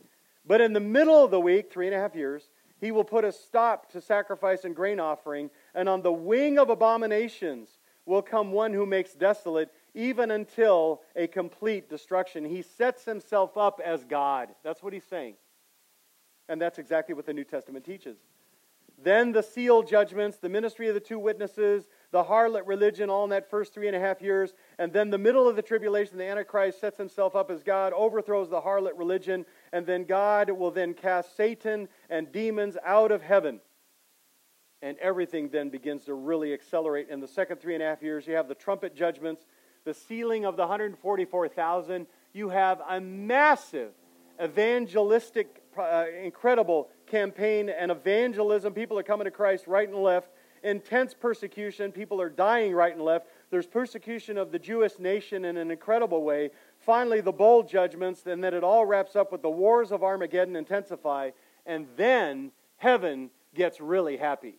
but 0.46 0.60
in 0.60 0.72
the 0.72 0.80
middle 0.80 1.24
of 1.24 1.30
the 1.30 1.40
week, 1.40 1.70
three 1.70 1.86
and 1.86 1.94
a 1.94 1.98
half 1.98 2.14
years, 2.14 2.50
he 2.80 2.90
will 2.90 3.04
put 3.04 3.24
a 3.24 3.32
stop 3.32 3.90
to 3.92 4.00
sacrifice 4.00 4.64
and 4.64 4.74
grain 4.74 5.00
offering, 5.00 5.50
and 5.74 5.88
on 5.88 6.02
the 6.02 6.12
wing 6.12 6.58
of 6.58 6.70
abominations 6.70 7.78
will 8.04 8.22
come 8.22 8.52
one 8.52 8.72
who 8.72 8.86
makes 8.86 9.12
desolate, 9.14 9.70
even 9.94 10.30
until 10.30 11.02
a 11.14 11.26
complete 11.26 11.88
destruction. 11.90 12.44
He 12.44 12.62
sets 12.62 13.04
himself 13.04 13.56
up 13.56 13.80
as 13.84 14.04
God. 14.04 14.50
That's 14.62 14.82
what 14.82 14.92
he's 14.92 15.04
saying. 15.04 15.34
And 16.48 16.60
that's 16.60 16.78
exactly 16.78 17.14
what 17.14 17.26
the 17.26 17.32
New 17.32 17.44
Testament 17.44 17.84
teaches. 17.84 18.18
Then 19.02 19.32
the 19.32 19.42
seal 19.42 19.82
judgments, 19.82 20.38
the 20.38 20.48
ministry 20.48 20.88
of 20.88 20.94
the 20.94 21.00
two 21.00 21.18
witnesses, 21.18 21.86
the 22.12 22.24
harlot 22.24 22.66
religion, 22.66 23.10
all 23.10 23.24
in 23.24 23.30
that 23.30 23.50
first 23.50 23.74
three 23.74 23.88
and 23.88 23.96
a 23.96 24.00
half 24.00 24.22
years. 24.22 24.54
And 24.78 24.90
then 24.92 25.10
the 25.10 25.18
middle 25.18 25.46
of 25.46 25.54
the 25.56 25.62
tribulation, 25.62 26.16
the 26.16 26.24
Antichrist 26.24 26.80
sets 26.80 26.96
himself 26.96 27.36
up 27.36 27.50
as 27.50 27.62
God, 27.62 27.92
overthrows 27.92 28.48
the 28.48 28.60
harlot 28.60 28.96
religion, 28.96 29.44
and 29.72 29.86
then 29.86 30.04
God 30.04 30.50
will 30.50 30.70
then 30.70 30.94
cast 30.94 31.36
Satan 31.36 31.88
and 32.08 32.32
demons 32.32 32.78
out 32.84 33.12
of 33.12 33.20
heaven. 33.20 33.60
And 34.80 34.96
everything 34.98 35.50
then 35.50 35.68
begins 35.68 36.04
to 36.04 36.14
really 36.14 36.54
accelerate. 36.54 37.08
In 37.10 37.20
the 37.20 37.28
second 37.28 37.60
three 37.60 37.74
and 37.74 37.82
a 37.82 37.86
half 37.86 38.02
years, 38.02 38.26
you 38.26 38.34
have 38.36 38.48
the 38.48 38.54
trumpet 38.54 38.94
judgments, 38.94 39.44
the 39.84 39.94
sealing 39.94 40.46
of 40.46 40.56
the 40.56 40.62
144,000. 40.62 42.06
You 42.32 42.48
have 42.48 42.80
a 42.88 43.00
massive 43.00 43.92
evangelistic, 44.42 45.62
uh, 45.78 46.06
incredible 46.22 46.88
campaign 47.06 47.68
and 47.68 47.90
evangelism. 47.90 48.72
People 48.72 48.98
are 48.98 49.02
coming 49.02 49.24
to 49.24 49.30
Christ 49.30 49.66
right 49.66 49.88
and 49.88 49.98
left. 49.98 50.28
Intense 50.62 51.14
persecution. 51.14 51.92
People 51.92 52.20
are 52.20 52.28
dying 52.28 52.72
right 52.72 52.92
and 52.92 53.02
left. 53.02 53.26
There's 53.50 53.66
persecution 53.66 54.36
of 54.36 54.50
the 54.50 54.58
Jewish 54.58 54.98
nation 54.98 55.44
in 55.44 55.56
an 55.56 55.70
incredible 55.70 56.22
way. 56.22 56.50
Finally, 56.78 57.20
the 57.20 57.32
bowl 57.32 57.62
judgments, 57.62 58.26
and 58.26 58.42
then 58.42 58.54
it 58.54 58.64
all 58.64 58.84
wraps 58.84 59.14
up 59.14 59.30
with 59.30 59.42
the 59.42 59.50
wars 59.50 59.92
of 59.92 60.02
Armageddon 60.02 60.56
intensify, 60.56 61.30
and 61.66 61.86
then 61.96 62.50
heaven 62.78 63.30
gets 63.54 63.80
really 63.80 64.16
happy. 64.16 64.58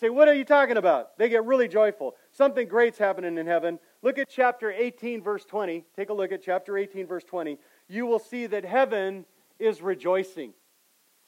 Say, 0.00 0.08
what 0.08 0.26
are 0.26 0.34
you 0.34 0.44
talking 0.44 0.76
about? 0.76 1.16
They 1.18 1.28
get 1.28 1.44
really 1.44 1.68
joyful. 1.68 2.16
Something 2.32 2.66
great's 2.66 2.98
happening 2.98 3.38
in 3.38 3.46
heaven. 3.46 3.78
Look 4.02 4.18
at 4.18 4.28
chapter 4.28 4.72
18, 4.72 5.22
verse 5.22 5.44
20. 5.44 5.84
Take 5.94 6.10
a 6.10 6.12
look 6.12 6.32
at 6.32 6.42
chapter 6.42 6.76
18, 6.76 7.06
verse 7.06 7.22
20. 7.22 7.58
You 7.88 8.06
will 8.06 8.18
see 8.18 8.46
that 8.46 8.64
heaven 8.64 9.24
is 9.58 9.82
rejoicing. 9.82 10.52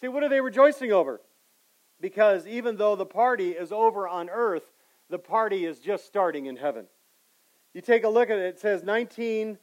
See, 0.00 0.08
what 0.08 0.22
are 0.22 0.28
they 0.28 0.40
rejoicing 0.40 0.92
over? 0.92 1.20
Because 2.00 2.46
even 2.46 2.76
though 2.76 2.96
the 2.96 3.06
party 3.06 3.50
is 3.50 3.72
over 3.72 4.06
on 4.06 4.28
earth, 4.28 4.72
the 5.08 5.18
party 5.18 5.64
is 5.64 5.78
just 5.78 6.06
starting 6.06 6.46
in 6.46 6.56
heaven. 6.56 6.86
You 7.72 7.80
take 7.80 8.04
a 8.04 8.08
look 8.08 8.30
at 8.30 8.38
it, 8.38 8.44
it 8.44 8.58
says 8.58 8.82
19, 8.82 9.58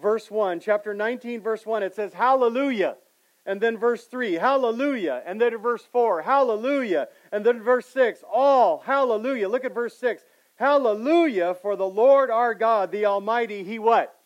verse 0.00 0.30
1, 0.30 0.60
chapter 0.60 0.94
19, 0.94 1.40
verse 1.40 1.66
1, 1.66 1.82
it 1.82 1.94
says, 1.94 2.12
Hallelujah. 2.12 2.96
And 3.44 3.60
then 3.60 3.76
verse 3.76 4.04
3, 4.04 4.34
Hallelujah. 4.34 5.22
And 5.26 5.40
then 5.40 5.56
verse 5.58 5.84
4, 5.90 6.22
Hallelujah. 6.22 7.08
And 7.32 7.44
then 7.44 7.60
verse 7.62 7.86
6, 7.86 8.22
All, 8.32 8.82
Hallelujah. 8.84 9.48
Look 9.48 9.64
at 9.64 9.74
verse 9.74 9.96
6. 9.96 10.22
Hallelujah 10.56 11.54
for 11.54 11.74
the 11.74 11.88
Lord 11.88 12.30
our 12.30 12.54
God, 12.54 12.92
the 12.92 13.06
Almighty. 13.06 13.64
He 13.64 13.78
what? 13.78 14.16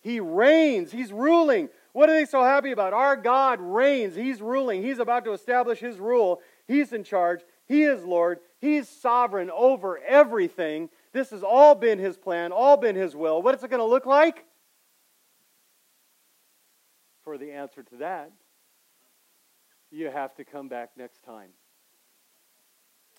He 0.00 0.20
reigns. 0.20 0.92
He's 0.92 1.12
ruling. 1.12 1.68
What 1.96 2.10
are 2.10 2.12
they 2.12 2.26
so 2.26 2.44
happy 2.44 2.72
about? 2.72 2.92
Our 2.92 3.16
God 3.16 3.58
reigns. 3.58 4.14
He's 4.14 4.42
ruling. 4.42 4.82
He's 4.82 4.98
about 4.98 5.24
to 5.24 5.32
establish 5.32 5.78
His 5.78 5.98
rule. 5.98 6.42
He's 6.68 6.92
in 6.92 7.04
charge. 7.04 7.40
He 7.64 7.84
is 7.84 8.04
Lord. 8.04 8.40
He's 8.60 8.86
sovereign 8.86 9.50
over 9.50 9.98
everything. 10.06 10.90
This 11.14 11.30
has 11.30 11.42
all 11.42 11.74
been 11.74 11.98
His 11.98 12.18
plan, 12.18 12.52
all 12.52 12.76
been 12.76 12.96
His 12.96 13.16
will. 13.16 13.40
What 13.40 13.54
is 13.54 13.64
it 13.64 13.70
going 13.70 13.80
to 13.80 13.86
look 13.86 14.04
like? 14.04 14.44
For 17.24 17.38
the 17.38 17.52
answer 17.52 17.82
to 17.82 17.96
that, 17.96 18.30
you 19.90 20.10
have 20.10 20.34
to 20.34 20.44
come 20.44 20.68
back 20.68 20.90
next 20.98 21.24
time. 21.24 21.48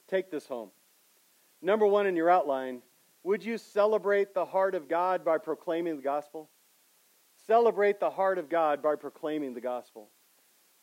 Take 0.07 0.29
this 0.29 0.45
home. 0.45 0.69
Number 1.63 1.87
one 1.87 2.05
in 2.05 2.15
your 2.15 2.29
outline 2.29 2.83
would 3.23 3.43
you 3.43 3.57
celebrate 3.57 4.35
the 4.35 4.45
heart 4.45 4.75
of 4.75 4.87
God 4.87 5.25
by 5.25 5.39
proclaiming 5.39 5.95
the 5.95 6.03
gospel? 6.03 6.47
Celebrate 7.47 7.99
the 7.99 8.09
heart 8.09 8.37
of 8.37 8.49
God 8.49 8.81
by 8.83 8.95
proclaiming 8.95 9.53
the 9.53 9.61
gospel. 9.61 10.09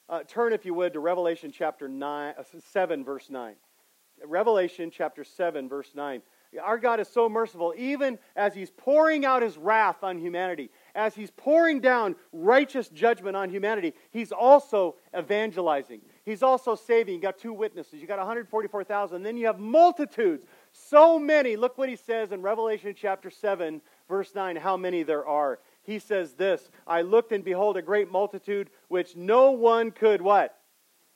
Uh, 0.09 0.23
turn, 0.27 0.53
if 0.53 0.65
you 0.65 0.75
would, 0.75 0.95
to 0.95 1.01
Revelation 1.01 1.53
chapter 1.53 1.89
nine, 1.89 2.35
uh, 2.39 2.43
7, 2.73 3.05
verse 3.05 3.29
9. 3.31 3.55
Revelation 4.25 4.91
chapter 4.91 5.25
7, 5.25 5.69
verse 5.69 5.93
9. 5.95 6.23
Our 6.63 6.79
God 6.79 7.01
is 7.01 7.09
so 7.09 7.29
merciful, 7.29 7.75
even 7.77 8.19
as 8.37 8.55
He's 8.55 8.71
pouring 8.71 9.25
out 9.25 9.43
His 9.43 9.59
wrath 9.59 10.05
on 10.05 10.19
humanity, 10.19 10.71
as 10.95 11.15
He's 11.15 11.31
pouring 11.33 11.81
down 11.81 12.15
righteous 12.33 12.89
judgment 12.89 13.37
on 13.37 13.51
humanity, 13.51 13.93
He's 14.11 14.31
also 14.31 14.97
evangelizing. 15.19 16.01
He's 16.25 16.43
also 16.43 16.75
saving. 16.77 17.15
You 17.15 17.21
got 17.21 17.39
two 17.39 17.53
witnesses. 17.53 18.01
You 18.01 18.07
got 18.07 18.19
144,000. 18.19 19.23
Then 19.23 19.37
you 19.37 19.47
have 19.47 19.59
multitudes. 19.59 20.45
So 20.73 21.19
many. 21.19 21.57
Look 21.57 21.77
what 21.77 21.89
He 21.89 21.97
says 21.97 22.31
in 22.31 22.41
Revelation 22.41 22.95
chapter 22.97 23.31
7, 23.31 23.83
verse 24.09 24.35
9, 24.35 24.57
how 24.57 24.77
many 24.77 25.03
there 25.03 25.27
are. 25.27 25.59
He 25.85 25.99
says 25.99 26.35
this 26.35 26.71
I 26.87 27.03
looked 27.03 27.33
and 27.33 27.45
behold 27.45 27.77
a 27.77 27.83
great 27.83 28.11
multitude 28.11 28.71
which 28.89 29.17
no 29.17 29.53
one 29.53 29.91
could 29.91 30.21
what? 30.21 30.59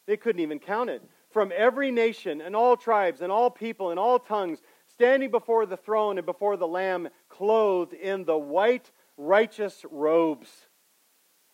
They 0.07 0.17
couldn't 0.17 0.41
even 0.41 0.59
count 0.59 0.91
it. 0.91 1.03
From 1.31 1.53
every 1.55 1.91
nation 1.91 2.41
and 2.41 2.57
all 2.57 2.77
tribes 2.77 3.21
and 3.21 3.31
all 3.31 3.51
people 3.51 3.91
and 3.91 3.99
all 3.99 4.19
tongues 4.19 4.61
standing 4.87 5.31
before 5.31 5.67
the 5.67 5.77
throne 5.77 6.17
and 6.19 6.25
before 6.25 6.57
the 6.57 6.67
Lamb, 6.67 7.09
clothed 7.29 7.93
in 7.93 8.25
the 8.25 8.39
white, 8.39 8.91
righteous 9.17 9.85
robes. 9.91 10.49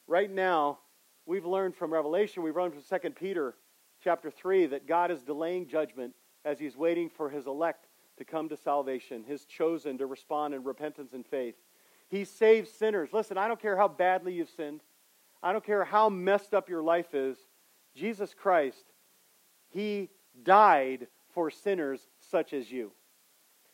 Right 0.06 0.30
now, 0.30 0.78
we've 1.26 1.46
learned 1.46 1.74
from 1.74 1.92
Revelation, 1.92 2.42
we've 2.42 2.56
learned 2.56 2.74
from 2.74 3.00
2 3.00 3.10
Peter 3.10 3.56
chapter 4.02 4.30
3 4.30 4.66
that 4.66 4.86
God 4.86 5.10
is 5.10 5.22
delaying 5.22 5.66
judgment 5.66 6.14
as 6.44 6.58
he's 6.58 6.76
waiting 6.76 7.08
for 7.08 7.30
his 7.30 7.46
elect 7.46 7.86
to 8.18 8.24
come 8.24 8.48
to 8.48 8.56
salvation, 8.56 9.24
his 9.24 9.44
chosen 9.44 9.98
to 9.98 10.06
respond 10.06 10.54
in 10.54 10.62
repentance 10.62 11.12
and 11.12 11.26
faith. 11.26 11.56
He 12.14 12.24
saves 12.24 12.70
sinners. 12.70 13.08
Listen, 13.12 13.36
I 13.36 13.48
don't 13.48 13.60
care 13.60 13.76
how 13.76 13.88
badly 13.88 14.34
you've 14.34 14.48
sinned. 14.48 14.82
I 15.42 15.52
don't 15.52 15.64
care 15.64 15.82
how 15.84 16.08
messed 16.08 16.54
up 16.54 16.68
your 16.68 16.80
life 16.80 17.12
is. 17.12 17.36
Jesus 17.96 18.32
Christ, 18.32 18.84
He 19.70 20.10
died 20.44 21.08
for 21.32 21.50
sinners 21.50 22.06
such 22.20 22.52
as 22.52 22.70
you. 22.70 22.92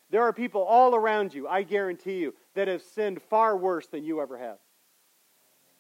There 0.09 0.22
are 0.22 0.32
people 0.32 0.62
all 0.62 0.95
around 0.95 1.34
you, 1.34 1.49
I 1.49 1.64
guarantee 1.64 2.16
you, 2.16 2.34
that 2.55 2.66
have 2.66 2.80
sinned 2.80 3.20
far 3.20 3.59
worse 3.59 3.88
than 3.88 4.05
you 4.05 4.22
ever 4.22 4.38
have. 4.38 4.57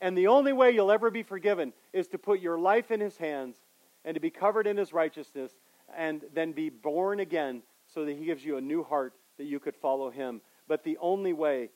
And 0.02 0.14
the 0.14 0.26
only 0.26 0.52
way 0.52 0.70
you'll 0.70 0.92
ever 0.92 1.10
be 1.10 1.22
forgiven 1.22 1.72
is 1.94 2.08
to 2.08 2.18
put 2.18 2.40
your 2.40 2.58
life 2.58 2.90
in 2.90 3.00
His 3.00 3.16
hands 3.16 3.56
and 4.04 4.14
to 4.14 4.20
be 4.20 4.30
covered 4.30 4.66
in 4.66 4.76
His 4.76 4.92
righteousness 4.92 5.52
and 5.96 6.26
then 6.34 6.52
be 6.52 6.68
born 6.68 7.20
again 7.20 7.62
so 7.86 8.04
that 8.04 8.18
He 8.18 8.26
gives 8.26 8.44
you 8.44 8.58
a 8.58 8.60
new 8.60 8.82
heart 8.84 9.14
that 9.38 9.46
you 9.46 9.58
could 9.58 9.76
follow 9.76 10.10
Him. 10.10 10.42
But 10.68 10.84
the 10.84 10.98
only 11.00 11.32
way, 11.32 11.70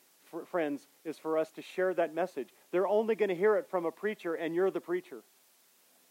friends, 0.46 0.88
is 1.04 1.18
for 1.18 1.38
us 1.38 1.50
to 1.52 1.62
share 1.62 1.94
that 1.94 2.14
message. 2.14 2.50
They're 2.70 2.86
only 2.86 3.14
going 3.14 3.28
to 3.28 3.34
hear 3.34 3.56
it 3.56 3.68
from 3.68 3.86
a 3.86 3.92
preacher, 3.92 4.34
and 4.34 4.54
you're 4.54 4.70
the 4.70 4.80
preacher. 4.80 5.22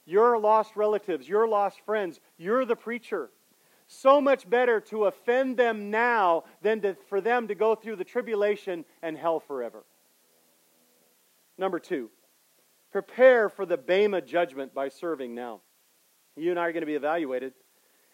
Your 0.05 0.37
lost 0.39 0.75
relatives, 0.75 1.27
your 1.27 1.47
lost 1.47 1.79
friends, 1.85 2.19
you're 2.37 2.65
the 2.65 2.75
preacher 2.75 3.29
so 3.87 4.21
much 4.21 4.49
better 4.49 4.79
to 4.79 5.05
offend 5.05 5.57
them 5.57 5.91
now 5.91 6.43
than 6.61 6.81
to, 6.81 6.95
for 7.07 7.21
them 7.21 7.47
to 7.47 7.55
go 7.55 7.75
through 7.75 7.97
the 7.97 8.03
tribulation 8.03 8.85
and 9.01 9.17
hell 9.17 9.39
forever. 9.39 9.83
Number 11.57 11.79
two, 11.79 12.09
prepare 12.91 13.49
for 13.49 13.65
the 13.65 13.77
Bema 13.77 14.21
judgment 14.21 14.73
by 14.73 14.89
serving 14.89 15.35
now. 15.35 15.61
You 16.35 16.49
and 16.49 16.59
I 16.59 16.67
are 16.67 16.71
going 16.71 16.81
to 16.81 16.87
be 16.87 16.95
evaluated, 16.95 17.53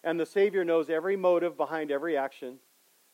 and 0.03 0.19
the 0.19 0.25
Savior 0.25 0.65
knows 0.65 0.89
every 0.89 1.15
motive 1.15 1.55
behind 1.55 1.91
every 1.91 2.17
action. 2.17 2.57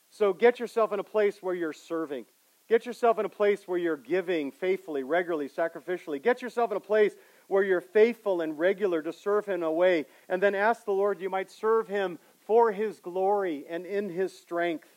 So 0.10 0.34
get 0.34 0.60
yourself 0.60 0.92
in 0.94 1.00
a 1.00 1.04
place 1.04 1.38
where 1.42 1.54
you're 1.54 1.74
serving. 1.74 2.26
Get 2.68 2.86
yourself 2.86 3.20
in 3.20 3.26
a 3.26 3.30
place 3.30 3.68
where 3.68 3.78
you're 3.78 3.98
giving 3.98 4.52
faithfully, 4.52 5.04
regularly, 5.04 5.50
sacrificially. 5.50 6.22
Get 6.22 6.42
yourself 6.42 6.72
in 6.72 6.78
a 6.78 6.82
place 6.82 7.14
where 7.48 7.64
you're 7.64 7.82
faithful 7.82 8.42
and 8.42 8.58
regular 8.58 9.02
to 9.04 9.14
serve 9.14 9.46
Him 9.46 9.64
away. 9.64 10.06
And 10.30 10.42
then 10.42 10.56
ask 10.56 10.86
the 10.86 10.92
Lord 10.92 11.22
you 11.22 11.30
might 11.30 11.52
serve 11.52 11.88
Him 11.88 12.18
for 12.46 12.72
his 12.72 13.00
glory 13.00 13.66
and 13.68 13.88
in 13.88 14.08
his 14.08 14.38
strength 14.38 14.88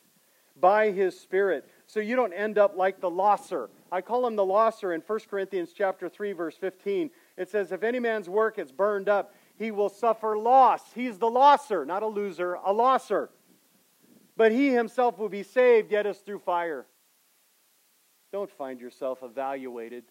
by 0.60 0.90
his 0.90 1.18
spirit 1.18 1.66
so 1.86 1.98
you 1.98 2.14
don't 2.14 2.34
end 2.34 2.58
up 2.58 2.76
like 2.76 3.00
the 3.00 3.08
losser 3.08 3.70
i 3.90 4.02
call 4.02 4.26
him 4.26 4.36
the 4.36 4.44
losser 4.44 4.92
in 4.92 5.00
1 5.00 5.20
corinthians 5.30 5.72
chapter 5.74 6.10
3 6.10 6.32
verse 6.32 6.56
15 6.56 7.08
it 7.38 7.48
says 7.48 7.72
if 7.72 7.82
any 7.82 7.98
man's 7.98 8.28
work 8.28 8.58
is 8.58 8.70
burned 8.70 9.08
up 9.08 9.32
he 9.58 9.72
will 9.72 9.88
suffer 9.88 10.38
loss. 10.38 10.92
He's 10.94 11.18
the 11.18 11.28
losser, 11.28 11.84
not 11.84 12.04
a 12.04 12.06
loser, 12.06 12.54
a 12.64 12.72
losser. 12.72 13.28
But 14.36 14.52
he 14.52 14.68
himself 14.68 15.18
will 15.18 15.28
be 15.28 15.42
saved, 15.42 15.90
yet 15.90 16.06
as 16.06 16.18
through 16.18 16.38
fire. 16.38 16.86
Don't 18.32 18.50
find 18.50 18.80
yourself 18.80 19.18
evaluated 19.22 20.04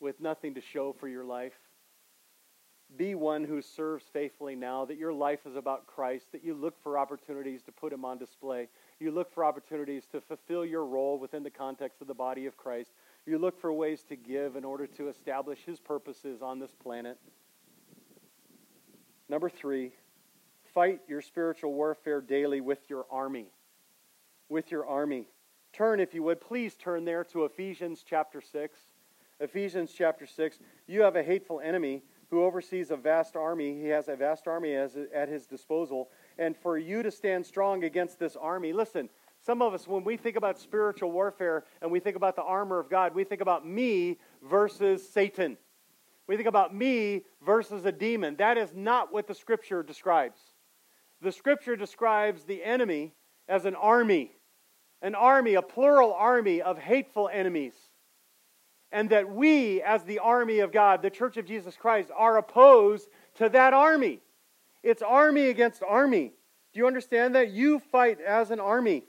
with 0.00 0.20
nothing 0.20 0.54
to 0.54 0.60
show 0.60 0.92
for 0.92 1.08
your 1.08 1.24
life. 1.24 1.54
Be 2.96 3.14
one 3.16 3.42
who 3.42 3.60
serves 3.60 4.04
faithfully 4.12 4.54
now, 4.54 4.84
that 4.84 4.96
your 4.96 5.12
life 5.12 5.40
is 5.44 5.56
about 5.56 5.86
Christ, 5.86 6.30
that 6.32 6.44
you 6.44 6.54
look 6.54 6.80
for 6.82 6.96
opportunities 6.96 7.62
to 7.64 7.72
put 7.72 7.92
him 7.92 8.04
on 8.04 8.16
display. 8.16 8.68
You 9.00 9.10
look 9.10 9.32
for 9.32 9.44
opportunities 9.44 10.06
to 10.12 10.20
fulfill 10.20 10.64
your 10.64 10.86
role 10.86 11.18
within 11.18 11.42
the 11.42 11.50
context 11.50 12.00
of 12.00 12.06
the 12.06 12.14
body 12.14 12.46
of 12.46 12.56
Christ. 12.56 12.92
You 13.26 13.38
look 13.38 13.60
for 13.60 13.72
ways 13.72 14.04
to 14.04 14.16
give 14.16 14.54
in 14.54 14.64
order 14.64 14.86
to 14.86 15.08
establish 15.08 15.58
his 15.66 15.80
purposes 15.80 16.42
on 16.42 16.60
this 16.60 16.74
planet. 16.80 17.18
Number 19.28 19.50
three, 19.50 19.90
fight 20.72 21.00
your 21.08 21.20
spiritual 21.20 21.72
warfare 21.72 22.20
daily 22.20 22.60
with 22.60 22.88
your 22.88 23.04
army. 23.10 23.46
With 24.48 24.70
your 24.70 24.86
army. 24.86 25.26
Turn, 25.76 26.00
if 26.00 26.14
you 26.14 26.22
would, 26.22 26.40
please 26.40 26.74
turn 26.74 27.04
there 27.04 27.22
to 27.24 27.44
Ephesians 27.44 28.02
chapter 28.02 28.40
6. 28.40 28.80
Ephesians 29.40 29.92
chapter 29.94 30.24
6. 30.24 30.58
You 30.86 31.02
have 31.02 31.16
a 31.16 31.22
hateful 31.22 31.60
enemy 31.60 32.02
who 32.30 32.44
oversees 32.44 32.90
a 32.90 32.96
vast 32.96 33.36
army. 33.36 33.78
He 33.78 33.88
has 33.88 34.08
a 34.08 34.16
vast 34.16 34.48
army 34.48 34.74
as, 34.74 34.96
at 35.14 35.28
his 35.28 35.44
disposal. 35.44 36.08
And 36.38 36.56
for 36.56 36.78
you 36.78 37.02
to 37.02 37.10
stand 37.10 37.44
strong 37.44 37.84
against 37.84 38.18
this 38.18 38.36
army, 38.36 38.72
listen, 38.72 39.10
some 39.44 39.60
of 39.60 39.74
us, 39.74 39.86
when 39.86 40.02
we 40.02 40.16
think 40.16 40.36
about 40.36 40.58
spiritual 40.58 41.12
warfare 41.12 41.64
and 41.82 41.90
we 41.90 42.00
think 42.00 42.16
about 42.16 42.36
the 42.36 42.42
armor 42.42 42.78
of 42.78 42.88
God, 42.88 43.14
we 43.14 43.24
think 43.24 43.42
about 43.42 43.66
me 43.66 44.16
versus 44.42 45.06
Satan. 45.06 45.58
We 46.26 46.36
think 46.36 46.48
about 46.48 46.74
me 46.74 47.26
versus 47.44 47.84
a 47.84 47.92
demon. 47.92 48.36
That 48.36 48.56
is 48.56 48.72
not 48.74 49.12
what 49.12 49.26
the 49.26 49.34
scripture 49.34 49.82
describes. 49.82 50.40
The 51.20 51.32
scripture 51.32 51.76
describes 51.76 52.44
the 52.44 52.64
enemy 52.64 53.12
as 53.46 53.66
an 53.66 53.74
army, 53.74 54.35
an 55.02 55.14
army, 55.14 55.54
a 55.54 55.62
plural 55.62 56.14
army 56.14 56.62
of 56.62 56.78
hateful 56.78 57.28
enemies 57.32 57.74
and 58.92 59.10
that 59.10 59.30
we, 59.30 59.82
as 59.82 60.04
the 60.04 60.20
army 60.20 60.60
of 60.60 60.72
God, 60.72 61.02
the 61.02 61.10
church 61.10 61.36
of 61.36 61.44
Jesus 61.44 61.76
Christ, 61.76 62.10
are 62.16 62.38
opposed 62.38 63.08
to 63.34 63.48
that 63.50 63.74
army. 63.74 64.20
It's 64.82 65.02
army 65.02 65.48
against 65.48 65.82
army. 65.82 66.32
Do 66.72 66.78
you 66.78 66.86
understand 66.86 67.34
that? 67.34 67.50
You 67.50 67.78
fight 67.78 68.20
as 68.20 68.50
an 68.50 68.60
army. 68.60 69.04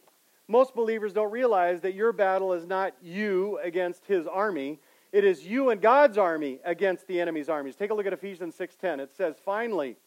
Most 0.47 0.73
believers 0.73 1.13
don't 1.13 1.31
realize 1.31 1.81
that 1.81 1.93
your 1.93 2.11
battle 2.11 2.53
is 2.53 2.65
not 2.65 2.95
you 3.01 3.59
against 3.63 4.05
his 4.05 4.25
army. 4.25 4.79
It 5.11 5.23
is 5.23 5.45
you 5.45 5.69
and 5.69 5.81
God's 5.81 6.17
army 6.17 6.59
against 6.65 7.07
the 7.07 7.21
enemy's 7.21 7.49
armies. 7.49 7.75
Take 7.75 7.91
a 7.91 7.93
look 7.93 8.05
at 8.05 8.13
Ephesians 8.13 8.55
6:10. 8.55 8.99
It 8.99 9.13
says, 9.13 9.39
"Finally, 9.39 9.97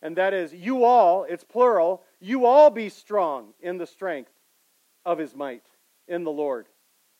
and 0.00 0.16
that 0.16 0.34
is 0.34 0.54
you 0.54 0.84
all, 0.84 1.24
it's 1.24 1.44
plural, 1.44 2.02
you 2.18 2.46
all 2.46 2.70
be 2.70 2.88
strong 2.88 3.54
in 3.60 3.78
the 3.78 3.86
strength 3.86 4.32
of 5.04 5.18
his 5.18 5.34
might 5.34 5.64
in 6.08 6.24
the 6.24 6.30
Lord." 6.30 6.68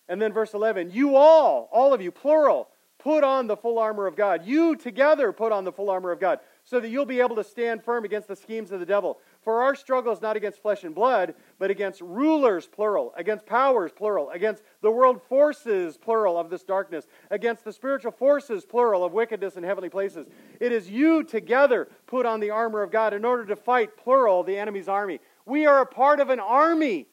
And 0.09 0.21
then 0.21 0.33
verse 0.33 0.53
11, 0.53 0.91
you 0.91 1.17
all, 1.17 1.69
all 1.73 1.95
of 1.95 2.03
you, 2.03 2.11
plural, 2.11 2.69
put 2.99 3.25
on 3.25 3.47
the 3.47 3.57
full 3.57 3.79
armor 3.79 4.07
of 4.07 4.15
God. 4.15 4.45
You 4.45 4.77
together 4.77 5.33
put 5.33 5.51
on 5.51 5.65
the 5.65 5.73
full 5.73 5.91
armor 5.91 6.13
of 6.13 6.21
God 6.21 6.39
so 6.65 6.79
that 6.79 6.89
you'll 6.89 7.05
be 7.05 7.21
able 7.21 7.35
to 7.35 7.43
stand 7.43 7.83
firm 7.83 8.05
against 8.05 8.29
the 8.29 8.37
schemes 8.37 8.71
of 8.71 8.79
the 8.79 8.87
devil. 8.87 9.19
For 9.41 9.63
our 9.63 9.75
struggle 9.75 10.13
is 10.13 10.21
not 10.21 10.37
against 10.37 10.63
flesh 10.63 10.85
and 10.85 10.95
blood, 10.95 11.35
but 11.59 11.71
against 11.71 12.01
rulers, 12.01 12.69
plural, 12.69 13.13
against 13.17 13.45
powers, 13.45 13.91
plural, 13.91 14.31
against 14.31 14.63
the 14.83 14.91
world 14.91 15.21
forces, 15.21 15.97
plural, 15.97 16.39
of 16.39 16.49
this 16.51 16.63
darkness, 16.63 17.09
against 17.31 17.65
the 17.65 17.73
spiritual 17.73 18.13
forces, 18.13 18.65
plural, 18.65 19.05
of 19.05 19.13
wickedness 19.13 19.57
in 19.57 19.65
heavenly 19.65 19.89
places. 19.89 20.29
It 20.61 20.71
is 20.71 20.89
you 20.89 21.25
together 21.25 21.89
put 22.07 22.25
on 22.25 22.39
the 22.39 22.51
armor 22.51 22.83
of 22.83 22.93
God 22.93 23.15
in 23.15 23.25
order 23.25 23.45
to 23.47 23.57
fight, 23.57 23.97
plural, 23.97 24.45
the 24.45 24.59
enemy's 24.59 24.89
army. 24.89 25.19
We 25.45 25.67
are 25.67 25.81
a 25.81 25.87
part 25.87 26.21
of 26.21 26.31
an 26.31 26.39
army. 26.39 27.09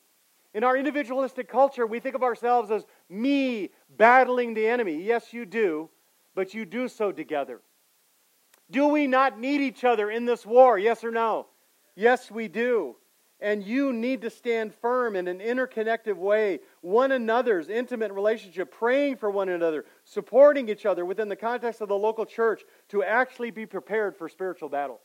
In 0.54 0.64
our 0.64 0.76
individualistic 0.76 1.48
culture, 1.48 1.86
we 1.86 2.00
think 2.00 2.16
of 2.16 2.24
ourselves 2.24 2.72
as 2.72 2.86
me 3.08 3.70
battling 3.98 4.54
the 4.54 4.68
enemy. 4.68 5.02
Yes, 5.02 5.32
you 5.32 5.46
do, 5.46 5.90
but 6.34 6.54
you 6.54 6.66
do 6.66 6.88
so 6.88 7.12
together. 7.12 7.62
Do 8.72 8.88
we 8.88 9.08
not 9.08 9.40
need 9.40 9.62
each 9.62 9.84
other 9.84 10.10
in 10.10 10.26
this 10.26 10.46
war? 10.46 10.78
Yes 10.78 11.04
or 11.04 11.12
no? 11.12 11.48
Yes, 11.96 12.32
we 12.32 12.48
do. 12.48 12.96
And 13.42 13.64
you 13.64 13.94
need 13.94 14.22
to 14.24 14.30
stand 14.30 14.74
firm 14.74 15.16
in 15.16 15.28
an 15.28 15.40
interconnected 15.40 16.18
way, 16.18 16.60
one 16.82 17.14
another's 17.14 17.70
intimate 17.70 18.12
relationship, 18.12 18.72
praying 18.72 19.16
for 19.16 19.32
one 19.32 19.50
another, 19.50 19.86
supporting 20.04 20.68
each 20.68 20.86
other 20.86 21.06
within 21.06 21.30
the 21.30 21.36
context 21.36 21.80
of 21.80 21.88
the 21.88 21.96
local 21.96 22.26
church 22.26 22.64
to 22.90 23.02
actually 23.04 23.52
be 23.52 23.66
prepared 23.66 24.18
for 24.18 24.28
spiritual 24.28 24.68
battle. 24.68 25.00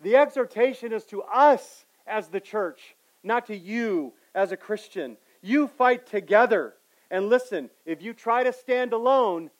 The 0.00 0.16
exhortation 0.16 0.92
is 0.92 1.04
to 1.06 1.22
us 1.22 1.84
as 2.06 2.28
the 2.28 2.40
church, 2.40 2.96
not 3.22 3.46
to 3.46 3.56
you 3.56 4.14
as 4.34 4.52
a 4.52 4.56
Christian. 4.56 5.16
You 5.42 5.68
fight 5.68 6.06
together. 6.06 6.74
And 7.10 7.28
listen, 7.28 7.70
if 7.84 8.02
you 8.02 8.12
try 8.12 8.44
to 8.44 8.52
stand 8.52 8.92
alone, 8.92 9.50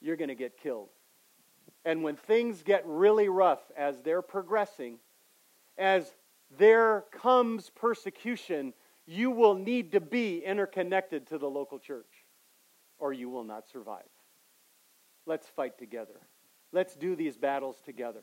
you're 0.00 0.16
going 0.16 0.28
to 0.28 0.34
get 0.34 0.58
killed. 0.58 0.88
And 1.84 2.02
when 2.02 2.16
things 2.16 2.62
get 2.62 2.86
really 2.86 3.28
rough 3.28 3.60
as 3.76 4.02
they're 4.02 4.22
progressing, 4.22 4.98
as 5.78 6.14
there 6.58 7.04
comes 7.10 7.70
persecution, 7.70 8.74
you 9.06 9.30
will 9.30 9.54
need 9.54 9.92
to 9.92 10.00
be 10.00 10.38
interconnected 10.44 11.26
to 11.28 11.38
the 11.38 11.48
local 11.48 11.78
church, 11.78 12.26
or 12.98 13.12
you 13.12 13.28
will 13.28 13.44
not 13.44 13.68
survive. 13.68 14.08
Let's 15.26 15.48
fight 15.48 15.78
together. 15.78 16.20
Let's 16.72 16.94
do 16.94 17.16
these 17.16 17.36
battles 17.36 17.80
together. 17.84 18.22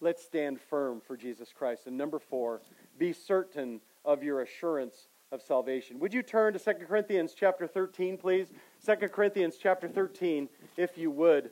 Let's 0.00 0.22
stand 0.22 0.60
firm 0.60 1.00
for 1.00 1.16
Jesus 1.16 1.52
Christ. 1.52 1.86
And 1.86 1.98
number 1.98 2.18
four, 2.18 2.62
be 2.98 3.12
certain 3.12 3.80
of 4.08 4.22
your 4.22 4.40
assurance 4.40 5.08
of 5.30 5.42
salvation. 5.42 5.98
Would 6.00 6.14
you 6.14 6.22
turn 6.22 6.54
to 6.54 6.58
2 6.58 6.86
Corinthians 6.86 7.34
chapter 7.38 7.66
13, 7.66 8.16
please? 8.16 8.48
2 8.84 8.96
Corinthians 9.08 9.56
chapter 9.60 9.86
13, 9.86 10.48
if 10.78 10.96
you 10.96 11.10
would. 11.10 11.50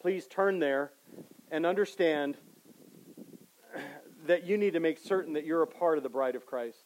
Please 0.00 0.26
turn 0.26 0.58
there 0.58 0.90
and 1.52 1.64
understand 1.64 2.36
that 4.26 4.44
you 4.44 4.58
need 4.58 4.72
to 4.72 4.80
make 4.80 4.98
certain 4.98 5.34
that 5.34 5.46
you're 5.46 5.62
a 5.62 5.66
part 5.66 5.98
of 5.98 6.02
the 6.02 6.10
bride 6.10 6.34
of 6.34 6.44
Christ. 6.46 6.84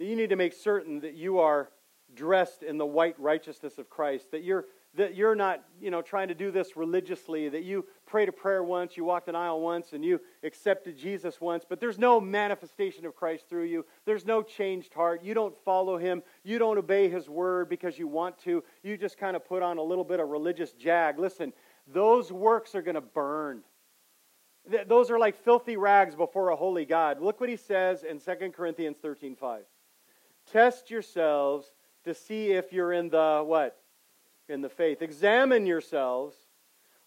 That 0.00 0.06
you 0.06 0.16
need 0.16 0.30
to 0.30 0.36
make 0.36 0.52
certain 0.52 0.98
that 1.00 1.14
you 1.14 1.38
are 1.38 1.70
dressed 2.12 2.64
in 2.64 2.78
the 2.78 2.86
white 2.86 3.14
righteousness 3.20 3.78
of 3.78 3.88
Christ, 3.88 4.32
that 4.32 4.42
you're 4.42 4.64
that 4.94 5.14
you're 5.14 5.34
not, 5.34 5.64
you 5.80 5.90
know, 5.90 6.02
trying 6.02 6.28
to 6.28 6.34
do 6.34 6.50
this 6.50 6.76
religiously, 6.76 7.48
that 7.48 7.62
you 7.62 7.86
prayed 8.06 8.28
a 8.28 8.32
prayer 8.32 8.62
once, 8.62 8.96
you 8.96 9.04
walked 9.04 9.28
an 9.28 9.34
aisle 9.34 9.60
once, 9.60 9.94
and 9.94 10.04
you 10.04 10.20
accepted 10.42 10.98
Jesus 10.98 11.40
once, 11.40 11.64
but 11.66 11.80
there's 11.80 11.98
no 11.98 12.20
manifestation 12.20 13.06
of 13.06 13.16
Christ 13.16 13.48
through 13.48 13.64
you. 13.64 13.86
There's 14.04 14.26
no 14.26 14.42
changed 14.42 14.92
heart. 14.92 15.22
You 15.22 15.32
don't 15.32 15.54
follow 15.64 15.96
him. 15.96 16.22
You 16.44 16.58
don't 16.58 16.76
obey 16.76 17.08
his 17.08 17.28
word 17.28 17.70
because 17.70 17.98
you 17.98 18.06
want 18.06 18.38
to. 18.40 18.62
You 18.82 18.98
just 18.98 19.16
kind 19.16 19.34
of 19.34 19.46
put 19.46 19.62
on 19.62 19.78
a 19.78 19.82
little 19.82 20.04
bit 20.04 20.20
of 20.20 20.28
religious 20.28 20.72
jag. 20.72 21.18
Listen, 21.18 21.54
those 21.86 22.30
works 22.30 22.74
are 22.74 22.82
going 22.82 22.96
to 22.96 23.00
burn. 23.00 23.62
Those 24.86 25.10
are 25.10 25.18
like 25.18 25.42
filthy 25.42 25.76
rags 25.76 26.14
before 26.14 26.50
a 26.50 26.56
holy 26.56 26.84
God. 26.84 27.20
Look 27.20 27.40
what 27.40 27.48
he 27.48 27.56
says 27.56 28.04
in 28.04 28.20
2 28.20 28.52
Corinthians 28.52 28.98
13:5. 29.02 29.62
Test 30.52 30.90
yourselves 30.90 31.72
to 32.04 32.14
see 32.14 32.52
if 32.52 32.72
you're 32.72 32.92
in 32.92 33.08
the 33.08 33.42
what? 33.44 33.81
In 34.48 34.60
the 34.60 34.68
faith. 34.68 35.02
Examine 35.02 35.66
yourselves. 35.66 36.36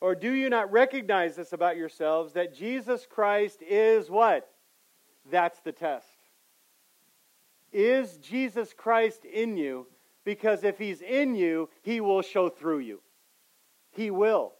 Or 0.01 0.15
do 0.15 0.31
you 0.31 0.49
not 0.49 0.71
recognize 0.71 1.35
this 1.35 1.53
about 1.53 1.77
yourselves 1.77 2.33
that 2.33 2.53
Jesus 2.53 3.07
Christ 3.09 3.61
is 3.61 4.09
what? 4.09 4.49
That's 5.31 5.59
the 5.61 5.71
test. 5.71 6.07
Is 7.71 8.17
Jesus 8.17 8.73
Christ 8.73 9.25
in 9.25 9.57
you? 9.57 9.87
Because 10.23 10.63
if 10.63 10.77
he's 10.77 11.01
in 11.01 11.35
you, 11.35 11.69
he 11.81 12.01
will 12.01 12.21
show 12.21 12.49
through 12.49 12.79
you. 12.79 13.01
He 13.91 14.11
will. 14.11 14.53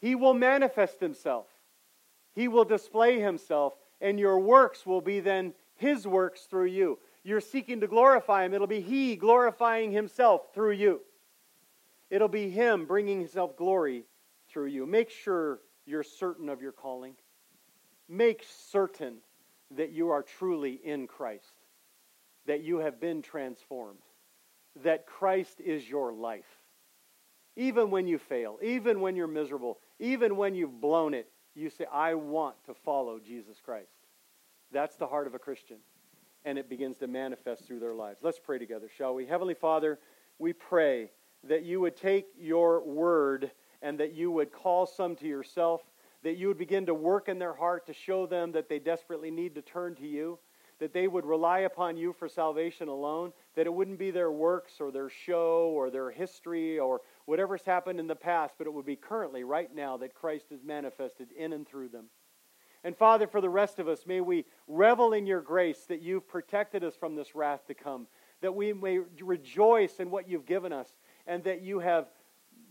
He 0.00 0.14
will 0.14 0.34
manifest 0.34 1.00
himself. 1.00 1.46
He 2.34 2.48
will 2.48 2.64
display 2.64 3.20
himself, 3.20 3.74
and 4.00 4.18
your 4.18 4.38
works 4.38 4.86
will 4.86 5.00
be 5.00 5.20
then 5.20 5.54
his 5.76 6.06
works 6.06 6.42
through 6.42 6.66
you. 6.66 6.98
You're 7.22 7.40
seeking 7.40 7.80
to 7.80 7.86
glorify 7.86 8.44
him, 8.44 8.54
it'll 8.54 8.66
be 8.66 8.80
he 8.80 9.16
glorifying 9.16 9.90
himself 9.92 10.54
through 10.54 10.72
you. 10.72 11.00
It'll 12.10 12.28
be 12.28 12.50
Him 12.50 12.86
bringing 12.86 13.20
Himself 13.20 13.56
glory 13.56 14.04
through 14.48 14.66
you. 14.66 14.86
Make 14.86 15.10
sure 15.10 15.60
you're 15.86 16.02
certain 16.02 16.48
of 16.48 16.60
your 16.60 16.72
calling. 16.72 17.14
Make 18.08 18.44
certain 18.68 19.18
that 19.76 19.92
you 19.92 20.10
are 20.10 20.22
truly 20.22 20.80
in 20.82 21.06
Christ, 21.06 21.54
that 22.46 22.62
you 22.62 22.78
have 22.78 23.00
been 23.00 23.22
transformed, 23.22 24.00
that 24.82 25.06
Christ 25.06 25.60
is 25.60 25.88
your 25.88 26.12
life. 26.12 26.48
Even 27.56 27.90
when 27.90 28.06
you 28.06 28.18
fail, 28.18 28.58
even 28.62 29.00
when 29.00 29.14
you're 29.14 29.26
miserable, 29.26 29.78
even 29.98 30.36
when 30.36 30.54
you've 30.54 30.80
blown 30.80 31.14
it, 31.14 31.28
you 31.54 31.70
say, 31.70 31.84
I 31.92 32.14
want 32.14 32.56
to 32.66 32.74
follow 32.74 33.18
Jesus 33.18 33.60
Christ. 33.64 33.92
That's 34.72 34.96
the 34.96 35.06
heart 35.06 35.26
of 35.26 35.34
a 35.34 35.38
Christian. 35.38 35.78
And 36.44 36.58
it 36.58 36.70
begins 36.70 36.98
to 36.98 37.06
manifest 37.06 37.66
through 37.66 37.80
their 37.80 37.94
lives. 37.94 38.20
Let's 38.22 38.38
pray 38.38 38.58
together, 38.58 38.88
shall 38.96 39.14
we? 39.14 39.26
Heavenly 39.26 39.54
Father, 39.54 39.98
we 40.38 40.52
pray 40.52 41.10
that 41.44 41.64
you 41.64 41.80
would 41.80 41.96
take 41.96 42.26
your 42.38 42.82
word 42.82 43.50
and 43.82 43.98
that 43.98 44.12
you 44.12 44.30
would 44.30 44.52
call 44.52 44.86
some 44.86 45.16
to 45.16 45.26
yourself, 45.26 45.80
that 46.22 46.36
you 46.36 46.48
would 46.48 46.58
begin 46.58 46.86
to 46.86 46.94
work 46.94 47.28
in 47.28 47.38
their 47.38 47.54
heart 47.54 47.86
to 47.86 47.94
show 47.94 48.26
them 48.26 48.52
that 48.52 48.68
they 48.68 48.78
desperately 48.78 49.30
need 49.30 49.54
to 49.54 49.62
turn 49.62 49.94
to 49.94 50.06
you, 50.06 50.38
that 50.78 50.92
they 50.92 51.08
would 51.08 51.24
rely 51.24 51.60
upon 51.60 51.96
you 51.96 52.12
for 52.12 52.28
salvation 52.28 52.88
alone, 52.88 53.32
that 53.54 53.66
it 53.66 53.72
wouldn't 53.72 53.98
be 53.98 54.10
their 54.10 54.30
works 54.30 54.80
or 54.80 54.90
their 54.90 55.08
show 55.08 55.70
or 55.74 55.90
their 55.90 56.10
history 56.10 56.78
or 56.78 57.00
whatever's 57.24 57.64
happened 57.64 58.00
in 58.00 58.06
the 58.06 58.14
past, 58.14 58.54
but 58.58 58.66
it 58.66 58.72
would 58.72 58.86
be 58.86 58.96
currently, 58.96 59.44
right 59.44 59.74
now, 59.74 59.96
that 59.96 60.14
Christ 60.14 60.46
is 60.50 60.62
manifested 60.64 61.28
in 61.36 61.52
and 61.52 61.66
through 61.66 61.88
them. 61.88 62.06
And 62.82 62.96
Father, 62.96 63.26
for 63.26 63.42
the 63.42 63.50
rest 63.50 63.78
of 63.78 63.88
us, 63.88 64.06
may 64.06 64.22
we 64.22 64.46
revel 64.66 65.12
in 65.12 65.26
your 65.26 65.42
grace 65.42 65.84
that 65.88 66.00
you've 66.00 66.26
protected 66.26 66.82
us 66.82 66.96
from 66.96 67.14
this 67.14 67.34
wrath 67.34 67.66
to 67.66 67.74
come, 67.74 68.06
that 68.40 68.54
we 68.54 68.72
may 68.72 69.00
rejoice 69.20 70.00
in 70.00 70.10
what 70.10 70.28
you've 70.28 70.46
given 70.46 70.72
us, 70.72 70.88
and 71.30 71.44
that 71.44 71.62
you 71.62 71.78
have 71.78 72.08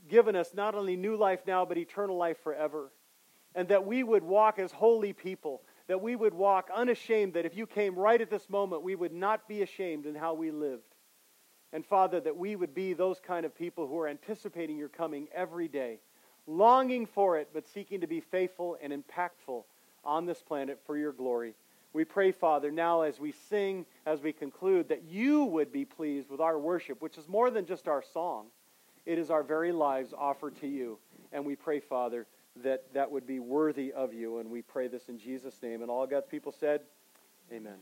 given 0.10 0.36
us 0.36 0.54
not 0.54 0.76
only 0.76 0.98
new 0.98 1.16
life 1.16 1.40
now, 1.48 1.64
but 1.64 1.78
eternal 1.78 2.18
life 2.18 2.38
forever. 2.44 2.92
And 3.56 3.70
that 3.70 3.86
we 3.86 4.04
would 4.04 4.24
walk 4.24 4.60
as 4.60 4.74
holy 4.74 5.14
people, 5.14 5.62
that 5.88 6.02
we 6.02 6.14
would 6.14 6.34
walk 6.34 6.70
unashamed, 6.76 7.34
that 7.34 7.46
if 7.46 7.56
you 7.56 7.66
came 7.66 7.96
right 7.96 8.20
at 8.20 8.30
this 8.30 8.50
moment, 8.50 8.84
we 8.84 8.96
would 8.96 9.14
not 9.14 9.48
be 9.48 9.62
ashamed 9.62 10.06
in 10.06 10.14
how 10.14 10.34
we 10.34 10.52
lived. 10.52 10.84
And 11.72 11.86
Father, 11.86 12.20
that 12.20 12.36
we 12.36 12.58
would 12.58 12.76
be 12.76 12.92
those 12.92 13.22
kind 13.26 13.46
of 13.46 13.58
people 13.58 13.88
who 13.88 13.98
are 13.98 14.10
anticipating 14.10 14.78
your 14.78 14.90
coming 14.90 15.30
every 15.34 15.70
day, 15.70 16.00
longing 16.46 17.06
for 17.06 17.38
it, 17.38 17.52
but 17.54 17.66
seeking 17.66 18.02
to 18.02 18.08
be 18.08 18.20
faithful 18.20 18.78
and 18.84 18.92
impactful 18.92 19.64
on 20.04 20.26
this 20.26 20.42
planet 20.42 20.82
for 20.86 20.98
your 20.98 21.14
glory. 21.14 21.56
We 21.94 22.06
pray, 22.06 22.32
Father, 22.32 22.72
now 22.72 23.02
as 23.02 23.20
we 23.20 23.32
sing, 23.50 23.86
as 24.06 24.22
we 24.22 24.32
conclude, 24.32 24.90
that 24.90 25.04
you 25.04 25.46
would 25.46 25.72
be 25.72 25.86
pleased 25.86 26.30
with 26.30 26.40
our 26.40 26.60
worship, 26.60 27.02
which 27.02 27.18
is 27.18 27.28
more 27.28 27.50
than 27.50 27.66
just 27.66 27.88
our 27.88 28.04
song. 28.14 28.48
It 29.06 29.18
is 29.18 29.32
our 29.32 29.42
very 29.42 29.72
lives 29.72 30.14
offered 30.16 30.56
to 30.58 30.68
you. 30.68 31.00
And 31.32 31.46
we 31.46 31.56
pray, 31.56 31.80
Father, 31.80 32.28
that 32.58 32.94
that 32.94 33.10
would 33.10 33.26
be 33.26 33.40
worthy 33.40 33.92
of 33.92 34.14
you. 34.14 34.40
And 34.40 34.52
we 34.52 34.62
pray 34.62 34.88
this 34.88 35.10
in 35.10 35.18
Jesus' 35.18 35.62
name. 35.64 35.82
And 35.82 35.90
all 35.90 36.06
God's 36.06 36.28
people 36.28 36.52
said, 36.52 36.82
Amen. 37.52 37.80